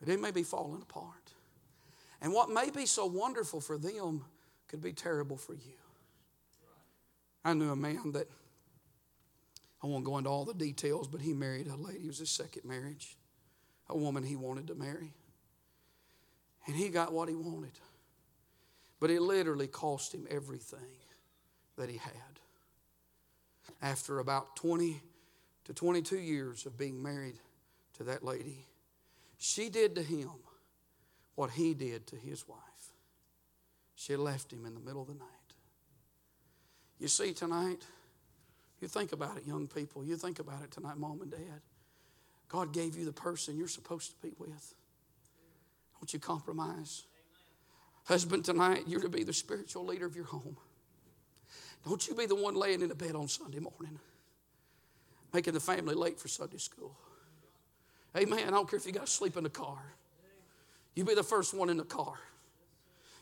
but 0.00 0.10
it 0.10 0.20
may 0.20 0.32
be 0.32 0.42
falling 0.42 0.82
apart. 0.82 1.32
And 2.20 2.34
what 2.34 2.50
may 2.50 2.68
be 2.68 2.84
so 2.84 3.06
wonderful 3.06 3.62
for 3.62 3.78
them 3.78 4.26
could 4.68 4.82
be 4.82 4.92
terrible 4.92 5.38
for 5.38 5.54
you. 5.54 5.78
I 7.42 7.54
knew 7.54 7.70
a 7.70 7.76
man 7.76 8.12
that, 8.12 8.28
I 9.82 9.86
won't 9.86 10.04
go 10.04 10.18
into 10.18 10.30
all 10.30 10.44
the 10.44 10.54
details, 10.54 11.08
but 11.08 11.20
he 11.20 11.32
married 11.32 11.66
a 11.66 11.76
lady. 11.76 12.04
It 12.04 12.06
was 12.06 12.18
his 12.18 12.30
second 12.30 12.64
marriage, 12.64 13.16
a 13.88 13.96
woman 13.96 14.22
he 14.22 14.36
wanted 14.36 14.68
to 14.68 14.74
marry. 14.74 15.12
And 16.66 16.76
he 16.76 16.88
got 16.88 17.12
what 17.12 17.28
he 17.28 17.34
wanted. 17.34 17.72
But 19.00 19.10
it 19.10 19.20
literally 19.20 19.66
cost 19.66 20.14
him 20.14 20.26
everything 20.30 20.78
that 21.76 21.88
he 21.90 21.96
had. 21.96 22.12
After 23.80 24.20
about 24.20 24.54
20 24.54 25.02
to 25.64 25.74
22 25.74 26.16
years 26.18 26.66
of 26.66 26.78
being 26.78 27.02
married 27.02 27.38
to 27.94 28.04
that 28.04 28.24
lady, 28.24 28.66
she 29.38 29.68
did 29.68 29.96
to 29.96 30.02
him 30.02 30.30
what 31.34 31.50
he 31.50 31.74
did 31.74 32.06
to 32.08 32.16
his 32.16 32.46
wife. 32.46 32.58
She 33.96 34.14
left 34.14 34.52
him 34.52 34.64
in 34.64 34.74
the 34.74 34.80
middle 34.80 35.02
of 35.02 35.08
the 35.08 35.14
night. 35.14 35.28
You 37.00 37.08
see, 37.08 37.32
tonight, 37.32 37.84
you 38.82 38.88
think 38.88 39.12
about 39.12 39.36
it, 39.36 39.46
young 39.46 39.68
people. 39.68 40.04
You 40.04 40.16
think 40.16 40.40
about 40.40 40.62
it 40.62 40.70
tonight, 40.72 40.98
mom 40.98 41.22
and 41.22 41.30
dad. 41.30 41.60
God 42.48 42.72
gave 42.72 42.96
you 42.96 43.04
the 43.04 43.12
person 43.12 43.56
you're 43.56 43.68
supposed 43.68 44.10
to 44.10 44.26
be 44.26 44.34
with. 44.38 44.74
Don't 45.98 46.12
you 46.12 46.18
compromise. 46.18 47.04
Husband, 48.04 48.44
tonight, 48.44 48.82
you're 48.86 49.00
to 49.00 49.08
be 49.08 49.22
the 49.22 49.32
spiritual 49.32 49.86
leader 49.86 50.04
of 50.04 50.16
your 50.16 50.24
home. 50.24 50.56
Don't 51.86 52.06
you 52.06 52.14
be 52.14 52.26
the 52.26 52.34
one 52.34 52.54
laying 52.54 52.82
in 52.82 52.88
the 52.88 52.94
bed 52.94 53.14
on 53.14 53.28
Sunday 53.28 53.60
morning, 53.60 53.98
making 55.32 55.54
the 55.54 55.60
family 55.60 55.94
late 55.94 56.18
for 56.18 56.28
Sunday 56.28 56.58
school. 56.58 56.96
Amen. 58.16 58.48
I 58.48 58.50
don't 58.50 58.68
care 58.68 58.78
if 58.78 58.86
you 58.86 58.92
got 58.92 59.06
to 59.06 59.12
sleep 59.12 59.36
in 59.36 59.44
the 59.44 59.50
car. 59.50 59.78
You 60.94 61.04
be 61.04 61.14
the 61.14 61.22
first 61.22 61.54
one 61.54 61.70
in 61.70 61.78
the 61.78 61.84
car. 61.84 62.14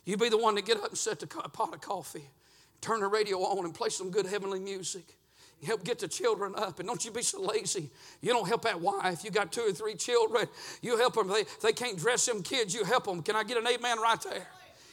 You 0.04 0.16
be 0.16 0.28
the 0.28 0.38
one 0.38 0.56
to 0.56 0.62
get 0.62 0.78
up 0.78 0.88
and 0.88 0.98
set 0.98 1.20
the 1.20 1.26
pot 1.26 1.72
of 1.72 1.80
coffee, 1.80 2.28
turn 2.80 3.00
the 3.00 3.06
radio 3.06 3.38
on, 3.38 3.64
and 3.64 3.74
play 3.74 3.90
some 3.90 4.10
good 4.10 4.26
heavenly 4.26 4.58
music. 4.58 5.16
Help 5.64 5.84
get 5.84 5.98
the 5.98 6.08
children 6.08 6.54
up, 6.56 6.78
and 6.78 6.88
don't 6.88 7.04
you 7.04 7.10
be 7.10 7.22
so 7.22 7.42
lazy. 7.42 7.90
You 8.22 8.32
don't 8.32 8.48
help 8.48 8.62
that 8.62 8.80
wife. 8.80 9.24
You 9.24 9.30
got 9.30 9.52
two 9.52 9.62
or 9.62 9.72
three 9.72 9.94
children. 9.94 10.46
You 10.80 10.96
help 10.96 11.14
them. 11.14 11.28
They, 11.28 11.44
they 11.62 11.72
can't 11.72 11.98
dress 11.98 12.24
them 12.24 12.42
kids. 12.42 12.74
You 12.74 12.84
help 12.84 13.04
them. 13.04 13.22
Can 13.22 13.36
I 13.36 13.44
get 13.44 13.58
an 13.58 13.66
amen 13.66 14.00
right 14.00 14.20
there? 14.22 14.46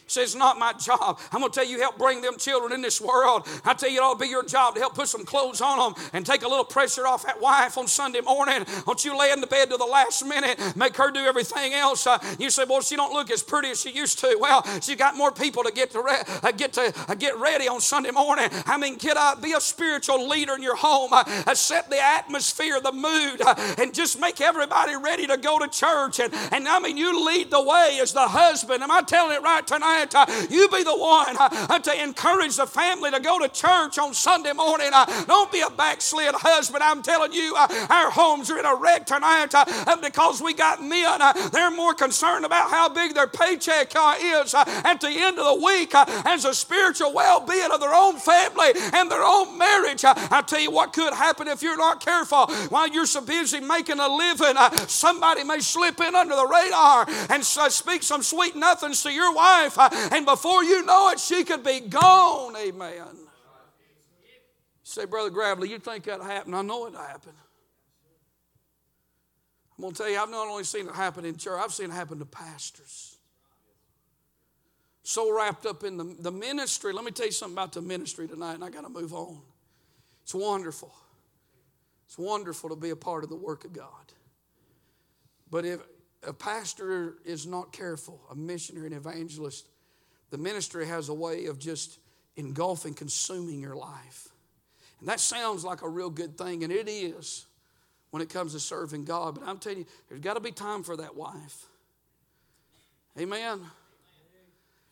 Say, 0.08 0.24
it's 0.24 0.36
not 0.36 0.58
my 0.58 0.72
job. 0.72 1.20
I'm 1.34 1.42
going 1.42 1.52
to 1.52 1.60
tell 1.60 1.68
you, 1.68 1.80
help 1.80 1.98
bring 1.98 2.22
them 2.22 2.38
children 2.38 2.72
in 2.72 2.82
this 2.82 3.02
world. 3.02 3.46
I 3.66 3.74
tell 3.74 3.90
you, 3.90 3.98
it 3.98 4.04
ought 4.04 4.14
to 4.14 4.20
be 4.20 4.30
your 4.30 4.44
job 4.44 4.76
to 4.76 4.80
help 4.80 4.96
put 4.96 5.10
some 5.10 5.26
clothes 5.26 5.60
on 5.60 5.94
them 5.94 6.10
and 6.14 6.26
take 6.26 6.44
a 6.44 6.48
little 6.48 6.64
pressure 6.64 7.06
off 7.06 7.26
that 7.26 7.42
wife 7.42 7.78
on 7.78 7.88
Sunday 7.88 8.22
morning. 8.22 8.66
Don't 8.86 9.04
you 9.04 9.18
lay 9.20 9.34
in 9.34 9.42
the 9.42 9.48
bed 9.48 9.70
to 9.70 9.76
the 9.76 9.86
last 9.86 10.26
minute, 10.26 10.78
make 10.78 10.96
her 10.96 11.12
do 11.12 11.20
everything 11.20 11.74
else. 11.74 12.08
Uh, 12.08 12.20
you 12.40 12.50
say, 12.50 12.64
well, 12.64 12.80
she 12.80 12.96
don't 12.96 13.12
look 13.12 13.30
as 13.32 13.44
pretty 13.44 13.70
as 13.72 13.82
she 13.82 13.92
used 13.92 14.20
to. 14.20 14.38
Well, 14.40 14.64
she 14.80 14.96
got 14.96 15.18
more 15.18 15.32
people 15.32 15.64
to 15.64 15.74
get 15.74 15.92
to 15.92 16.02
re- 16.02 16.24
uh, 16.42 16.52
get 16.54 16.72
to 16.74 16.94
uh, 17.10 17.16
get 17.16 17.38
ready 17.38 17.68
on 17.68 17.82
Sunday 17.82 18.12
morning. 18.12 18.48
I 18.66 18.78
mean, 18.78 18.96
get 18.96 19.18
up, 19.18 19.42
be 19.42 19.52
a 19.52 19.60
spiritual 19.60 20.26
leader 20.30 20.56
in 20.56 20.64
your 20.64 20.78
home, 20.78 21.12
uh, 21.12 21.24
uh 21.46 21.54
set 21.54 21.90
the 21.90 22.02
atmosphere, 22.02 22.80
the 22.80 22.94
mood, 22.94 23.42
uh, 23.42 23.76
and 23.78 23.94
just 23.94 24.22
make 24.22 24.40
everybody 24.40 24.96
ready 24.96 25.28
to 25.28 25.36
go 25.36 25.60
to 25.60 25.68
church. 25.68 26.22
And, 26.22 26.34
and 26.54 26.66
I 26.66 26.80
mean, 26.80 26.96
you 26.96 27.26
lead 27.26 27.52
the 27.52 27.62
way 27.62 28.00
as 28.02 28.14
the 28.14 28.30
husband. 28.30 28.84
Am 28.84 28.92
I 28.92 29.02
telling 29.02 29.36
it 29.36 29.42
right 29.42 29.68
tonight? 29.68 29.97
Uh, 29.98 30.26
you 30.50 30.68
be 30.70 30.84
the 30.84 30.96
one 30.96 31.36
uh, 31.40 31.80
to 31.80 32.04
encourage 32.04 32.56
the 32.58 32.68
family 32.68 33.10
to 33.10 33.20
go 33.20 33.40
to 33.40 33.50
church 33.50 33.98
on 33.98 34.14
Sunday 34.14 34.54
morning. 34.54 34.90
Uh, 34.94 35.06
don't 35.26 35.52
be 35.52 35.62
a 35.62 35.70
backslid 35.70 36.36
husband. 36.36 36.84
I'm 36.84 37.02
telling 37.02 37.34
you, 37.34 37.56
uh, 37.58 37.88
our 37.90 38.12
homes 38.12 38.52
are 38.52 38.60
in 38.60 38.66
a 38.66 38.76
wreck 38.76 39.06
tonight 39.08 39.56
uh, 39.56 39.98
because 40.02 40.42
we 40.42 40.54
got 40.54 40.84
men. 40.84 41.22
Uh, 41.22 41.34
they're 41.50 41.72
more 41.72 41.96
concerned 41.96 42.46
about 42.46 42.70
how 42.70 42.90
big 42.90 43.16
their 43.16 43.28
paycheck 43.28 43.94
is 43.96 44.54
at 44.54 45.02
the 45.02 45.10
end 45.10 45.40
of 45.40 45.46
the 45.46 45.66
week 45.66 45.94
as 45.96 46.46
a 46.46 46.54
spiritual 46.54 47.14
well 47.14 47.40
being 47.40 47.72
of 47.72 47.80
their 47.80 47.94
own 47.94 48.18
family 48.18 48.72
and 48.94 49.10
their 49.10 49.24
own 49.24 49.58
marriage. 49.58 50.04
I 50.06 50.44
tell 50.46 50.60
you 50.60 50.72
what 50.72 50.94
could 50.94 51.14
happen 51.14 51.48
if 51.48 51.64
you're 51.64 51.78
not 51.78 52.04
careful. 52.04 52.48
While 52.70 52.88
you're 52.90 53.06
so 53.08 53.22
busy 53.22 53.60
making 53.60 54.00
a 54.00 54.08
living, 54.08 54.56
somebody 54.88 55.44
may 55.44 55.60
slip 55.60 56.00
in 56.00 56.16
under 56.16 56.36
the 56.36 56.46
radar 56.46 57.06
and 57.30 57.44
speak 57.44 58.04
some 58.04 58.22
sweet 58.22 58.56
nothings 58.56 59.02
to 59.04 59.12
your 59.12 59.34
wife 59.34 59.78
and 60.12 60.26
before 60.26 60.64
you 60.64 60.86
know 60.86 61.10
it, 61.10 61.20
she 61.20 61.44
could 61.44 61.64
be 61.64 61.82
gone. 61.82 62.56
Amen. 62.56 63.06
say, 64.84 65.06
Brother 65.06 65.30
Gravely, 65.30 65.70
you 65.70 65.80
think 65.80 66.06
that 66.06 66.22
happened? 66.22 66.56
I 66.56 66.62
know 66.62 66.88
it 66.88 66.96
happened. 66.96 67.38
I'm 69.78 69.84
going 69.84 69.94
to 69.94 69.98
tell 70.04 70.10
you, 70.10 70.18
I've 70.18 70.30
not 70.30 70.48
only 70.48 70.64
seen 70.64 70.88
it 70.88 70.96
happen 70.96 71.24
in 71.24 71.38
church, 71.38 71.60
I've 71.64 71.74
seen 71.74 71.92
it 71.92 71.94
happen 71.94 72.18
to 72.20 72.26
pastors. 72.26 73.18
So 75.04 75.34
wrapped 75.34 75.66
up 75.66 75.84
in 75.84 75.98
the, 75.98 76.16
the 76.20 76.32
ministry. 76.32 76.92
Let 76.94 77.06
me 77.06 77.12
tell 77.12 77.28
you 77.28 77.32
something 77.32 77.56
about 77.56 77.74
the 77.74 77.82
ministry 77.82 78.28
tonight, 78.28 78.56
and 78.56 78.64
I 78.64 78.70
got 78.70 78.82
to 78.82 78.90
move 78.90 79.14
on. 79.14 79.42
It's 80.24 80.34
wonderful. 80.34 80.94
It's 82.08 82.18
wonderful 82.18 82.70
to 82.70 82.76
be 82.76 82.90
a 82.90 82.96
part 82.96 83.24
of 83.24 83.30
the 83.30 83.36
work 83.36 83.66
of 83.66 83.74
God. 83.74 84.12
But 85.50 85.64
if 85.64 85.80
a 86.24 86.34
pastor 86.34 87.16
is 87.24 87.46
not 87.46 87.72
careful, 87.72 88.20
a 88.32 88.36
missionary, 88.36 88.88
an 88.88 88.94
evangelist, 88.94 89.68
the 90.30 90.38
ministry 90.38 90.88
has 90.88 91.10
a 91.10 91.14
way 91.14 91.46
of 91.46 91.60
just 91.60 92.00
engulfing, 92.36 92.94
consuming 92.94 93.60
your 93.60 93.76
life. 93.76 94.30
And 95.00 95.10
that 95.10 95.20
sounds 95.20 95.64
like 95.64 95.82
a 95.82 95.90
real 95.90 96.10
good 96.10 96.38
thing, 96.38 96.64
and 96.64 96.72
it 96.72 96.90
is 96.90 97.46
when 98.12 98.22
it 98.22 98.30
comes 98.30 98.54
to 98.54 98.60
serving 98.60 99.06
God. 99.06 99.36
But 99.36 99.48
I'm 99.48 99.58
telling 99.58 99.80
you, 99.80 99.86
there's 100.10 100.22
got 100.22 100.36
to 100.36 100.40
be 100.40 100.52
time 100.52 100.84
for 100.84 100.98
that 100.98 101.16
wife. 101.16 101.66
Amen. 103.20 103.62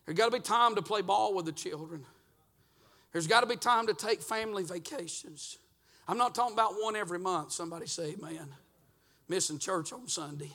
There's 0.05 0.17
got 0.17 0.31
to 0.31 0.37
be 0.37 0.41
time 0.41 0.75
to 0.75 0.81
play 0.81 1.01
ball 1.01 1.33
with 1.33 1.45
the 1.45 1.51
children. 1.51 2.05
There's 3.11 3.27
got 3.27 3.41
to 3.41 3.47
be 3.47 3.55
time 3.55 3.87
to 3.87 3.93
take 3.93 4.21
family 4.21 4.63
vacations. 4.63 5.57
I'm 6.07 6.17
not 6.17 6.35
talking 6.35 6.53
about 6.53 6.73
one 6.79 6.95
every 6.95 7.17
month. 7.17 7.51
Somebody 7.51 7.87
say 7.87 8.15
amen. 8.19 8.47
Missing 9.27 9.57
church 9.57 9.91
on 9.91 10.07
Sunday, 10.07 10.51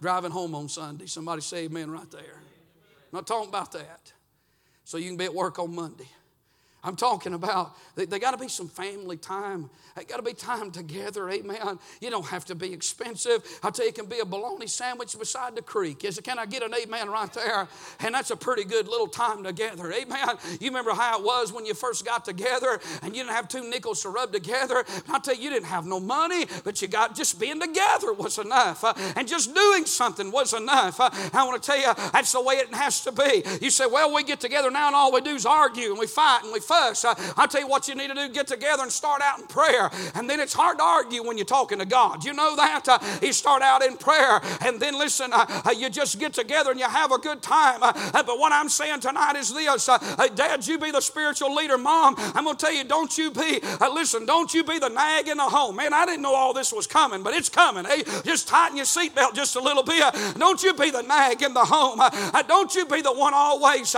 driving 0.00 0.30
home 0.30 0.54
on 0.54 0.68
Sunday. 0.68 1.06
Somebody 1.06 1.40
say 1.40 1.64
amen 1.64 1.90
right 1.90 2.08
there. 2.10 2.20
I'm 2.20 3.18
not 3.18 3.26
talking 3.26 3.48
about 3.48 3.72
that. 3.72 4.12
So 4.84 4.98
you 4.98 5.08
can 5.08 5.16
be 5.16 5.24
at 5.24 5.34
work 5.34 5.58
on 5.58 5.74
Monday. 5.74 6.08
I'm 6.84 6.96
talking 6.96 7.34
about 7.34 7.76
they, 7.94 8.06
they 8.06 8.18
got 8.18 8.32
to 8.32 8.38
be 8.38 8.48
some 8.48 8.68
family 8.68 9.16
time. 9.16 9.70
They 9.94 10.04
got 10.04 10.16
to 10.16 10.22
be 10.22 10.32
time 10.32 10.70
together. 10.70 11.28
Amen. 11.30 11.78
You 12.00 12.10
don't 12.10 12.26
have 12.26 12.44
to 12.46 12.54
be 12.54 12.72
expensive. 12.72 13.42
I 13.62 13.70
tell 13.70 13.84
you, 13.84 13.90
it 13.90 13.94
can 13.94 14.06
be 14.06 14.20
a 14.20 14.24
bologna 14.24 14.66
sandwich 14.66 15.16
beside 15.18 15.54
the 15.54 15.62
creek. 15.62 16.04
Is? 16.04 16.18
Can 16.24 16.38
I 16.38 16.46
get 16.46 16.62
an 16.62 16.74
amen 16.74 17.10
right 17.10 17.32
there? 17.32 17.68
And 18.00 18.14
that's 18.14 18.30
a 18.30 18.36
pretty 18.36 18.64
good 18.64 18.88
little 18.88 19.06
time 19.06 19.44
together. 19.44 19.92
Amen. 19.92 20.36
You 20.60 20.68
remember 20.70 20.92
how 20.92 21.18
it 21.18 21.24
was 21.24 21.52
when 21.52 21.66
you 21.66 21.74
first 21.74 22.04
got 22.04 22.24
together 22.24 22.80
and 23.02 23.14
you 23.14 23.22
didn't 23.22 23.34
have 23.34 23.48
two 23.48 23.68
nickels 23.68 24.02
to 24.02 24.08
rub 24.08 24.32
together. 24.32 24.84
I 25.08 25.18
tell 25.18 25.34
you, 25.34 25.42
you 25.42 25.50
didn't 25.50 25.66
have 25.66 25.86
no 25.86 26.00
money, 26.00 26.46
but 26.64 26.80
you 26.82 26.88
got 26.88 27.14
just 27.14 27.38
being 27.38 27.60
together 27.60 28.12
was 28.12 28.38
enough, 28.38 28.84
uh, 28.84 28.94
and 29.16 29.28
just 29.28 29.54
doing 29.54 29.84
something 29.84 30.30
was 30.32 30.52
enough. 30.52 31.00
Uh, 31.00 31.10
I 31.32 31.44
want 31.44 31.62
to 31.62 31.66
tell 31.66 31.78
you, 31.78 31.92
that's 32.12 32.32
the 32.32 32.42
way 32.42 32.54
it 32.56 32.74
has 32.74 33.02
to 33.04 33.12
be. 33.12 33.42
You 33.60 33.70
say, 33.70 33.86
well, 33.86 34.14
we 34.14 34.24
get 34.24 34.40
together 34.40 34.70
now 34.70 34.86
and 34.86 34.96
all 34.96 35.12
we 35.12 35.20
do 35.20 35.34
is 35.34 35.46
argue 35.46 35.90
and 35.90 35.98
we 35.98 36.06
fight 36.06 36.40
and 36.44 36.52
we 36.52 36.60
fuss. 36.72 37.04
Uh, 37.04 37.14
I'll 37.36 37.48
tell 37.48 37.60
you 37.60 37.68
what 37.68 37.88
you 37.88 37.94
need 37.94 38.08
to 38.08 38.14
do 38.14 38.28
get 38.28 38.46
together 38.46 38.82
and 38.82 38.90
start 38.90 39.20
out 39.20 39.38
in 39.38 39.46
prayer. 39.46 39.90
And 40.14 40.28
then 40.28 40.40
it's 40.40 40.54
hard 40.54 40.78
to 40.78 40.84
argue 40.84 41.22
when 41.22 41.36
you're 41.36 41.44
talking 41.44 41.78
to 41.78 41.84
God. 41.84 42.24
You 42.24 42.32
know 42.32 42.56
that? 42.56 42.88
Uh, 42.88 42.98
you 43.20 43.32
start 43.32 43.62
out 43.62 43.82
in 43.82 43.96
prayer, 43.96 44.40
and 44.64 44.80
then 44.80 44.98
listen, 44.98 45.32
uh, 45.32 45.62
uh, 45.66 45.70
you 45.70 45.90
just 45.90 46.18
get 46.18 46.32
together 46.32 46.70
and 46.70 46.80
you 46.80 46.88
have 46.88 47.12
a 47.12 47.18
good 47.18 47.42
time. 47.42 47.82
Uh, 47.82 47.92
uh, 48.14 48.22
but 48.22 48.38
what 48.38 48.52
I'm 48.52 48.68
saying 48.68 49.00
tonight 49.00 49.36
is 49.36 49.52
this 49.52 49.88
uh, 49.88 49.98
Dad, 50.34 50.66
you 50.66 50.78
be 50.78 50.90
the 50.90 51.00
spiritual 51.00 51.54
leader. 51.54 51.76
Mom, 51.76 52.14
I'm 52.18 52.44
going 52.44 52.56
to 52.56 52.64
tell 52.64 52.74
you, 52.74 52.84
don't 52.84 53.16
you 53.18 53.30
be, 53.30 53.60
listen, 53.92 54.24
don't 54.24 54.52
you 54.54 54.64
be 54.64 54.78
the 54.78 54.88
nag 54.88 55.28
in 55.28 55.36
the 55.36 55.44
home. 55.44 55.76
Man, 55.76 55.92
I 55.92 56.06
didn't 56.06 56.22
know 56.22 56.34
all 56.34 56.52
this 56.52 56.72
was 56.72 56.86
coming, 56.86 57.22
but 57.22 57.34
it's 57.34 57.48
coming. 57.48 57.84
Hey, 57.84 58.02
just 58.24 58.48
tighten 58.48 58.76
your 58.76 58.86
seatbelt 58.86 59.34
just 59.34 59.56
a 59.56 59.60
little 59.60 59.82
bit. 59.82 60.02
Don't 60.38 60.62
you 60.62 60.72
be 60.74 60.90
the 60.90 61.02
nag 61.02 61.42
in 61.42 61.52
the 61.54 61.64
home. 61.64 62.00
Don't 62.48 62.74
you 62.74 62.86
be 62.86 63.02
the 63.02 63.12
one 63.12 63.34
always 63.34 63.94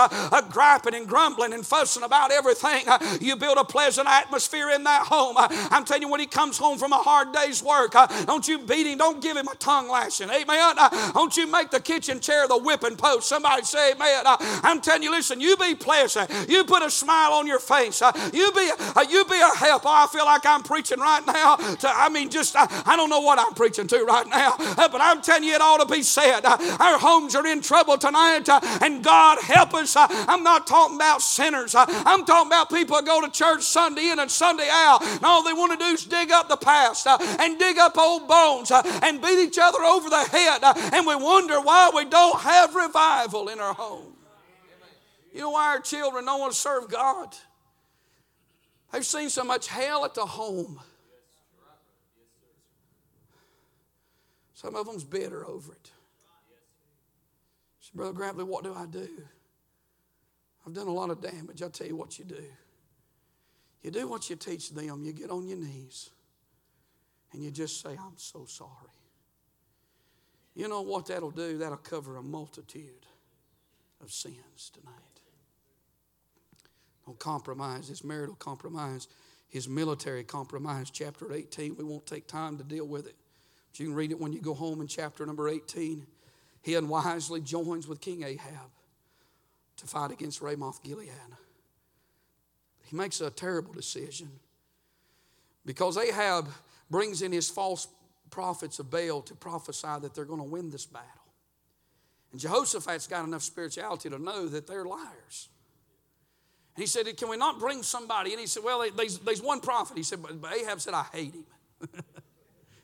griping 0.50 0.94
and 0.94 1.08
grumbling 1.08 1.52
and 1.52 1.64
fussing 1.66 2.02
about 2.02 2.32
everything. 2.32 2.63
Uh, 2.64 2.98
you 3.20 3.36
build 3.36 3.58
a 3.58 3.64
pleasant 3.64 4.08
atmosphere 4.08 4.70
in 4.70 4.84
that 4.84 5.06
home. 5.06 5.36
Uh, 5.36 5.48
I'm 5.70 5.84
telling 5.84 6.02
you, 6.02 6.08
when 6.08 6.20
he 6.20 6.26
comes 6.26 6.58
home 6.58 6.78
from 6.78 6.92
a 6.92 6.96
hard 6.98 7.32
day's 7.32 7.62
work, 7.62 7.94
uh, 7.94 8.06
don't 8.24 8.46
you 8.48 8.58
beat 8.58 8.86
him, 8.86 8.98
don't 8.98 9.22
give 9.22 9.36
him 9.36 9.48
a 9.48 9.54
tongue 9.56 9.88
lashing. 9.88 10.30
Amen. 10.30 10.76
Don't 11.12 11.36
you 11.36 11.46
make 11.50 11.70
the 11.70 11.80
kitchen 11.80 12.20
chair 12.20 12.48
the 12.48 12.58
whipping 12.58 12.96
post. 12.96 13.28
Somebody 13.28 13.62
say, 13.62 13.92
Amen. 13.92 14.24
I'm 14.62 14.80
telling 14.80 15.02
you, 15.02 15.10
listen, 15.10 15.40
you 15.40 15.56
be 15.56 15.74
pleasant. 15.74 16.30
You 16.48 16.64
put 16.64 16.82
a 16.82 16.90
smile 16.90 17.32
on 17.32 17.46
your 17.46 17.58
face. 17.58 18.00
You 18.32 18.52
be, 18.52 18.70
you 19.10 19.24
be 19.26 19.40
a 19.40 19.56
help. 19.56 19.82
Oh, 19.84 19.90
I 19.90 20.06
feel 20.10 20.24
like 20.24 20.46
I'm 20.46 20.62
preaching 20.62 21.00
right 21.00 21.26
now. 21.26 21.56
To, 21.56 21.88
I 21.88 22.08
mean, 22.08 22.30
just, 22.30 22.56
I 22.56 22.96
don't 22.96 23.10
know 23.10 23.20
what 23.20 23.38
I'm 23.38 23.54
preaching 23.54 23.86
to 23.88 24.04
right 24.04 24.26
now, 24.26 24.54
but 24.76 25.00
I'm 25.00 25.20
telling 25.20 25.44
you, 25.44 25.54
it 25.54 25.60
ought 25.60 25.86
to 25.86 25.92
be 25.92 26.02
said. 26.02 26.44
Our 26.44 26.98
homes 26.98 27.34
are 27.34 27.46
in 27.46 27.60
trouble 27.60 27.98
tonight, 27.98 28.48
and 28.82 29.02
God 29.04 29.38
help 29.42 29.74
us. 29.74 29.94
I'm 29.96 30.42
not 30.42 30.66
talking 30.66 30.96
about 30.96 31.20
sinners. 31.22 31.74
I'm 31.76 32.24
talking 32.24 32.48
about 32.48 32.53
people 32.70 32.96
that 32.96 33.04
go 33.04 33.20
to 33.20 33.30
church 33.30 33.62
Sunday 33.62 34.10
in 34.10 34.18
and 34.18 34.30
Sunday 34.30 34.68
out. 34.70 35.02
And 35.02 35.24
all 35.24 35.42
they 35.42 35.52
want 35.52 35.72
to 35.72 35.78
do 35.78 35.92
is 35.92 36.04
dig 36.04 36.30
up 36.30 36.48
the 36.48 36.56
past 36.56 37.06
uh, 37.06 37.18
and 37.40 37.58
dig 37.58 37.78
up 37.78 37.96
old 37.98 38.28
bones 38.28 38.70
uh, 38.70 38.82
and 39.02 39.20
beat 39.20 39.38
each 39.38 39.58
other 39.60 39.82
over 39.82 40.08
the 40.08 40.24
head. 40.24 40.62
Uh, 40.62 40.74
and 40.92 41.06
we 41.06 41.16
wonder 41.16 41.60
why 41.60 41.90
we 41.94 42.04
don't 42.04 42.40
have 42.40 42.74
revival 42.74 43.48
in 43.48 43.60
our 43.60 43.74
home. 43.74 44.12
You 45.32 45.40
know 45.40 45.50
why 45.50 45.68
our 45.68 45.80
children 45.80 46.26
don't 46.26 46.40
want 46.40 46.52
to 46.52 46.58
serve 46.58 46.88
God? 46.88 47.34
They've 48.92 49.04
seen 49.04 49.28
so 49.28 49.42
much 49.42 49.66
hell 49.66 50.04
at 50.04 50.14
the 50.14 50.24
home. 50.24 50.78
Some 54.54 54.76
of 54.76 54.86
them's 54.86 55.04
bitter 55.04 55.44
over 55.46 55.72
it. 55.72 55.90
Brother 57.94 58.12
Grampley, 58.12 58.44
what 58.44 58.64
do 58.64 58.74
I 58.74 58.86
do? 58.86 59.08
I've 60.66 60.72
done 60.72 60.86
a 60.86 60.92
lot 60.92 61.10
of 61.10 61.20
damage. 61.20 61.62
I'll 61.62 61.70
tell 61.70 61.86
you 61.86 61.96
what 61.96 62.18
you 62.18 62.24
do. 62.24 62.42
You 63.82 63.90
do 63.90 64.08
what 64.08 64.30
you 64.30 64.36
teach 64.36 64.70
them. 64.70 65.04
You 65.04 65.12
get 65.12 65.30
on 65.30 65.46
your 65.46 65.58
knees 65.58 66.10
and 67.32 67.42
you 67.42 67.50
just 67.50 67.82
say, 67.82 67.90
I'm 67.90 68.16
so 68.16 68.46
sorry. 68.46 68.70
You 70.54 70.68
know 70.68 70.82
what 70.82 71.06
that'll 71.06 71.30
do? 71.30 71.58
That'll 71.58 71.76
cover 71.76 72.16
a 72.16 72.22
multitude 72.22 73.06
of 74.00 74.10
sins 74.10 74.70
tonight. 74.72 74.94
Don't 77.04 77.18
compromise 77.18 77.88
his 77.88 78.02
marital 78.02 78.36
compromise, 78.36 79.08
his 79.48 79.68
military 79.68 80.24
compromise, 80.24 80.90
chapter 80.90 81.32
18. 81.32 81.76
We 81.76 81.84
won't 81.84 82.06
take 82.06 82.26
time 82.26 82.56
to 82.56 82.64
deal 82.64 82.86
with 82.86 83.06
it. 83.06 83.16
But 83.70 83.80
you 83.80 83.86
can 83.86 83.94
read 83.94 84.12
it 84.12 84.20
when 84.20 84.32
you 84.32 84.40
go 84.40 84.54
home 84.54 84.80
in 84.80 84.86
chapter 84.86 85.26
number 85.26 85.48
18. 85.48 86.06
He 86.62 86.74
unwisely 86.74 87.42
joins 87.42 87.86
with 87.86 88.00
King 88.00 88.22
Ahab 88.22 88.70
to 89.84 89.90
fight 89.90 90.10
against 90.10 90.40
Ramoth 90.40 90.82
Gilead. 90.82 91.10
He 92.84 92.96
makes 92.96 93.20
a 93.20 93.30
terrible 93.30 93.72
decision 93.72 94.28
because 95.64 95.96
Ahab 95.96 96.48
brings 96.90 97.22
in 97.22 97.32
his 97.32 97.48
false 97.48 97.88
prophets 98.30 98.78
of 98.78 98.90
Baal 98.90 99.22
to 99.22 99.34
prophesy 99.34 99.88
that 100.00 100.14
they're 100.14 100.24
going 100.24 100.40
to 100.40 100.44
win 100.44 100.70
this 100.70 100.86
battle. 100.86 101.08
And 102.32 102.40
Jehoshaphat's 102.40 103.06
got 103.06 103.24
enough 103.24 103.42
spirituality 103.42 104.10
to 104.10 104.18
know 104.18 104.48
that 104.48 104.66
they're 104.66 104.84
liars. 104.84 105.48
And 106.74 106.82
he 106.82 106.86
said, 106.86 107.16
Can 107.16 107.28
we 107.28 107.36
not 107.36 107.60
bring 107.60 107.82
somebody? 107.82 108.32
And 108.32 108.40
he 108.40 108.46
said, 108.46 108.64
Well, 108.64 108.84
there's, 108.96 109.18
there's 109.18 109.42
one 109.42 109.60
prophet. 109.60 109.96
He 109.96 110.02
said, 110.02 110.20
But 110.20 110.52
Ahab 110.52 110.80
said, 110.80 110.94
I 110.94 111.04
hate 111.12 111.34
him. 111.34 111.44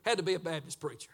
Had 0.05 0.19
to 0.19 0.25
be 0.25 0.35
a 0.35 0.39
Baptist 0.39 0.81
preacher. 0.81 1.11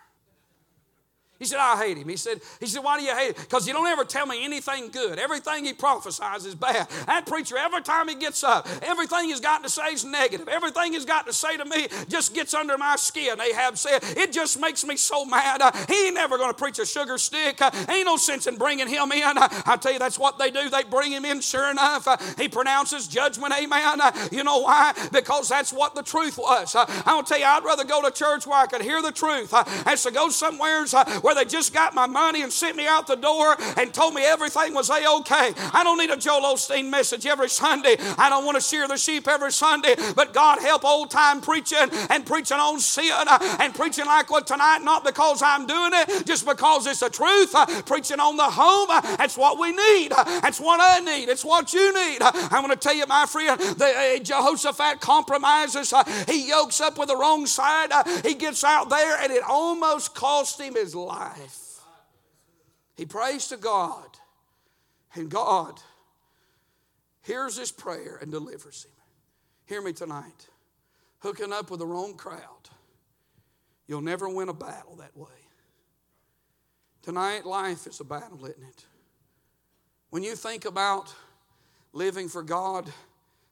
He 1.38 1.44
said, 1.44 1.58
I 1.58 1.76
hate 1.76 1.98
him. 1.98 2.08
He 2.08 2.16
said, 2.16 2.40
he 2.60 2.66
said, 2.66 2.82
why 2.82 2.98
do 2.98 3.04
you 3.04 3.14
hate 3.14 3.36
him? 3.36 3.42
Because 3.42 3.66
you 3.66 3.74
don't 3.74 3.86
ever 3.86 4.04
tell 4.04 4.26
me 4.26 4.44
anything 4.44 4.88
good. 4.88 5.18
Everything 5.18 5.64
he 5.64 5.72
prophesies 5.72 6.46
is 6.46 6.54
bad. 6.54 6.88
That 7.06 7.26
preacher, 7.26 7.58
every 7.58 7.82
time 7.82 8.08
he 8.08 8.14
gets 8.14 8.42
up, 8.42 8.66
everything 8.82 9.28
he's 9.28 9.40
got 9.40 9.62
to 9.62 9.68
say 9.68 9.88
is 9.88 10.04
negative. 10.04 10.48
Everything 10.48 10.92
he's 10.92 11.04
got 11.04 11.26
to 11.26 11.32
say 11.32 11.56
to 11.56 11.64
me 11.64 11.88
just 12.08 12.34
gets 12.34 12.54
under 12.54 12.78
my 12.78 12.96
skin. 12.96 13.40
Ahab 13.40 13.76
said, 13.76 14.02
it 14.16 14.32
just 14.32 14.58
makes 14.60 14.84
me 14.84 14.96
so 14.96 15.24
mad. 15.24 15.60
Uh, 15.60 15.72
he 15.88 16.06
ain't 16.06 16.14
never 16.14 16.38
going 16.38 16.50
to 16.50 16.56
preach 16.56 16.78
a 16.78 16.86
sugar 16.86 17.18
stick. 17.18 17.60
Uh, 17.60 17.70
ain't 17.88 18.06
no 18.06 18.16
sense 18.16 18.46
in 18.46 18.56
bringing 18.56 18.88
him 18.88 19.12
in. 19.12 19.36
Uh, 19.36 19.48
I 19.66 19.76
tell 19.76 19.92
you, 19.92 19.98
that's 19.98 20.18
what 20.18 20.38
they 20.38 20.50
do. 20.50 20.70
They 20.70 20.84
bring 20.84 21.12
him 21.12 21.24
in, 21.24 21.40
sure 21.40 21.70
enough. 21.70 22.08
Uh, 22.08 22.16
he 22.38 22.48
pronounces 22.48 23.08
judgment, 23.08 23.52
amen. 23.58 24.00
Uh, 24.00 24.28
you 24.32 24.42
know 24.42 24.58
why? 24.58 24.94
Because 25.12 25.48
that's 25.48 25.72
what 25.72 25.94
the 25.94 26.02
truth 26.02 26.38
was. 26.38 26.74
Uh, 26.74 26.86
to 26.86 27.22
tell 27.26 27.38
you, 27.38 27.44
I'd 27.44 27.64
rather 27.64 27.84
go 27.84 28.02
to 28.02 28.10
church 28.10 28.46
where 28.46 28.58
I 28.58 28.66
could 28.66 28.82
hear 28.82 29.02
the 29.02 29.12
truth 29.12 29.52
as 29.86 30.02
to 30.04 30.10
go 30.10 30.28
somewhere 30.28 30.66
where 31.26 31.34
they 31.34 31.44
just 31.44 31.74
got 31.74 31.92
my 31.92 32.06
money 32.06 32.42
and 32.42 32.52
sent 32.52 32.76
me 32.76 32.86
out 32.86 33.08
the 33.08 33.16
door 33.16 33.56
and 33.76 33.92
told 33.92 34.14
me 34.14 34.24
everything 34.24 34.72
was 34.72 34.88
a 34.90 35.04
okay. 35.18 35.52
I 35.74 35.82
don't 35.82 35.98
need 35.98 36.10
a 36.10 36.16
Joel 36.16 36.54
Osteen 36.54 36.88
message 36.88 37.26
every 37.26 37.48
Sunday. 37.48 37.96
I 38.16 38.30
don't 38.30 38.44
want 38.44 38.54
to 38.56 38.60
shear 38.60 38.86
the 38.86 38.96
sheep 38.96 39.26
every 39.26 39.50
Sunday. 39.50 39.96
But 40.14 40.32
God 40.32 40.60
help 40.60 40.84
old 40.84 41.10
time 41.10 41.40
preaching 41.40 41.88
and 42.10 42.24
preaching 42.24 42.58
on 42.58 42.78
sin 42.78 43.10
uh, 43.10 43.56
and 43.58 43.74
preaching 43.74 44.06
like 44.06 44.30
what 44.30 44.46
tonight, 44.46 44.82
not 44.84 45.04
because 45.04 45.42
I'm 45.42 45.66
doing 45.66 45.90
it, 45.94 46.26
just 46.26 46.46
because 46.46 46.86
it's 46.86 47.00
the 47.00 47.10
truth. 47.10 47.56
Uh, 47.56 47.66
preaching 47.82 48.20
on 48.20 48.36
the 48.36 48.44
home, 48.44 48.86
uh, 48.88 49.16
that's 49.16 49.36
what 49.36 49.58
we 49.58 49.72
need. 49.72 50.12
That's 50.12 50.60
what 50.60 50.78
I 50.80 51.00
need. 51.00 51.28
It's 51.28 51.44
what 51.44 51.74
you 51.74 51.92
need. 51.92 52.18
I'm 52.22 52.62
going 52.62 52.70
to 52.70 52.76
tell 52.76 52.94
you, 52.94 53.04
my 53.08 53.26
friend, 53.26 53.58
the, 53.58 54.20
Jehoshaphat 54.22 55.00
compromises. 55.00 55.92
He 56.28 56.50
yokes 56.50 56.80
up 56.80 56.98
with 56.98 57.08
the 57.08 57.16
wrong 57.16 57.46
side. 57.46 57.90
He 58.24 58.34
gets 58.34 58.62
out 58.62 58.90
there 58.90 59.20
and 59.20 59.32
it 59.32 59.42
almost 59.42 60.14
cost 60.14 60.60
him 60.60 60.76
his 60.76 60.94
life. 60.94 61.15
He 62.96 63.04
prays 63.04 63.48
to 63.48 63.56
God, 63.56 64.18
and 65.14 65.28
God 65.28 65.80
hears 67.22 67.58
his 67.58 67.72
prayer 67.72 68.18
and 68.20 68.30
delivers 68.30 68.84
him. 68.84 68.92
Hear 69.66 69.82
me 69.82 69.92
tonight. 69.92 70.48
Hooking 71.20 71.52
up 71.52 71.70
with 71.70 71.80
the 71.80 71.86
wrong 71.86 72.14
crowd, 72.14 72.70
you'll 73.86 74.00
never 74.00 74.28
win 74.28 74.48
a 74.48 74.54
battle 74.54 74.96
that 74.96 75.16
way. 75.16 75.28
Tonight, 77.02 77.44
life 77.44 77.86
is 77.86 78.00
a 78.00 78.04
battle, 78.04 78.44
isn't 78.44 78.62
it? 78.62 78.84
When 80.10 80.22
you 80.22 80.34
think 80.36 80.64
about 80.64 81.14
living 81.92 82.28
for 82.28 82.42
God, 82.42 82.90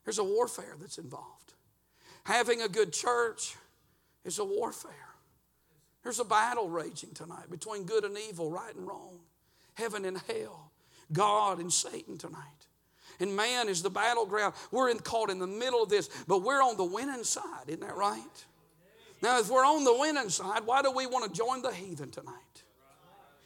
there's 0.04 0.18
a 0.18 0.24
warfare 0.24 0.76
that's 0.80 0.98
involved. 0.98 1.54
Having 2.24 2.62
a 2.62 2.68
good 2.68 2.92
church 2.92 3.56
is 4.24 4.38
a 4.38 4.44
warfare. 4.44 4.92
There's 6.14 6.26
a 6.26 6.30
battle 6.30 6.68
raging 6.68 7.10
tonight 7.12 7.50
between 7.50 7.86
good 7.86 8.04
and 8.04 8.16
evil, 8.16 8.48
right 8.48 8.72
and 8.72 8.86
wrong 8.86 9.18
heaven 9.72 10.04
and 10.04 10.16
hell, 10.28 10.70
God 11.12 11.58
and 11.58 11.72
Satan 11.72 12.18
tonight. 12.18 12.38
And 13.18 13.34
man 13.34 13.68
is 13.68 13.82
the 13.82 13.90
battleground. 13.90 14.54
We're 14.70 14.90
in, 14.90 15.00
caught 15.00 15.28
in 15.28 15.40
the 15.40 15.48
middle 15.48 15.82
of 15.82 15.88
this, 15.88 16.08
but 16.28 16.44
we're 16.44 16.62
on 16.62 16.76
the 16.76 16.84
winning 16.84 17.24
side, 17.24 17.64
isn't 17.66 17.80
that 17.80 17.96
right? 17.96 18.44
Now, 19.22 19.40
if 19.40 19.50
we're 19.50 19.66
on 19.66 19.82
the 19.82 19.98
winning 19.98 20.28
side, 20.28 20.64
why 20.64 20.82
do 20.82 20.92
we 20.92 21.06
want 21.08 21.24
to 21.24 21.36
join 21.36 21.62
the 21.62 21.72
heathen 21.72 22.12
tonight? 22.12 22.34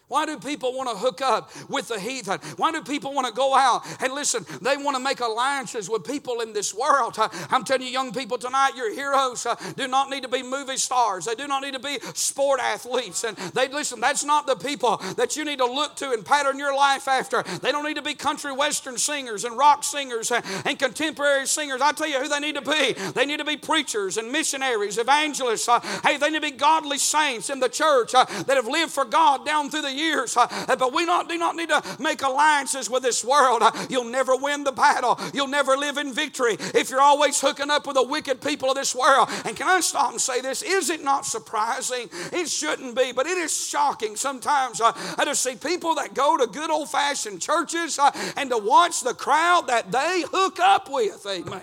Why 0.09 0.25
do 0.25 0.39
people 0.39 0.73
want 0.73 0.89
to 0.89 0.97
hook 0.97 1.21
up 1.21 1.51
with 1.69 1.89
the 1.89 2.01
heathen? 2.01 2.41
Why 2.57 2.73
do 2.73 2.83
people 2.83 3.13
want 3.13 3.27
to 3.27 3.33
go 3.33 3.55
out 3.55 3.83
and 4.03 4.13
listen? 4.15 4.47
They 4.63 4.77
want 4.77 4.97
to 4.97 5.03
make 5.03 5.21
alliances 5.21 5.91
with 5.91 6.05
people 6.05 6.41
in 6.41 6.55
this 6.55 6.75
world. 6.75 7.17
I'm 7.51 7.63
telling 7.63 7.83
you, 7.83 7.89
young 7.89 8.13
people 8.13 8.39
tonight, 8.39 8.73
your 8.75 8.93
heroes 8.93 9.47
do 9.77 9.87
not 9.87 10.09
need 10.09 10.23
to 10.23 10.29
be 10.29 10.43
movie 10.43 10.79
stars. 10.79 11.27
They 11.27 11.35
do 11.35 11.47
not 11.47 11.63
need 11.63 11.75
to 11.75 11.79
be 11.79 11.99
sport 12.15 12.59
athletes. 12.61 13.25
And 13.25 13.37
they 13.37 13.69
listen, 13.69 14.01
that's 14.01 14.25
not 14.25 14.47
the 14.47 14.57
people 14.57 14.97
that 15.17 15.37
you 15.37 15.45
need 15.45 15.59
to 15.59 15.67
look 15.67 15.95
to 15.97 16.13
and 16.13 16.25
pattern 16.25 16.59
your 16.59 16.75
life 16.75 17.07
after. 17.07 17.43
They 17.43 17.71
don't 17.71 17.85
need 17.85 17.97
to 17.97 18.03
be 18.03 18.15
country 18.15 18.53
western 18.53 18.97
singers 18.97 19.45
and 19.45 19.59
rock 19.59 19.85
singers 19.85 20.31
and, 20.31 20.45
and 20.65 20.79
contemporary 20.79 21.47
singers. 21.47 21.83
I 21.83 21.93
tell 21.93 22.09
you 22.09 22.19
who 22.19 22.29
they 22.29 22.41
need 22.41 22.55
to 22.55 22.63
be. 22.63 22.95
They 23.15 23.27
need 23.27 23.39
to 23.39 23.45
be 23.45 23.59
preachers 23.59 24.17
and 24.17 24.33
missionaries, 24.33 24.97
evangelists. 24.97 25.69
Hey, 26.03 26.17
they 26.17 26.31
need 26.31 26.43
to 26.43 26.51
be 26.51 26.57
godly 26.57 26.99
saints 26.99 27.51
in 27.51 27.61
the 27.61 27.69
church 27.69 28.13
that 28.13 28.49
have 28.49 28.67
lived 28.67 28.93
for 28.93 29.05
God 29.05 29.45
down 29.45 29.69
through 29.69 29.83
the 29.83 29.98
years. 29.99 30.37
Uh, 30.37 30.47
but 30.79 30.93
we 30.95 31.05
not, 31.05 31.29
do 31.29 31.37
not 31.37 31.57
need 31.57 31.69
to 31.69 31.83
make 31.99 32.23
alliances 32.23 32.89
with 32.89 33.03
this 33.03 33.25
world. 33.25 33.63
Uh, 33.63 33.73
you'll 33.91 34.05
never 34.05 34.37
win 34.37 34.65
the 34.65 34.73
battle. 34.73 35.19
You'll 35.35 35.49
never 35.49 35.77
live 35.77 35.99
in 35.99 36.13
victory 36.13 36.57
if 36.75 36.91
you're 36.91 37.01
always 37.01 37.41
hooking 37.41 37.71
up 37.71 37.87
with 37.87 37.97
the 37.97 38.03
wicked 38.03 38.41
people 38.41 38.71
of 38.71 38.77
this 38.77 38.95
world. 38.95 39.29
And 39.45 39.57
can 39.57 39.69
I 39.69 39.81
stop 39.81 40.13
and 40.13 40.21
say 40.21 40.41
this? 40.41 40.63
Is 40.63 40.91
it 40.91 41.03
not 41.03 41.27
surprising? 41.27 42.09
It 42.33 42.49
shouldn't 42.49 42.97
be, 42.97 43.13
but 43.13 43.27
it 43.27 43.39
is 43.39 43.55
shocking 43.55 44.17
sometimes 44.17 44.81
uh, 44.81 44.93
to 44.93 45.35
see 45.35 45.57
people 45.57 45.95
that 45.97 46.15
go 46.15 46.37
to 46.37 46.47
good 46.47 46.71
old 46.71 46.91
fashioned 46.91 47.43
churches 47.43 47.99
uh, 47.99 48.11
and 48.37 48.51
to 48.51 48.59
watch 48.59 49.03
the 49.03 49.15
crowd 49.15 49.67
that 49.67 49.91
they 49.91 50.25
hook 50.31 50.59
up 50.61 50.91
with. 50.91 51.27
Amen. 51.29 51.61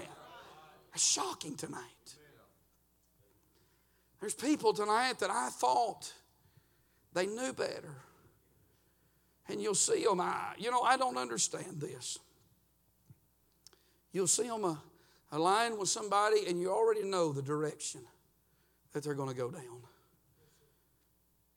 It's 0.94 1.06
shocking 1.06 1.56
tonight. 1.56 1.82
There's 4.22 4.34
people 4.34 4.74
tonight 4.74 5.20
that 5.20 5.30
I 5.30 5.50
thought 5.50 6.12
they 7.14 7.28
knew 7.28 7.54
better. 7.54 7.96
And 9.50 9.62
you'll 9.62 9.76
see 9.76 10.04
them. 10.04 10.22
I, 10.22 10.54
you 10.58 10.72
know, 10.72 10.82
I 10.82 10.98
don't 10.98 11.18
understand 11.18 11.80
this. 11.80 12.18
You'll 14.12 14.28
see 14.28 14.48
them 14.48 14.64
a, 14.64 14.72
uh, 14.72 14.76
a 15.34 15.40
line 15.40 15.78
with 15.78 15.90
somebody, 15.90 16.48
and 16.48 16.60
you 16.60 16.72
already 16.72 17.04
know 17.04 17.34
the 17.34 17.42
direction 17.42 18.02
that 18.94 19.04
they're 19.04 19.14
going 19.14 19.30
to 19.30 19.36
go 19.36 19.52
down. 19.52 19.82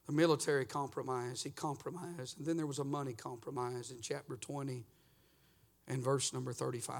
The 0.07 0.13
military 0.13 0.65
compromise, 0.65 1.43
he 1.43 1.51
compromised. 1.51 2.39
And 2.39 2.47
then 2.47 2.57
there 2.57 2.67
was 2.67 2.79
a 2.79 2.85
money 2.85 3.13
compromise 3.13 3.91
in 3.91 4.01
chapter 4.01 4.37
20 4.37 4.85
and 5.87 6.03
verse 6.03 6.33
number 6.33 6.53
35. 6.53 6.99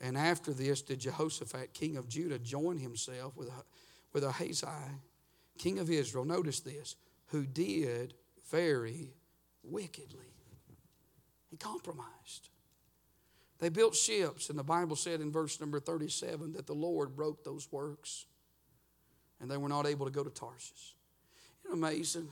And 0.00 0.16
after 0.16 0.52
this, 0.52 0.82
did 0.82 1.00
Jehoshaphat, 1.00 1.72
king 1.72 1.96
of 1.96 2.08
Judah, 2.08 2.38
join 2.38 2.78
himself 2.78 3.36
with, 3.36 3.50
with 4.12 4.24
Ahaziah, 4.24 5.00
king 5.58 5.78
of 5.78 5.90
Israel? 5.90 6.24
Notice 6.24 6.60
this, 6.60 6.96
who 7.26 7.44
did 7.44 8.14
very 8.50 9.12
wickedly. 9.62 10.32
He 11.50 11.56
compromised. 11.56 12.48
They 13.58 13.68
built 13.68 13.94
ships, 13.94 14.50
and 14.50 14.58
the 14.58 14.64
Bible 14.64 14.96
said 14.96 15.20
in 15.20 15.32
verse 15.32 15.60
number 15.60 15.80
37 15.80 16.52
that 16.52 16.66
the 16.66 16.74
Lord 16.74 17.16
broke 17.16 17.42
those 17.42 17.70
works, 17.72 18.26
and 19.40 19.50
they 19.50 19.56
were 19.56 19.68
not 19.68 19.86
able 19.86 20.06
to 20.06 20.12
go 20.12 20.22
to 20.22 20.30
Tarshish. 20.30 20.94
Isn't 21.64 21.70
it 21.70 21.72
amazing 21.72 22.28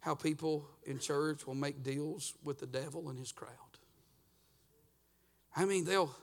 how 0.00 0.14
people 0.14 0.66
in 0.84 0.98
church 0.98 1.46
will 1.46 1.54
make 1.54 1.82
deals 1.82 2.34
with 2.42 2.58
the 2.58 2.66
devil 2.66 3.08
and 3.08 3.18
his 3.18 3.30
crowd? 3.30 3.50
I 5.54 5.64
mean, 5.64 5.84
they'll 5.84 6.14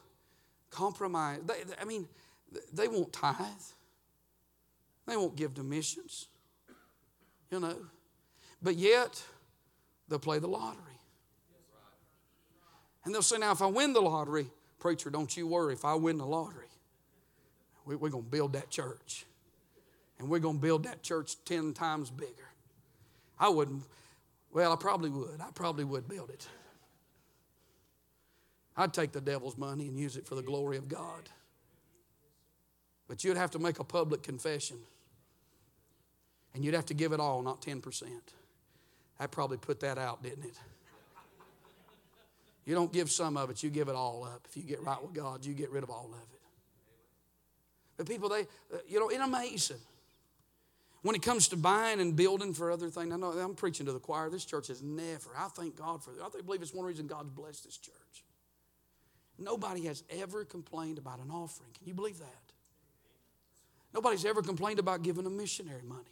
compromise. 0.70 1.40
They, 1.46 1.54
I 1.80 1.86
mean, 1.86 2.08
they 2.74 2.88
won't 2.88 3.14
tithe. 3.14 3.38
They 5.06 5.18
won't 5.18 5.36
give 5.36 5.56
to 5.56 5.64
missions, 5.64 6.28
you 7.52 7.60
know. 7.60 7.76
But 8.62 8.76
yet, 8.76 9.22
they'll 10.08 10.20
play 10.20 10.39
the 10.39 10.47
lottery. 10.47 10.84
And 13.06 13.14
they'll 13.14 13.22
say, 13.22 13.38
now, 13.38 13.52
if 13.52 13.62
I 13.62 13.68
win 13.68 13.93
the 13.93 14.02
lottery, 14.02 14.47
preacher, 14.80 15.10
don't 15.10 15.36
you 15.36 15.47
worry. 15.47 15.74
If 15.74 15.86
I 15.86 15.95
win 15.95 16.18
the 16.18 16.26
lottery, 16.26 16.68
we, 17.86 17.95
we're 17.95 18.10
going 18.10 18.26
to 18.26 18.30
build 18.30 18.54
that 18.54 18.70
church. 18.70 19.26
And 20.20 20.30
we're 20.30 20.39
going 20.39 20.58
to 20.58 20.62
build 20.62 20.84
that 20.84 21.02
church 21.02 21.36
10 21.45 21.74
times 21.74 22.12
bigger. 22.12 22.50
I 23.39 23.50
wouldn't, 23.50 23.84
well, 24.52 24.74
I 24.74 24.76
probably 24.76 25.10
would. 25.10 25.39
I 25.39 25.50
probably 25.56 25.86
would 25.86 26.08
build 26.10 26.30
it. 26.30 26.45
I'd 28.76 28.93
take 28.93 29.12
the 29.12 29.22
devil's 29.22 29.58
money 29.58 29.88
and 29.88 29.97
use 29.97 30.18
it 30.18 30.26
for 30.26 30.36
the 30.36 30.41
glory 30.41 30.78
of 30.78 30.88
God. 30.88 31.30
But 33.08 33.24
you'd 33.24 33.38
have 33.38 33.52
to 33.52 33.60
make 33.60 33.80
a 33.80 33.84
public 33.84 34.24
confession. 34.24 34.78
And 36.54 36.66
you'd 36.66 36.74
have 36.74 36.86
to 36.88 36.93
give 36.93 37.12
it 37.12 37.20
all, 37.20 37.41
not 37.41 37.62
10%. 37.62 38.04
I 39.20 39.28
probably 39.28 39.58
put 39.58 39.82
that 39.82 39.97
out, 39.97 40.24
didn't 40.24 40.45
it? 40.45 40.58
You 42.66 42.76
don't 42.76 42.93
give 42.93 43.10
some 43.10 43.36
of 43.36 43.50
it, 43.50 43.64
you 43.64 43.70
give 43.70 43.89
it 43.89 43.95
all 43.95 44.24
up. 44.24 44.45
If 44.50 44.56
you 44.56 44.64
get 44.64 44.84
right 44.84 45.02
with 45.02 45.14
God, 45.14 45.45
you 45.45 45.54
get 45.54 45.72
rid 45.72 45.84
of 45.84 45.89
all 45.89 46.10
of 46.14 46.20
it. 46.20 46.39
But 47.97 48.08
people, 48.08 48.30
they, 48.30 48.45
you 48.88 49.00
know, 49.00 49.10
it's 49.10 49.20
amazing. 49.20 49.78
When 51.02 51.16
it 51.16 51.22
comes 51.22 51.47
to 51.50 51.58
buying 51.58 52.02
and 52.02 52.16
building 52.16 52.54
for 52.54 52.72
other 52.72 52.89
things, 52.89 53.12
I 53.12 53.18
know 53.18 53.32
I'm 53.32 53.56
preaching 53.56 53.86
to 53.86 53.93
the 53.93 54.00
choir. 54.00 54.30
This 54.30 54.45
church 54.45 54.68
has 54.68 54.84
never, 54.84 55.32
I 55.38 55.47
thank 55.47 55.78
God 55.78 56.04
for 56.04 56.12
it. 56.12 56.18
I 56.24 56.41
believe 56.41 56.62
it's 56.62 56.74
one 56.74 56.86
reason 56.86 57.08
God's 57.08 57.30
blessed 57.30 57.66
this 57.66 57.78
church. 57.78 57.95
Nobody 59.38 59.86
has 59.86 60.04
ever 60.10 60.43
complained 60.43 60.97
about 60.97 61.20
an 61.20 61.32
offering. 61.32 61.72
Can 61.78 61.88
you 61.88 61.93
believe 61.93 62.20
that? 62.20 62.54
Nobody's 63.93 64.26
ever 64.26 64.41
complained 64.41 64.80
about 64.80 65.02
giving 65.02 65.26
a 65.26 65.30
missionary 65.30 65.82
money. 65.88 66.04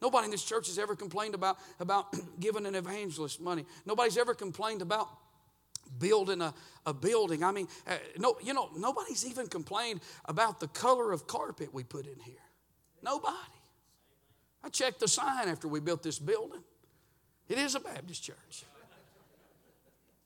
Nobody 0.00 0.26
in 0.26 0.30
this 0.30 0.44
church 0.44 0.66
has 0.68 0.78
ever 0.78 0.96
complained 0.96 1.34
about, 1.34 1.58
about 1.78 2.14
giving 2.40 2.66
an 2.66 2.74
evangelist 2.74 3.40
money. 3.40 3.64
Nobody's 3.84 4.16
ever 4.16 4.34
complained 4.34 4.82
about 4.82 5.08
building 5.98 6.40
a, 6.40 6.54
a 6.86 6.94
building. 6.94 7.42
I 7.44 7.52
mean, 7.52 7.68
uh, 7.86 7.96
no, 8.18 8.36
you 8.42 8.54
know, 8.54 8.70
nobody's 8.76 9.26
even 9.26 9.48
complained 9.48 10.00
about 10.24 10.60
the 10.60 10.68
color 10.68 11.12
of 11.12 11.26
carpet 11.26 11.74
we 11.74 11.84
put 11.84 12.06
in 12.06 12.18
here. 12.20 12.34
Nobody. 13.02 13.36
I 14.62 14.68
checked 14.68 15.00
the 15.00 15.08
sign 15.08 15.48
after 15.48 15.68
we 15.68 15.80
built 15.80 16.02
this 16.02 16.18
building. 16.18 16.62
It 17.48 17.58
is 17.58 17.74
a 17.74 17.80
Baptist 17.80 18.22
church 18.22 18.64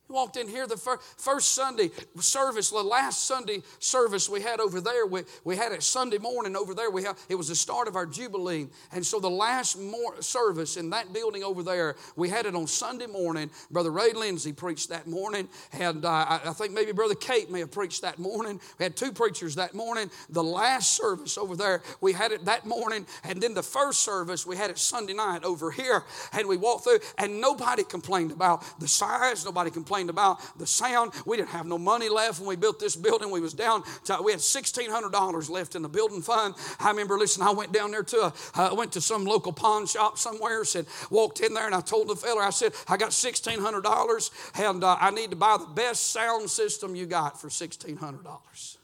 walked 0.08 0.36
in 0.36 0.48
here 0.48 0.66
the 0.66 0.76
first, 0.76 1.02
first 1.18 1.52
Sunday 1.52 1.90
service, 2.20 2.70
the 2.70 2.82
last 2.82 3.26
Sunday 3.26 3.62
service 3.78 4.28
we 4.28 4.40
had 4.40 4.60
over 4.60 4.80
there. 4.80 5.06
We, 5.06 5.22
we 5.44 5.56
had 5.56 5.72
it 5.72 5.82
Sunday 5.82 6.18
morning 6.18 6.56
over 6.56 6.74
there. 6.74 6.90
We 6.90 7.04
have, 7.04 7.18
it 7.28 7.36
was 7.36 7.48
the 7.48 7.54
start 7.54 7.88
of 7.88 7.96
our 7.96 8.06
Jubilee. 8.06 8.68
And 8.92 9.04
so 9.04 9.18
the 9.18 9.30
last 9.30 9.78
more 9.78 10.20
service 10.20 10.76
in 10.76 10.90
that 10.90 11.12
building 11.12 11.42
over 11.42 11.62
there, 11.62 11.96
we 12.16 12.28
had 12.28 12.44
it 12.46 12.54
on 12.54 12.66
Sunday 12.66 13.06
morning. 13.06 13.50
Brother 13.70 13.90
Ray 13.90 14.12
Lindsay 14.12 14.52
preached 14.52 14.90
that 14.90 15.06
morning. 15.06 15.48
And 15.72 16.04
uh, 16.04 16.08
I, 16.08 16.40
I 16.46 16.52
think 16.52 16.72
maybe 16.72 16.92
Brother 16.92 17.14
Kate 17.14 17.50
may 17.50 17.60
have 17.60 17.72
preached 17.72 18.02
that 18.02 18.18
morning. 18.18 18.60
We 18.78 18.82
had 18.82 18.96
two 18.96 19.10
preachers 19.10 19.54
that 19.54 19.74
morning. 19.74 20.10
The 20.28 20.44
last 20.44 20.94
service 20.94 21.38
over 21.38 21.56
there, 21.56 21.82
we 22.02 22.12
had 22.12 22.30
it 22.30 22.44
that 22.44 22.66
morning. 22.66 23.06
And 23.24 23.40
then 23.40 23.54
the 23.54 23.62
first 23.62 24.00
service, 24.00 24.46
we 24.46 24.56
had 24.56 24.70
it 24.70 24.78
Sunday 24.78 25.14
night 25.14 25.44
over 25.44 25.70
here. 25.70 26.04
And 26.32 26.46
we 26.46 26.58
walked 26.58 26.84
through, 26.84 26.98
and 27.16 27.40
nobody 27.40 27.84
complained 27.84 28.32
about 28.32 28.64
the 28.80 28.88
size. 28.88 29.44
Nobody 29.46 29.70
complained 29.70 29.93
complained 29.94 30.10
about 30.10 30.40
the 30.58 30.66
sound. 30.66 31.12
We 31.24 31.36
didn't 31.36 31.50
have 31.50 31.66
no 31.66 31.78
money 31.78 32.08
left 32.08 32.40
when 32.40 32.48
we 32.48 32.56
built 32.56 32.80
this 32.80 32.96
building. 32.96 33.30
We 33.30 33.40
was 33.40 33.54
down 33.54 33.84
to, 34.04 34.18
we 34.22 34.32
had 34.32 34.40
$1,600 34.40 35.50
left 35.50 35.76
in 35.76 35.82
the 35.82 35.88
building 35.88 36.20
fund. 36.20 36.54
I 36.80 36.90
remember, 36.90 37.16
listen, 37.16 37.42
I 37.42 37.52
went 37.52 37.72
down 37.72 37.92
there 37.92 38.02
to 38.02 38.16
a, 38.16 38.32
I 38.54 38.72
went 38.72 38.90
to 38.92 39.00
some 39.00 39.24
local 39.24 39.52
pawn 39.52 39.86
shop 39.86 40.18
somewhere, 40.18 40.64
said, 40.64 40.86
walked 41.10 41.40
in 41.40 41.54
there 41.54 41.66
and 41.66 41.74
I 41.74 41.80
told 41.80 42.08
the 42.08 42.16
fella, 42.16 42.42
I 42.42 42.50
said, 42.50 42.72
I 42.88 42.96
got 42.96 43.10
$1,600 43.10 44.30
and 44.56 44.82
uh, 44.82 44.96
I 45.00 45.10
need 45.10 45.30
to 45.30 45.36
buy 45.36 45.58
the 45.58 45.66
best 45.66 46.10
sound 46.10 46.50
system 46.50 46.96
you 46.96 47.06
got 47.06 47.40
for 47.40 47.48
$1,600. 47.48 48.76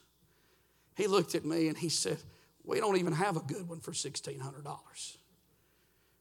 He 0.95 1.07
looked 1.09 1.35
at 1.35 1.45
me 1.45 1.67
and 1.67 1.77
he 1.77 1.89
said, 1.89 2.19
we 2.63 2.79
don't 2.79 2.99
even 2.99 3.15
have 3.15 3.37
a 3.37 3.41
good 3.41 3.69
one 3.69 3.81
for 3.81 3.91
$1,600. 3.91 5.17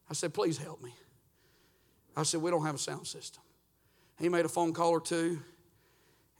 I 0.09 0.13
said, 0.13 0.33
please 0.33 0.57
help 0.57 0.81
me. 0.81 0.93
I 2.17 2.23
said, 2.23 2.41
we 2.41 2.49
don't 2.49 2.65
have 2.65 2.73
a 2.73 2.79
sound 2.79 3.05
system. 3.05 3.43
He 4.19 4.29
made 4.29 4.45
a 4.45 4.49
phone 4.49 4.73
call 4.73 4.91
or 4.91 5.01
two, 5.01 5.39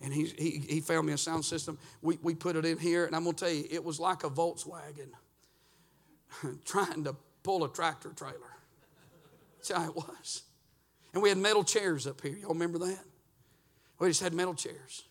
and 0.02 0.14
he, 0.14 0.26
he, 0.26 0.62
he 0.70 0.82
found 0.82 1.08
me 1.08 1.14
a 1.14 1.18
sound 1.18 1.46
system. 1.46 1.78
We, 2.02 2.18
we 2.22 2.36
put 2.36 2.56
it 2.56 2.66
in 2.66 2.78
here, 2.78 3.06
and 3.06 3.16
I'm 3.16 3.24
going 3.24 3.36
to 3.36 3.46
tell 3.46 3.54
you, 3.54 3.66
it 3.70 3.84
was 3.84 4.00
like 4.00 4.24
a 4.24 4.30
Volkswagen 4.30 5.12
trying 6.66 7.04
to 7.06 7.16
pull 7.44 7.64
a 7.64 7.70
tractor 7.70 8.10
trailer. 8.10 8.36
That's 9.58 9.72
how 9.72 9.90
it 9.90 9.96
was. 9.96 10.44
And 11.14 11.24
we 11.24 11.30
had 11.30 11.38
metal 11.38 11.64
chairs 11.64 12.06
up 12.08 12.22
here. 12.22 12.36
Y'all 12.38 12.50
remember 12.50 12.80
that? 12.80 13.00
We 14.00 14.08
just 14.08 14.22
had 14.22 14.34
metal 14.34 14.54
chairs. 14.54 15.04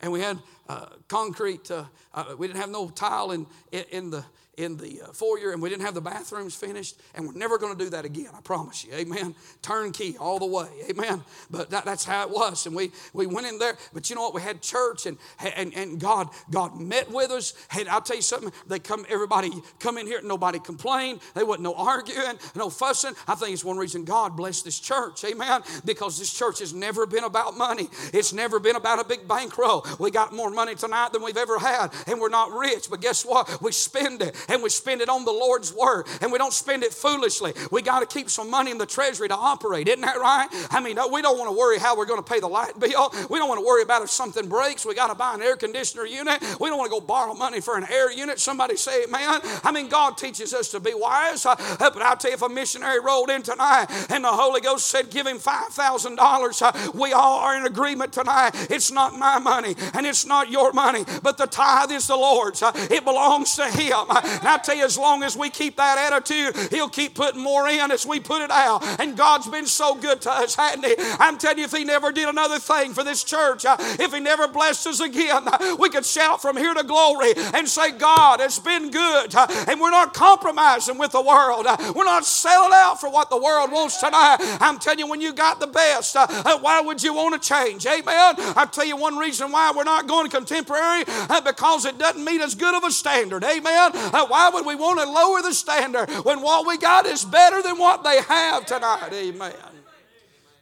And 0.00 0.12
we 0.12 0.20
had 0.20 0.38
uh, 0.68 0.86
concrete, 1.08 1.70
uh, 1.70 1.84
uh, 2.14 2.34
we 2.38 2.46
didn't 2.46 2.60
have 2.60 2.70
no 2.70 2.88
tile 2.88 3.32
in, 3.32 3.46
in, 3.70 3.84
in, 3.90 4.10
the, 4.10 4.24
in 4.60 4.76
the 4.76 5.02
uh, 5.02 5.06
foyer 5.12 5.52
and 5.52 5.62
we 5.62 5.68
didn't 5.68 5.82
have 5.82 5.94
the 5.94 6.00
bathrooms 6.00 6.54
finished, 6.54 6.96
and 7.14 7.26
we're 7.26 7.34
never 7.34 7.58
going 7.58 7.76
to 7.76 7.84
do 7.84 7.90
that 7.90 8.04
again. 8.04 8.28
I 8.36 8.40
promise 8.40 8.84
you. 8.84 8.92
Amen. 8.94 9.34
Turnkey 9.62 10.16
all 10.18 10.38
the 10.38 10.46
way. 10.46 10.68
Amen. 10.90 11.22
But 11.50 11.70
that, 11.70 11.84
that's 11.84 12.04
how 12.04 12.26
it 12.26 12.30
was, 12.30 12.66
and 12.66 12.74
we 12.74 12.92
we 13.12 13.26
went 13.26 13.46
in 13.46 13.58
there. 13.58 13.76
But 13.92 14.10
you 14.10 14.16
know 14.16 14.22
what? 14.22 14.34
We 14.34 14.42
had 14.42 14.60
church, 14.60 15.06
and 15.06 15.16
and 15.56 15.74
and 15.74 15.98
God 15.98 16.28
God 16.50 16.78
met 16.80 17.10
with 17.10 17.30
us. 17.30 17.54
And 17.76 17.88
I'll 17.88 18.00
tell 18.00 18.16
you 18.16 18.22
something. 18.22 18.52
They 18.66 18.78
come. 18.78 19.06
Everybody 19.08 19.50
come 19.78 19.98
in 19.98 20.06
here. 20.06 20.20
Nobody 20.22 20.58
complained. 20.58 21.20
They 21.34 21.42
wasn't 21.42 21.64
no 21.64 21.74
arguing, 21.74 22.38
no 22.54 22.70
fussing. 22.70 23.14
I 23.26 23.34
think 23.34 23.52
it's 23.52 23.64
one 23.64 23.78
reason 23.78 24.04
God 24.04 24.36
blessed 24.36 24.64
this 24.64 24.78
church. 24.78 25.24
Amen. 25.24 25.62
Because 25.84 26.18
this 26.18 26.32
church 26.32 26.58
has 26.60 26.74
never 26.74 27.06
been 27.06 27.24
about 27.24 27.56
money. 27.56 27.88
It's 28.12 28.32
never 28.32 28.58
been 28.58 28.76
about 28.76 29.00
a 29.00 29.04
big 29.04 29.26
bankroll. 29.26 29.86
We 29.98 30.10
got 30.10 30.34
more 30.34 30.50
money 30.50 30.74
tonight 30.74 31.12
than 31.12 31.22
we've 31.22 31.36
ever 31.36 31.58
had, 31.58 31.88
and 32.06 32.20
we're 32.20 32.28
not 32.28 32.52
rich. 32.52 32.88
But 32.90 33.00
guess 33.00 33.24
what? 33.24 33.60
We 33.62 33.72
spend 33.72 34.22
it, 34.22 34.36
and 34.50 34.62
we 34.62 34.68
spend 34.68 35.00
it 35.00 35.08
on 35.08 35.24
the 35.24 35.32
Lord's 35.32 35.72
word, 35.72 36.06
and 36.20 36.32
we 36.32 36.38
don't 36.38 36.52
spend 36.52 36.82
it 36.82 36.92
foolishly. 36.92 37.54
We 37.70 37.82
got 37.82 38.00
to 38.00 38.06
keep 38.06 38.30
some 38.30 38.50
money 38.50 38.70
in 38.70 38.78
the 38.78 38.86
treasury 38.86 39.28
to 39.28 39.34
operate. 39.34 39.88
Isn't 39.88 40.02
that 40.02 40.18
right? 40.18 40.48
I 40.70 40.80
mean, 40.80 40.98
we 41.12 41.22
don't 41.22 41.38
want 41.38 41.50
to 41.50 41.58
worry 41.58 41.78
how 41.78 41.96
we're 41.96 42.06
going 42.06 42.22
to 42.22 42.28
pay 42.28 42.40
the 42.40 42.48
light 42.48 42.78
bill. 42.78 43.12
We 43.28 43.38
don't 43.38 43.48
want 43.48 43.60
to 43.60 43.66
worry 43.66 43.82
about 43.82 44.02
if 44.02 44.10
something 44.10 44.48
breaks. 44.48 44.84
We 44.84 44.94
got 44.94 45.08
to 45.08 45.14
buy 45.14 45.34
an 45.34 45.42
air 45.42 45.56
conditioner 45.56 46.06
unit. 46.06 46.42
We 46.60 46.68
don't 46.68 46.78
want 46.78 46.90
to 46.90 46.98
go 46.98 47.00
borrow 47.00 47.34
money 47.34 47.60
for 47.60 47.76
an 47.76 47.86
air 47.90 48.10
unit. 48.12 48.38
Somebody 48.40 48.76
say, 48.76 49.06
man. 49.06 49.40
I 49.64 49.72
mean, 49.72 49.88
God 49.88 50.16
teaches 50.16 50.52
us 50.52 50.70
to 50.70 50.80
be 50.80 50.92
wise. 50.94 51.46
Uh, 51.46 51.56
but 51.78 52.02
I'll 52.02 52.16
tell 52.16 52.30
you, 52.30 52.34
if 52.34 52.42
a 52.42 52.48
missionary 52.48 53.00
rolled 53.00 53.30
in 53.30 53.42
tonight 53.42 53.86
and 54.10 54.24
the 54.24 54.28
Holy 54.28 54.60
Ghost 54.60 54.86
said, 54.86 55.10
give 55.10 55.26
him 55.26 55.38
$5,000, 55.38 56.62
uh, 56.62 56.92
we 56.94 57.12
all 57.12 57.38
are 57.40 57.56
in 57.56 57.66
agreement 57.66 58.12
tonight. 58.12 58.50
It's 58.70 58.90
not 58.90 59.18
my 59.18 59.38
money 59.38 59.74
and 59.94 60.06
it's 60.06 60.26
not 60.26 60.50
your 60.50 60.72
money, 60.72 61.04
but 61.22 61.38
the 61.38 61.46
tithe 61.46 61.90
is 61.90 62.06
the 62.06 62.16
Lord's. 62.16 62.62
Uh, 62.62 62.72
it 62.90 63.04
belongs 63.04 63.56
to 63.56 63.64
Him. 63.70 64.06
And 64.40 64.48
I 64.48 64.58
tell 64.58 64.76
you, 64.76 64.84
as 64.84 64.98
long 64.98 65.22
as 65.22 65.36
we 65.36 65.50
keep 65.50 65.76
that 65.76 65.98
attitude, 66.10 66.56
He'll 66.70 66.88
keep 66.88 67.14
putting 67.14 67.42
more 67.42 67.68
in 67.68 67.90
as 67.90 68.06
we 68.06 68.20
put 68.20 68.42
it 68.42 68.50
out. 68.50 68.82
And 69.00 69.16
God's 69.16 69.48
been 69.48 69.66
so 69.66 69.94
good 69.94 70.20
to 70.22 70.30
us, 70.30 70.54
hasn't 70.54 70.84
He? 70.84 70.94
I'm 71.18 71.38
telling 71.38 71.58
you, 71.58 71.64
if 71.64 71.72
He 71.72 71.84
never 71.84 72.12
did 72.12 72.28
another 72.28 72.58
thing 72.58 72.92
for 72.94 73.04
this 73.04 73.24
church, 73.24 73.64
uh, 73.64 73.76
if 73.78 74.12
He 74.12 74.20
never 74.20 74.48
blessed 74.48 74.86
us 74.86 75.00
again, 75.00 75.42
uh, 75.46 75.76
we 75.78 75.88
could 75.90 76.06
shout 76.06 76.42
from 76.42 76.56
here 76.56 76.74
to 76.74 76.82
glory 76.82 77.32
and 77.54 77.68
say, 77.68 77.92
God, 77.92 78.40
it's 78.40 78.58
been 78.58 78.90
good. 78.90 79.34
Uh, 79.34 79.46
and 79.68 79.80
we're 79.80 79.90
not 79.90 80.14
compromising 80.14 80.98
with 80.98 81.12
the 81.12 81.22
world. 81.22 81.66
We're 81.94 82.04
not 82.04 82.24
selling 82.24 82.72
out 82.74 83.00
for 83.00 83.10
what 83.10 83.30
the 83.30 83.36
world 83.36 83.70
wants 83.70 83.98
tonight. 83.98 84.38
I'm 84.60 84.78
telling 84.78 84.98
you, 84.98 85.06
when 85.06 85.20
you 85.20 85.32
got 85.32 85.60
the 85.60 85.66
best, 85.66 86.16
why 86.16 86.82
would 86.84 87.02
you 87.02 87.14
want 87.14 87.40
to 87.40 87.48
change? 87.48 87.86
Amen. 87.86 88.34
I'll 88.56 88.66
tell 88.66 88.84
you 88.84 88.96
one 88.96 89.16
reason 89.16 89.52
why 89.52 89.72
we're 89.74 89.84
not 89.84 90.06
going 90.06 90.30
contemporary 90.30 91.04
because 91.44 91.84
it 91.84 91.98
doesn't 91.98 92.24
meet 92.24 92.40
as 92.40 92.54
good 92.54 92.74
of 92.74 92.84
a 92.84 92.90
standard. 92.90 93.44
Amen. 93.44 93.92
Why 94.26 94.50
would 94.52 94.66
we 94.66 94.74
want 94.74 95.00
to 95.00 95.08
lower 95.08 95.42
the 95.42 95.54
standard 95.54 96.08
when 96.24 96.40
what 96.42 96.66
we 96.66 96.78
got 96.78 97.06
is 97.06 97.24
better 97.24 97.62
than 97.62 97.78
what 97.78 98.04
they 98.04 98.20
have 98.22 98.66
tonight? 98.66 99.10
Amen. 99.12 99.52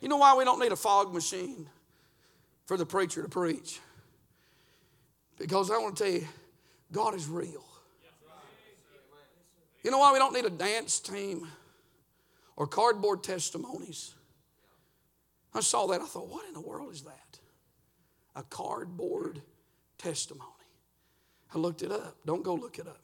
You 0.01 0.09
know 0.09 0.17
why 0.17 0.35
we 0.37 0.45
don't 0.45 0.61
need 0.61 0.73
a 0.73 0.77
fog 0.77 1.13
machine 1.13 1.67
for 2.67 2.77
the 2.77 2.87
preacher 2.87 3.23
to 3.23 3.29
preach? 3.29 3.81
Because 5.39 5.71
I 5.71 5.79
want 5.79 5.97
to 5.97 6.05
tell 6.05 6.13
you, 6.13 6.29
God 6.93 7.15
is 7.15 7.29
real. 7.29 7.65
You 9.83 9.91
know 9.91 9.99
why 9.99 10.13
we 10.13 10.19
don't 10.19 10.35
need 10.35 10.45
a 10.45 10.51
dance 10.51 11.01
team 11.01 11.49
or 12.57 12.67
cardboard 12.67 13.23
testimonies? 13.23 14.15
I 15.55 15.61
saw 15.61 15.87
that. 15.89 16.01
I 16.01 16.05
thought, 16.05 16.29
what 16.29 16.47
in 16.47 16.55
the 16.55 16.61
world 16.61 16.93
is 16.93 17.03
that? 17.03 17.39
A 18.37 18.43
cardboard 18.43 19.41
testimony. 19.97 20.45
I 21.55 21.59
looked 21.59 21.83
it 21.83 21.91
up. 21.91 22.17
Don't 22.27 22.43
go 22.43 22.55
look 22.55 22.79
it 22.79 22.87
up. 22.87 23.01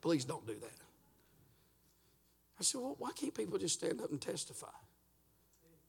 Please 0.00 0.24
don't 0.24 0.46
do 0.46 0.54
that. 0.54 0.80
I 2.60 2.62
said, 2.62 2.80
well, 2.80 2.96
why 2.98 3.10
can't 3.14 3.34
people 3.34 3.58
just 3.58 3.74
stand 3.74 4.00
up 4.00 4.10
and 4.10 4.20
testify? 4.20 4.66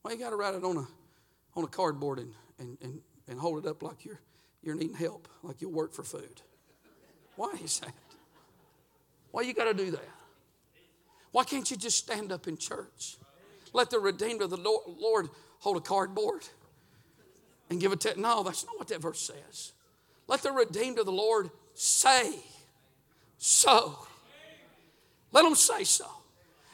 Why 0.02 0.12
you 0.12 0.20
got 0.20 0.30
to 0.30 0.36
write 0.36 0.56
it 0.56 0.64
on 0.64 0.78
a, 0.78 0.88
on 1.56 1.64
a 1.64 1.68
cardboard 1.68 2.20
and, 2.20 2.34
and, 2.60 2.78
and, 2.82 3.02
and 3.28 3.40
hold 3.40 3.66
it 3.66 3.70
up 3.70 3.82
like 3.82 4.06
you're, 4.06 4.20
you're 4.62 4.76
needing 4.76 4.96
help, 4.96 5.28
like 5.42 5.62
you'll 5.62 5.72
work 5.72 5.94
for 5.94 6.04
food? 6.04 6.42
Why 7.36 7.54
is 7.64 7.80
that? 7.80 7.94
Why 9.32 9.42
you 9.42 9.54
got 9.54 9.66
to 9.66 9.74
do 9.74 9.92
that? 9.92 10.10
Why 11.32 11.44
can't 11.44 11.70
you 11.70 11.78
just 11.78 11.98
stand 11.98 12.32
up 12.32 12.48
in 12.48 12.58
church? 12.58 13.18
Let 13.74 13.90
the 13.90 14.00
redeemed 14.00 14.42
of 14.42 14.50
the 14.50 14.58
Lord 14.58 15.30
hold 15.60 15.78
a 15.78 15.82
cardboard 15.82 16.44
and 17.70 17.80
give 17.80 17.92
a 17.92 17.96
te- 17.96 18.20
no 18.20 18.44
that's 18.44 18.66
not 18.66 18.78
what 18.78 18.88
that 18.88 19.02
verse 19.02 19.20
says 19.22 19.74
let 20.28 20.42
the 20.42 20.52
redeemed 20.52 21.00
of 21.00 21.06
the 21.06 21.12
lord 21.12 21.50
say 21.74 22.34
so 23.40 23.98
let 25.32 25.44
them 25.44 25.56
say 25.56 25.84
so 25.84 26.06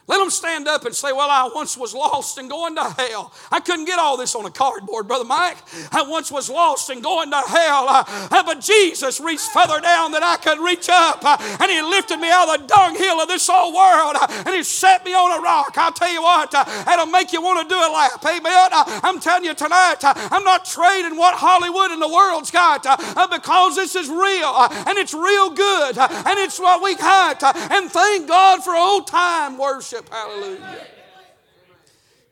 let 0.07 0.19
them 0.19 0.29
stand 0.29 0.67
up 0.67 0.85
and 0.85 0.93
say, 0.93 1.11
Well, 1.11 1.29
I 1.29 1.49
once 1.53 1.75
was 1.75 1.93
lost 1.95 2.37
and 2.37 2.47
going 2.47 2.75
to 2.75 2.83
hell. 2.83 3.33
I 3.51 3.59
couldn't 3.59 3.85
get 3.85 3.97
all 3.97 4.17
this 4.17 4.35
on 4.35 4.45
a 4.45 4.51
cardboard, 4.51 5.07
Brother 5.07 5.25
Mike. 5.25 5.57
I 5.91 6.03
once 6.03 6.31
was 6.31 6.47
lost 6.47 6.91
and 6.91 7.01
going 7.01 7.31
to 7.31 7.41
hell. 7.41 7.85
Uh, 7.89 8.43
but 8.43 8.61
Jesus 8.61 9.19
reached 9.19 9.49
further 9.49 9.81
down 9.81 10.11
than 10.11 10.21
I 10.21 10.35
could 10.37 10.59
reach 10.59 10.89
up. 10.89 11.25
And 11.59 11.71
He 11.71 11.81
lifted 11.81 12.17
me 12.17 12.29
out 12.29 12.53
of 12.53 12.61
the 12.61 12.67
dunghill 12.67 13.19
of 13.19 13.27
this 13.27 13.49
old 13.49 13.73
world. 13.73 14.15
And 14.45 14.49
He 14.55 14.61
set 14.61 15.03
me 15.05 15.13
on 15.15 15.39
a 15.39 15.41
rock. 15.41 15.73
I'll 15.75 15.91
tell 15.91 16.11
you 16.11 16.21
what, 16.21 16.51
that'll 16.51 17.07
make 17.07 17.33
you 17.33 17.41
want 17.41 17.67
to 17.67 17.73
do 17.73 17.79
a 17.79 17.89
lap. 17.89 18.23
Amen. 18.23 18.69
I'm 19.01 19.19
telling 19.19 19.43
you 19.43 19.55
tonight, 19.55 19.97
I'm 20.03 20.43
not 20.43 20.65
trading 20.65 21.17
what 21.17 21.33
Hollywood 21.35 21.89
and 21.89 22.01
the 22.01 22.09
world's 22.09 22.51
got 22.51 22.83
because 23.31 23.75
this 23.75 23.95
is 23.95 24.07
real 24.09 24.53
and 24.85 24.97
it's 24.99 25.15
real 25.15 25.49
good 25.49 25.97
and 25.97 26.37
it's 26.39 26.59
what 26.59 26.83
we 26.83 26.95
got. 26.95 27.41
and 27.71 27.89
thank 27.89 28.27
God 28.27 28.63
for 28.63 28.75
old 28.75 29.07
time 29.07 29.57
worship 29.57 29.94
worship. 29.95 30.13
Hallelujah. 30.13 30.87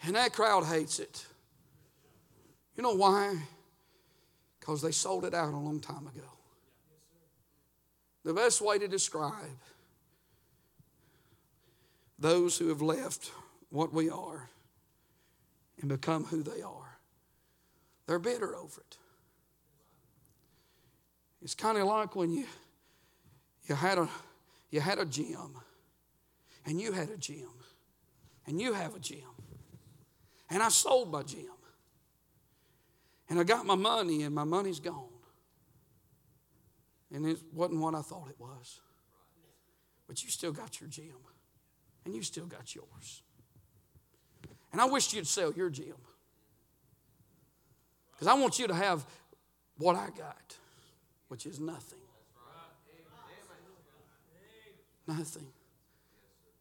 And 0.03 0.15
that 0.15 0.33
crowd 0.33 0.65
hates 0.65 0.99
it. 0.99 1.25
You 2.75 2.83
know 2.83 2.95
why? 2.95 3.37
Because 4.59 4.81
they 4.81 4.91
sold 4.91 5.25
it 5.25 5.33
out 5.33 5.53
a 5.53 5.57
long 5.57 5.79
time 5.79 6.07
ago. 6.07 6.27
The 8.23 8.33
best 8.33 8.61
way 8.61 8.79
to 8.79 8.87
describe 8.87 9.33
those 12.17 12.57
who 12.57 12.69
have 12.69 12.81
left 12.81 13.31
what 13.69 13.93
we 13.93 14.09
are 14.09 14.49
and 15.81 15.89
become 15.89 16.23
who 16.25 16.41
they 16.41 16.61
are, 16.61 16.97
they're 18.07 18.19
bitter 18.19 18.55
over 18.55 18.81
it. 18.81 18.97
It's 21.41 21.55
kind 21.55 21.77
of 21.77 21.85
like 21.85 22.15
when 22.15 22.31
you 22.31 22.45
you 23.67 23.75
had 23.75 23.97
a 23.97 24.07
you 24.71 24.79
had 24.79 24.99
a 24.99 25.05
gym 25.05 25.57
and 26.65 26.79
you 26.79 26.91
had 26.91 27.09
a 27.09 27.17
gym, 27.17 27.49
and 28.45 28.59
you 28.59 28.73
have 28.73 28.95
a 28.95 28.99
gym, 28.99 29.29
and 30.49 30.61
I 30.61 30.69
sold 30.69 31.11
my 31.11 31.23
gym, 31.23 31.57
and 33.29 33.39
I 33.39 33.43
got 33.43 33.65
my 33.65 33.75
money, 33.75 34.23
and 34.23 34.33
my 34.33 34.43
money's 34.43 34.79
gone. 34.79 35.09
And 37.11 37.27
it 37.27 37.37
wasn't 37.53 37.79
what 37.79 37.93
I 37.93 38.01
thought 38.01 38.27
it 38.29 38.39
was. 38.39 38.81
But 40.07 40.23
you 40.23 40.29
still 40.29 40.51
got 40.51 40.81
your 40.81 40.89
gym, 40.89 41.15
and 42.05 42.15
you 42.15 42.23
still 42.23 42.45
got 42.45 42.73
yours. 42.75 43.21
And 44.71 44.81
I 44.81 44.85
wish 44.85 45.13
you'd 45.13 45.27
sell 45.27 45.53
your 45.53 45.69
gym. 45.69 45.95
Because 48.11 48.27
I 48.27 48.33
want 48.33 48.57
you 48.57 48.67
to 48.67 48.73
have 48.73 49.05
what 49.77 49.95
I 49.95 50.07
got, 50.17 50.57
which 51.27 51.45
is 51.45 51.59
nothing. 51.59 51.99
Nothing. 55.07 55.47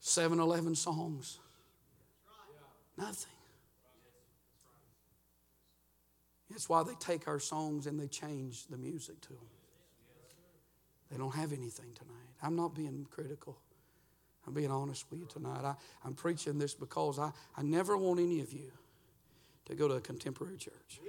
7 0.05 0.41
11 0.41 0.75
songs. 0.75 1.39
Nothing. 2.99 3.31
That's 6.51 6.69
why 6.69 6.83
they 6.83 6.95
take 6.99 7.29
our 7.29 7.39
songs 7.39 7.87
and 7.87 7.99
they 7.99 8.09
change 8.09 8.67
the 8.67 8.77
music 8.77 9.21
to 9.23 9.29
them. 9.29 9.47
They 11.11 11.17
don't 11.17 11.35
have 11.35 11.53
anything 11.53 11.93
tonight. 11.95 12.17
I'm 12.43 12.57
not 12.57 12.75
being 12.75 13.07
critical. 13.11 13.57
I'm 14.45 14.55
being 14.55 14.73
honest 14.73 15.07
with 15.09 15.21
you 15.21 15.27
tonight. 15.27 15.65
I, 15.65 15.77
I'm 16.05 16.15
preaching 16.15 16.59
this 16.59 16.75
because 16.75 17.21
I, 17.21 17.31
I 17.57 17.63
never 17.63 17.97
want 17.97 18.19
any 18.19 18.41
of 18.41 18.53
you 18.53 18.73
to 19.67 19.77
go 19.77 19.87
to 19.87 19.95
a 19.95 20.01
contemporary 20.01 20.57
church. 20.57 21.01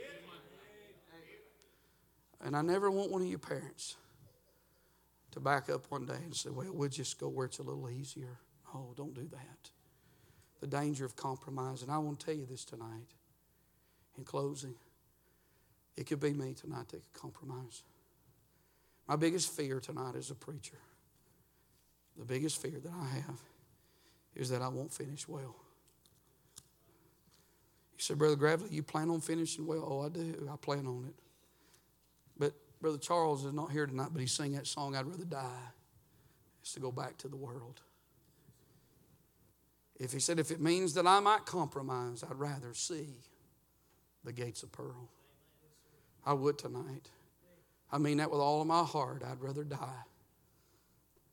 And 2.45 2.55
I 2.55 2.61
never 2.61 2.91
want 2.91 3.09
one 3.11 3.23
of 3.23 3.27
your 3.27 3.39
parents 3.39 3.95
to 5.31 5.39
back 5.39 5.69
up 5.69 5.89
one 5.89 6.05
day 6.05 6.19
and 6.23 6.35
say, 6.35 6.51
well, 6.51 6.71
we'll 6.71 6.89
just 6.89 7.19
go 7.19 7.27
where 7.27 7.47
it's 7.47 7.57
a 7.57 7.63
little 7.63 7.89
easier. 7.89 8.37
Oh, 8.73 8.93
don't 8.95 9.13
do 9.13 9.27
that. 9.31 9.69
The 10.59 10.67
danger 10.67 11.05
of 11.05 11.15
compromise. 11.15 11.81
And 11.81 11.91
I 11.91 11.97
want 11.97 12.19
to 12.19 12.25
tell 12.25 12.35
you 12.35 12.45
this 12.45 12.65
tonight 12.65 13.13
in 14.17 14.23
closing. 14.23 14.75
It 15.95 16.07
could 16.07 16.19
be 16.19 16.33
me 16.33 16.53
tonight 16.53 16.89
that 16.89 17.01
could 17.03 17.13
compromise. 17.13 17.83
My 19.07 19.15
biggest 19.15 19.51
fear 19.55 19.79
tonight 19.79 20.15
as 20.15 20.31
a 20.31 20.35
preacher, 20.35 20.77
the 22.17 22.25
biggest 22.25 22.61
fear 22.61 22.79
that 22.79 22.91
I 22.91 23.05
have 23.15 23.41
is 24.35 24.49
that 24.49 24.61
I 24.61 24.69
won't 24.69 24.91
finish 24.91 25.27
well. 25.27 25.55
You 27.97 27.99
said, 27.99 28.17
Brother 28.17 28.35
Gravely, 28.35 28.69
you 28.71 28.81
plan 28.81 29.09
on 29.09 29.21
finishing 29.21 29.67
well? 29.67 29.85
Oh, 29.87 30.01
I 30.05 30.09
do. 30.09 30.49
I 30.51 30.55
plan 30.55 30.87
on 30.87 31.05
it. 31.07 31.15
But 32.37 32.53
Brother 32.81 32.97
Charles 32.97 33.45
is 33.45 33.53
not 33.53 33.71
here 33.71 33.85
tonight, 33.85 34.09
but 34.11 34.19
he 34.19 34.27
sang 34.27 34.53
that 34.53 34.67
song, 34.67 34.95
I'd 34.95 35.05
Rather 35.05 35.25
Die. 35.25 35.61
to 36.73 36.79
go 36.79 36.91
back 36.91 37.17
to 37.17 37.27
the 37.27 37.35
world. 37.35 37.81
If 39.99 40.11
he 40.11 40.19
said, 40.19 40.39
if 40.39 40.51
it 40.51 40.59
means 40.59 40.93
that 40.95 41.07
I 41.07 41.19
might 41.19 41.45
compromise, 41.45 42.23
I'd 42.23 42.39
rather 42.39 42.73
see 42.73 43.09
the 44.23 44.33
gates 44.33 44.63
of 44.63 44.71
pearl. 44.71 45.09
I 46.25 46.33
would 46.33 46.57
tonight. 46.57 47.09
I 47.91 47.97
mean 47.97 48.17
that 48.17 48.31
with 48.31 48.39
all 48.39 48.61
of 48.61 48.67
my 48.67 48.83
heart. 48.83 49.21
I'd 49.23 49.41
rather 49.41 49.63
die 49.63 50.03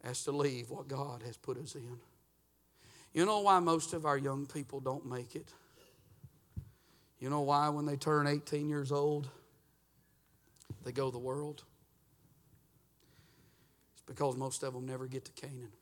as 0.02 0.24
to 0.24 0.32
leave 0.32 0.70
what 0.70 0.88
God 0.88 1.22
has 1.24 1.36
put 1.36 1.56
us 1.56 1.74
in. 1.74 1.98
You 3.12 3.26
know 3.26 3.40
why 3.40 3.58
most 3.58 3.92
of 3.92 4.06
our 4.06 4.18
young 4.18 4.46
people 4.46 4.80
don't 4.80 5.06
make 5.06 5.34
it? 5.34 5.48
You 7.18 7.28
know 7.28 7.40
why 7.40 7.68
when 7.68 7.86
they 7.86 7.96
turn 7.96 8.26
18 8.26 8.68
years 8.68 8.92
old, 8.92 9.28
they 10.84 10.92
go 10.92 11.10
the 11.10 11.18
world? 11.18 11.62
It's 13.94 14.02
because 14.06 14.36
most 14.36 14.62
of 14.62 14.72
them 14.72 14.86
never 14.86 15.06
get 15.06 15.24
to 15.26 15.32
Canaan. 15.32 15.72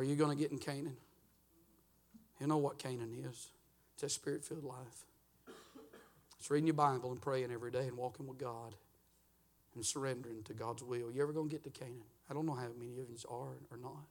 Are 0.00 0.02
you 0.02 0.16
going 0.16 0.34
to 0.34 0.42
get 0.42 0.50
in 0.50 0.56
Canaan? 0.56 0.96
You 2.40 2.46
know 2.46 2.56
what 2.56 2.78
Canaan 2.78 3.12
is? 3.28 3.48
It's 3.92 4.02
a 4.02 4.08
spirit 4.08 4.42
filled 4.42 4.64
life. 4.64 5.04
It's 6.38 6.50
reading 6.50 6.68
your 6.68 6.74
Bible 6.74 7.10
and 7.10 7.20
praying 7.20 7.52
every 7.52 7.70
day 7.70 7.86
and 7.86 7.98
walking 7.98 8.26
with 8.26 8.38
God 8.38 8.74
and 9.74 9.84
surrendering 9.84 10.42
to 10.44 10.54
God's 10.54 10.82
will. 10.82 11.12
You 11.12 11.20
ever 11.20 11.34
going 11.34 11.50
to 11.50 11.54
get 11.54 11.64
to 11.64 11.70
Canaan? 11.78 12.00
I 12.30 12.32
don't 12.32 12.46
know 12.46 12.54
how 12.54 12.68
many 12.78 12.92
of 12.92 13.10
you 13.10 13.16
are 13.28 13.58
or 13.70 13.76
not. 13.76 14.06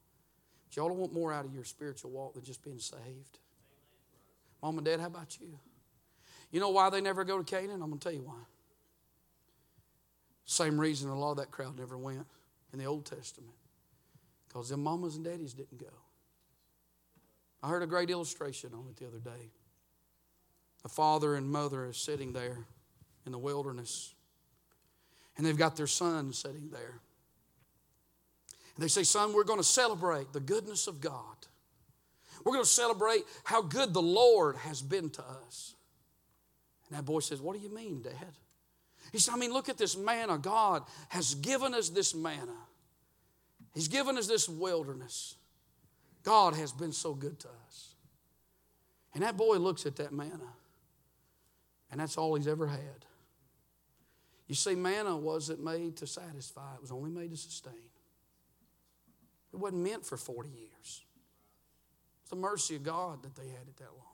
But 0.67 0.77
y'all 0.77 0.95
want 0.95 1.11
more 1.11 1.33
out 1.33 1.45
of 1.45 1.55
your 1.55 1.63
spiritual 1.63 2.11
walk 2.11 2.35
than 2.35 2.43
just 2.43 2.63
being 2.63 2.77
saved. 2.77 3.39
Mom 4.61 4.77
and 4.77 4.85
Dad, 4.85 4.99
how 4.99 5.07
about 5.07 5.39
you? 5.41 5.57
You 6.51 6.59
know 6.59 6.69
why 6.69 6.91
they 6.91 7.01
never 7.01 7.23
go 7.23 7.39
to 7.39 7.43
Canaan? 7.43 7.81
I'm 7.81 7.89
going 7.89 7.97
to 7.97 8.03
tell 8.03 8.13
you 8.13 8.21
why. 8.27 8.43
Same 10.45 10.79
reason 10.79 11.09
a 11.09 11.17
lot 11.17 11.31
of 11.31 11.37
that 11.37 11.49
crowd 11.49 11.79
never 11.79 11.97
went 11.97 12.27
in 12.73 12.77
the 12.77 12.85
Old 12.85 13.07
Testament. 13.07 13.55
Because 14.49 14.69
them 14.69 14.83
mamas 14.83 15.15
and 15.15 15.23
daddies 15.23 15.53
didn't 15.53 15.79
go. 15.79 15.93
I 17.63 17.69
heard 17.69 17.83
a 17.83 17.87
great 17.87 18.09
illustration 18.09 18.71
on 18.73 18.87
it 18.89 18.97
the 18.97 19.07
other 19.07 19.19
day. 19.19 19.51
A 20.83 20.89
father 20.89 21.35
and 21.35 21.49
mother 21.49 21.85
is 21.85 21.97
sitting 21.97 22.33
there 22.33 22.65
in 23.25 23.31
the 23.31 23.37
wilderness, 23.37 24.13
and 25.37 25.45
they've 25.45 25.57
got 25.57 25.75
their 25.75 25.87
son 25.87 26.33
sitting 26.33 26.69
there. 26.71 26.99
And 28.75 28.83
they 28.83 28.87
say, 28.87 29.03
Son, 29.03 29.33
we're 29.33 29.43
going 29.43 29.59
to 29.59 29.63
celebrate 29.63 30.31
the 30.31 30.39
goodness 30.39 30.87
of 30.87 31.01
God. 31.01 31.35
We're 32.45 32.53
going 32.53 32.63
to 32.63 32.69
celebrate 32.69 33.23
how 33.43 33.61
good 33.61 33.93
the 33.93 34.01
Lord 34.01 34.55
has 34.55 34.81
been 34.81 35.09
to 35.11 35.21
us. 35.21 35.75
And 36.87 36.97
that 36.97 37.03
boy 37.03 37.19
says, 37.19 37.41
What 37.41 37.57
do 37.57 37.61
you 37.61 37.73
mean, 37.73 38.01
Dad? 38.01 38.13
He 39.11 39.19
said, 39.19 39.33
I 39.33 39.37
mean, 39.37 39.51
look 39.51 39.69
at 39.69 39.77
this 39.77 39.97
manna. 39.97 40.37
God 40.37 40.83
has 41.09 41.35
given 41.35 41.73
us 41.73 41.89
this 41.89 42.15
manna. 42.15 42.55
He's 43.73 43.87
given 43.87 44.17
us 44.17 44.27
this 44.27 44.49
wilderness. 44.49 45.35
God 46.23 46.55
has 46.55 46.71
been 46.71 46.91
so 46.91 47.13
good 47.13 47.39
to 47.39 47.47
us. 47.67 47.95
And 49.13 49.23
that 49.23 49.37
boy 49.37 49.57
looks 49.57 49.85
at 49.85 49.95
that 49.97 50.11
manna, 50.11 50.53
and 51.91 51.99
that's 51.99 52.17
all 52.17 52.35
he's 52.35 52.47
ever 52.47 52.67
had. 52.67 53.05
You 54.47 54.55
see, 54.55 54.75
manna 54.75 55.15
wasn't 55.15 55.63
made 55.63 55.97
to 55.97 56.07
satisfy, 56.07 56.75
it 56.75 56.81
was 56.81 56.91
only 56.91 57.09
made 57.09 57.31
to 57.31 57.37
sustain. 57.37 57.73
It 59.51 59.57
wasn't 59.57 59.83
meant 59.83 60.05
for 60.05 60.17
40 60.17 60.49
years. 60.49 61.03
It's 62.21 62.29
the 62.29 62.35
mercy 62.35 62.75
of 62.75 62.83
God 62.83 63.23
that 63.23 63.35
they 63.35 63.47
had 63.47 63.67
it 63.67 63.77
that 63.77 63.85
long. 63.85 64.05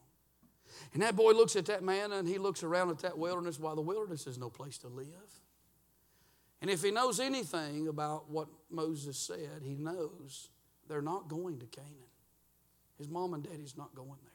And 0.93 1.01
that 1.01 1.15
boy 1.15 1.31
looks 1.33 1.55
at 1.55 1.65
that 1.65 1.83
manna 1.83 2.17
and 2.17 2.27
he 2.27 2.37
looks 2.37 2.63
around 2.63 2.89
at 2.89 2.99
that 2.99 3.17
wilderness 3.17 3.59
while 3.59 3.75
the 3.75 3.81
wilderness 3.81 4.27
is 4.27 4.37
no 4.37 4.49
place 4.49 4.77
to 4.79 4.87
live. 4.87 5.05
And 6.61 6.69
if 6.69 6.81
he 6.81 6.91
knows 6.91 7.19
anything 7.19 7.87
about 7.87 8.29
what 8.29 8.47
Moses 8.69 9.17
said, 9.17 9.61
he 9.63 9.75
knows 9.75 10.49
they're 10.87 11.01
not 11.01 11.27
going 11.27 11.59
to 11.59 11.65
Canaan. 11.65 11.91
His 12.97 13.09
mom 13.09 13.33
and 13.33 13.43
daddy's 13.43 13.77
not 13.77 13.93
going 13.93 14.19
there. 14.23 14.31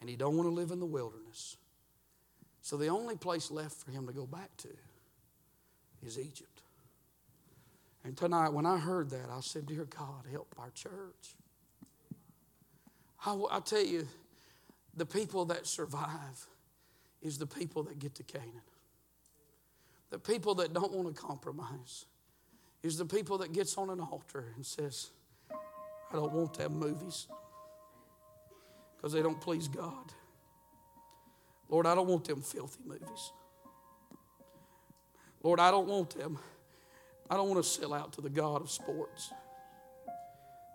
And 0.00 0.08
he 0.08 0.16
don't 0.16 0.36
want 0.36 0.48
to 0.48 0.54
live 0.54 0.70
in 0.70 0.80
the 0.80 0.86
wilderness. 0.86 1.56
So 2.60 2.76
the 2.76 2.88
only 2.88 3.16
place 3.16 3.50
left 3.50 3.74
for 3.74 3.90
him 3.90 4.06
to 4.06 4.12
go 4.12 4.26
back 4.26 4.56
to 4.58 4.68
is 6.04 6.18
Egypt. 6.18 6.62
And 8.04 8.16
tonight, 8.16 8.52
when 8.52 8.66
I 8.66 8.78
heard 8.78 9.10
that, 9.10 9.28
I 9.30 9.40
said, 9.40 9.66
Dear 9.66 9.84
God, 9.84 10.26
help 10.30 10.54
our 10.58 10.70
church. 10.70 11.34
I, 13.24 13.36
I 13.50 13.60
tell 13.60 13.84
you, 13.84 14.06
the 14.96 15.06
people 15.06 15.44
that 15.46 15.66
survive 15.66 16.46
is 17.20 17.38
the 17.38 17.46
people 17.46 17.82
that 17.84 17.98
get 17.98 18.14
to 18.16 18.22
Canaan. 18.22 18.62
The 20.10 20.18
people 20.18 20.54
that 20.56 20.72
don't 20.72 20.92
want 20.92 21.14
to 21.14 21.20
compromise 21.20 22.06
is 22.82 22.96
the 22.96 23.04
people 23.04 23.38
that 23.38 23.52
gets 23.52 23.76
on 23.76 23.90
an 23.90 24.00
altar 24.00 24.52
and 24.54 24.64
says, 24.64 25.10
I 25.50 26.14
don't 26.14 26.32
want 26.32 26.54
them 26.54 26.78
movies 26.78 27.26
because 28.96 29.12
they 29.12 29.22
don't 29.22 29.40
please 29.40 29.68
God. 29.68 30.12
Lord, 31.68 31.86
I 31.86 31.94
don't 31.94 32.06
want 32.06 32.24
them 32.24 32.42
filthy 32.42 32.82
movies. 32.86 33.32
Lord, 35.42 35.58
I 35.58 35.70
don't 35.70 35.88
want 35.88 36.10
them. 36.10 36.38
I 37.28 37.36
don't 37.36 37.48
want 37.48 37.62
to 37.62 37.68
sell 37.68 37.92
out 37.92 38.12
to 38.14 38.20
the 38.20 38.30
God 38.30 38.62
of 38.62 38.70
sports. 38.70 39.32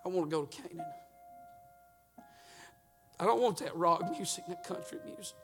I 0.06 0.10
want 0.10 0.30
to 0.30 0.36
go 0.36 0.46
to 0.46 0.62
Canaan. 0.62 0.86
I 3.20 3.26
don't 3.26 3.42
want 3.42 3.58
that 3.60 3.76
rock 3.76 4.12
music, 4.12 4.46
that 4.48 4.64
country 4.64 4.98
music. 5.06 5.36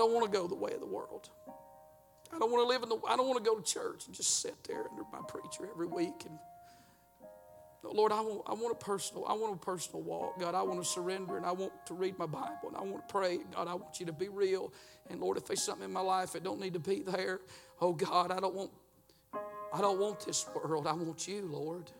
Don't 0.00 0.14
want 0.14 0.24
to 0.24 0.38
go 0.38 0.46
the 0.46 0.54
way 0.54 0.72
of 0.72 0.80
the 0.80 0.86
world. 0.86 1.28
I 2.32 2.38
don't 2.38 2.50
want 2.50 2.64
to 2.64 2.68
live 2.68 2.82
in 2.82 2.88
the 2.88 2.98
I 3.06 3.16
don't 3.16 3.28
want 3.28 3.44
to 3.44 3.48
go 3.48 3.58
to 3.58 3.62
church 3.62 4.06
and 4.06 4.14
just 4.14 4.40
sit 4.40 4.54
there 4.64 4.84
under 4.90 5.02
my 5.12 5.20
preacher 5.28 5.68
every 5.70 5.86
week 5.86 6.24
and 6.24 6.38
no, 7.82 7.92
Lord, 7.92 8.12
I 8.12 8.20
want, 8.20 8.42
I 8.46 8.52
want 8.52 8.72
a 8.72 8.84
personal, 8.84 9.24
I 9.26 9.32
want 9.32 9.54
a 9.54 9.58
personal 9.58 10.02
walk. 10.02 10.38
God, 10.38 10.54
I 10.54 10.60
want 10.60 10.82
to 10.82 10.86
surrender 10.86 11.38
and 11.38 11.46
I 11.46 11.52
want 11.52 11.72
to 11.86 11.94
read 11.94 12.18
my 12.18 12.26
Bible 12.26 12.68
and 12.68 12.76
I 12.76 12.82
want 12.82 13.08
to 13.08 13.12
pray. 13.12 13.38
God, 13.54 13.68
I 13.68 13.74
want 13.74 13.98
you 14.00 14.04
to 14.04 14.12
be 14.12 14.28
real. 14.28 14.70
And 15.08 15.18
Lord, 15.18 15.38
if 15.38 15.46
there's 15.46 15.62
something 15.62 15.86
in 15.86 15.92
my 15.92 16.02
life 16.02 16.32
that 16.32 16.44
don't 16.44 16.60
need 16.60 16.74
to 16.74 16.78
be 16.78 17.00
there, 17.00 17.40
oh 17.80 17.94
God, 17.94 18.32
I 18.32 18.38
don't 18.38 18.54
want 18.54 18.70
I 19.72 19.80
don't 19.80 19.98
want 19.98 20.26
this 20.26 20.46
world. 20.54 20.86
I 20.86 20.92
want 20.92 21.26
you, 21.26 21.42
Lord. 21.42 21.90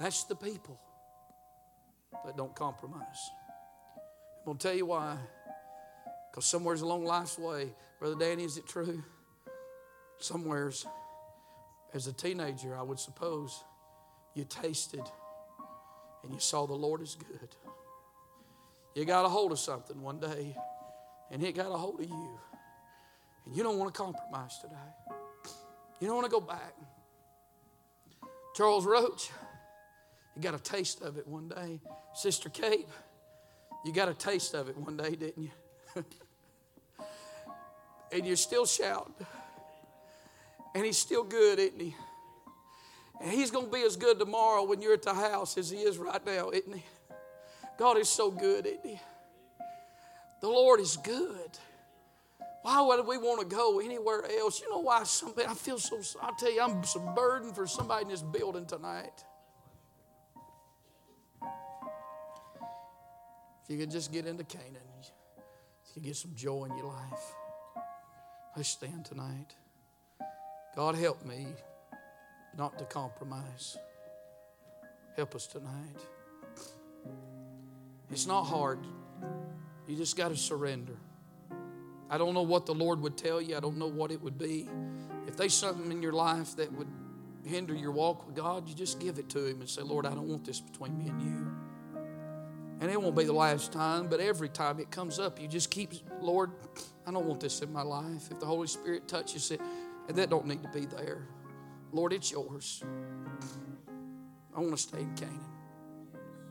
That's 0.00 0.24
the 0.24 0.36
people 0.36 0.80
that 2.24 2.36
don't 2.36 2.54
compromise. 2.54 3.30
I'm 4.38 4.44
going 4.46 4.58
to 4.58 4.68
tell 4.68 4.76
you 4.76 4.86
why. 4.86 5.18
Because 6.38 6.46
somewhere's 6.46 6.82
along 6.82 7.04
life's 7.04 7.36
way, 7.36 7.72
Brother 7.98 8.14
Danny, 8.14 8.44
is 8.44 8.58
it 8.58 8.64
true? 8.68 9.02
Somewhere's, 10.18 10.86
as 11.92 12.06
a 12.06 12.12
teenager, 12.12 12.76
I 12.78 12.82
would 12.82 13.00
suppose, 13.00 13.64
you 14.34 14.44
tasted 14.48 15.02
and 16.22 16.32
you 16.32 16.38
saw 16.38 16.64
the 16.64 16.74
Lord 16.74 17.02
is 17.02 17.16
good. 17.16 17.48
You 18.94 19.04
got 19.04 19.24
a 19.24 19.28
hold 19.28 19.50
of 19.50 19.58
something 19.58 20.00
one 20.00 20.20
day, 20.20 20.56
and 21.32 21.42
it 21.42 21.56
got 21.56 21.72
a 21.72 21.76
hold 21.76 22.02
of 22.02 22.08
you. 22.08 22.38
And 23.44 23.56
you 23.56 23.64
don't 23.64 23.76
want 23.76 23.92
to 23.92 24.00
compromise 24.00 24.60
today. 24.60 25.56
You 25.98 26.06
don't 26.06 26.14
want 26.14 26.26
to 26.26 26.30
go 26.30 26.40
back. 26.40 26.72
Charles 28.54 28.86
Roach, 28.86 29.28
you 30.36 30.42
got 30.42 30.54
a 30.54 30.62
taste 30.62 31.02
of 31.02 31.16
it 31.16 31.26
one 31.26 31.48
day. 31.48 31.80
Sister 32.14 32.48
Kate, 32.48 32.86
you 33.84 33.92
got 33.92 34.08
a 34.08 34.14
taste 34.14 34.54
of 34.54 34.68
it 34.68 34.76
one 34.76 34.96
day, 34.96 35.16
didn't 35.16 35.42
you? 35.42 35.50
and 38.12 38.26
you're 38.26 38.36
still 38.36 38.66
shouting. 38.66 39.14
And 40.74 40.84
he's 40.84 40.98
still 40.98 41.24
good, 41.24 41.58
isn't 41.58 41.80
he? 41.80 41.94
And 43.20 43.30
he's 43.30 43.50
going 43.50 43.66
to 43.66 43.72
be 43.72 43.82
as 43.82 43.96
good 43.96 44.18
tomorrow 44.18 44.64
when 44.64 44.80
you're 44.80 44.94
at 44.94 45.02
the 45.02 45.14
house 45.14 45.58
as 45.58 45.70
he 45.70 45.78
is 45.78 45.98
right 45.98 46.24
now, 46.24 46.50
isn't 46.50 46.72
he? 46.72 46.84
God 47.78 47.98
is 47.98 48.08
so 48.08 48.30
good, 48.30 48.66
isn't 48.66 48.86
he? 48.86 49.00
The 50.40 50.48
Lord 50.48 50.80
is 50.80 50.96
good. 50.96 51.58
Why 52.62 52.80
would 52.80 53.06
we 53.06 53.18
want 53.18 53.40
to 53.40 53.56
go 53.56 53.80
anywhere 53.80 54.24
else? 54.38 54.60
You 54.60 54.70
know 54.70 54.80
why? 54.80 55.02
Somebody, 55.04 55.46
I 55.46 55.54
feel 55.54 55.78
so. 55.78 56.00
I 56.20 56.30
tell 56.38 56.52
you, 56.52 56.60
I'm 56.60 56.84
some 56.84 57.14
burden 57.14 57.52
for 57.52 57.66
somebody 57.66 58.02
in 58.02 58.08
this 58.08 58.22
building 58.22 58.66
tonight. 58.66 59.24
If 63.64 63.70
you 63.70 63.78
could 63.78 63.90
just 63.90 64.12
get 64.12 64.26
into 64.26 64.44
Canaan, 64.44 64.76
you 65.02 65.94
could 65.94 66.02
get 66.02 66.16
some 66.16 66.34
joy 66.34 66.64
in 66.64 66.76
your 66.76 66.86
life. 66.86 67.34
Let's 68.58 68.70
stand 68.70 69.04
tonight. 69.04 69.54
God, 70.74 70.96
help 70.96 71.24
me 71.24 71.46
not 72.56 72.76
to 72.80 72.84
compromise. 72.86 73.76
Help 75.14 75.36
us 75.36 75.46
tonight. 75.46 76.00
It's 78.10 78.26
not 78.26 78.42
hard. 78.42 78.80
You 79.86 79.94
just 79.94 80.16
got 80.16 80.30
to 80.30 80.36
surrender. 80.36 80.96
I 82.10 82.18
don't 82.18 82.34
know 82.34 82.42
what 82.42 82.66
the 82.66 82.74
Lord 82.74 83.00
would 83.00 83.16
tell 83.16 83.40
you. 83.40 83.56
I 83.56 83.60
don't 83.60 83.78
know 83.78 83.86
what 83.86 84.10
it 84.10 84.20
would 84.20 84.38
be. 84.38 84.68
If 85.28 85.36
there's 85.36 85.54
something 85.54 85.92
in 85.92 86.02
your 86.02 86.12
life 86.12 86.56
that 86.56 86.72
would 86.72 86.88
hinder 87.44 87.76
your 87.76 87.92
walk 87.92 88.26
with 88.26 88.34
God, 88.34 88.68
you 88.68 88.74
just 88.74 88.98
give 88.98 89.20
it 89.20 89.28
to 89.28 89.46
Him 89.46 89.60
and 89.60 89.70
say, 89.70 89.82
Lord, 89.82 90.04
I 90.04 90.14
don't 90.14 90.26
want 90.26 90.44
this 90.44 90.58
between 90.58 90.98
me 90.98 91.10
and 91.10 91.22
you. 91.22 91.67
And 92.80 92.90
it 92.90 93.00
won't 93.00 93.16
be 93.16 93.24
the 93.24 93.32
last 93.32 93.72
time, 93.72 94.06
but 94.08 94.20
every 94.20 94.48
time 94.48 94.78
it 94.78 94.90
comes 94.90 95.18
up, 95.18 95.40
you 95.40 95.48
just 95.48 95.70
keep, 95.70 95.94
Lord, 96.20 96.52
I 97.06 97.10
don't 97.10 97.26
want 97.26 97.40
this 97.40 97.60
in 97.60 97.72
my 97.72 97.82
life. 97.82 98.30
If 98.30 98.38
the 98.38 98.46
Holy 98.46 98.68
Spirit 98.68 99.08
touches 99.08 99.50
it, 99.50 99.60
and 100.08 100.16
that 100.16 100.30
don't 100.30 100.46
need 100.46 100.62
to 100.62 100.68
be 100.68 100.86
there. 100.86 101.26
Lord, 101.92 102.12
it's 102.12 102.30
yours. 102.30 102.82
I 104.56 104.60
want 104.60 104.72
to 104.72 104.82
stay 104.82 105.00
in 105.00 105.14
Canaan. 105.14 105.40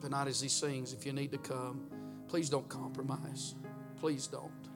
But 0.02 0.12
not 0.12 0.28
as 0.28 0.42
he 0.42 0.50
sings, 0.50 0.94
if 0.94 1.06
you 1.06 1.14
need 1.14 1.32
to 1.32 1.38
come, 1.38 1.88
please 2.28 2.50
don't 2.50 2.68
compromise. 2.70 3.56
Please 4.00 4.28
don't. 4.28 4.67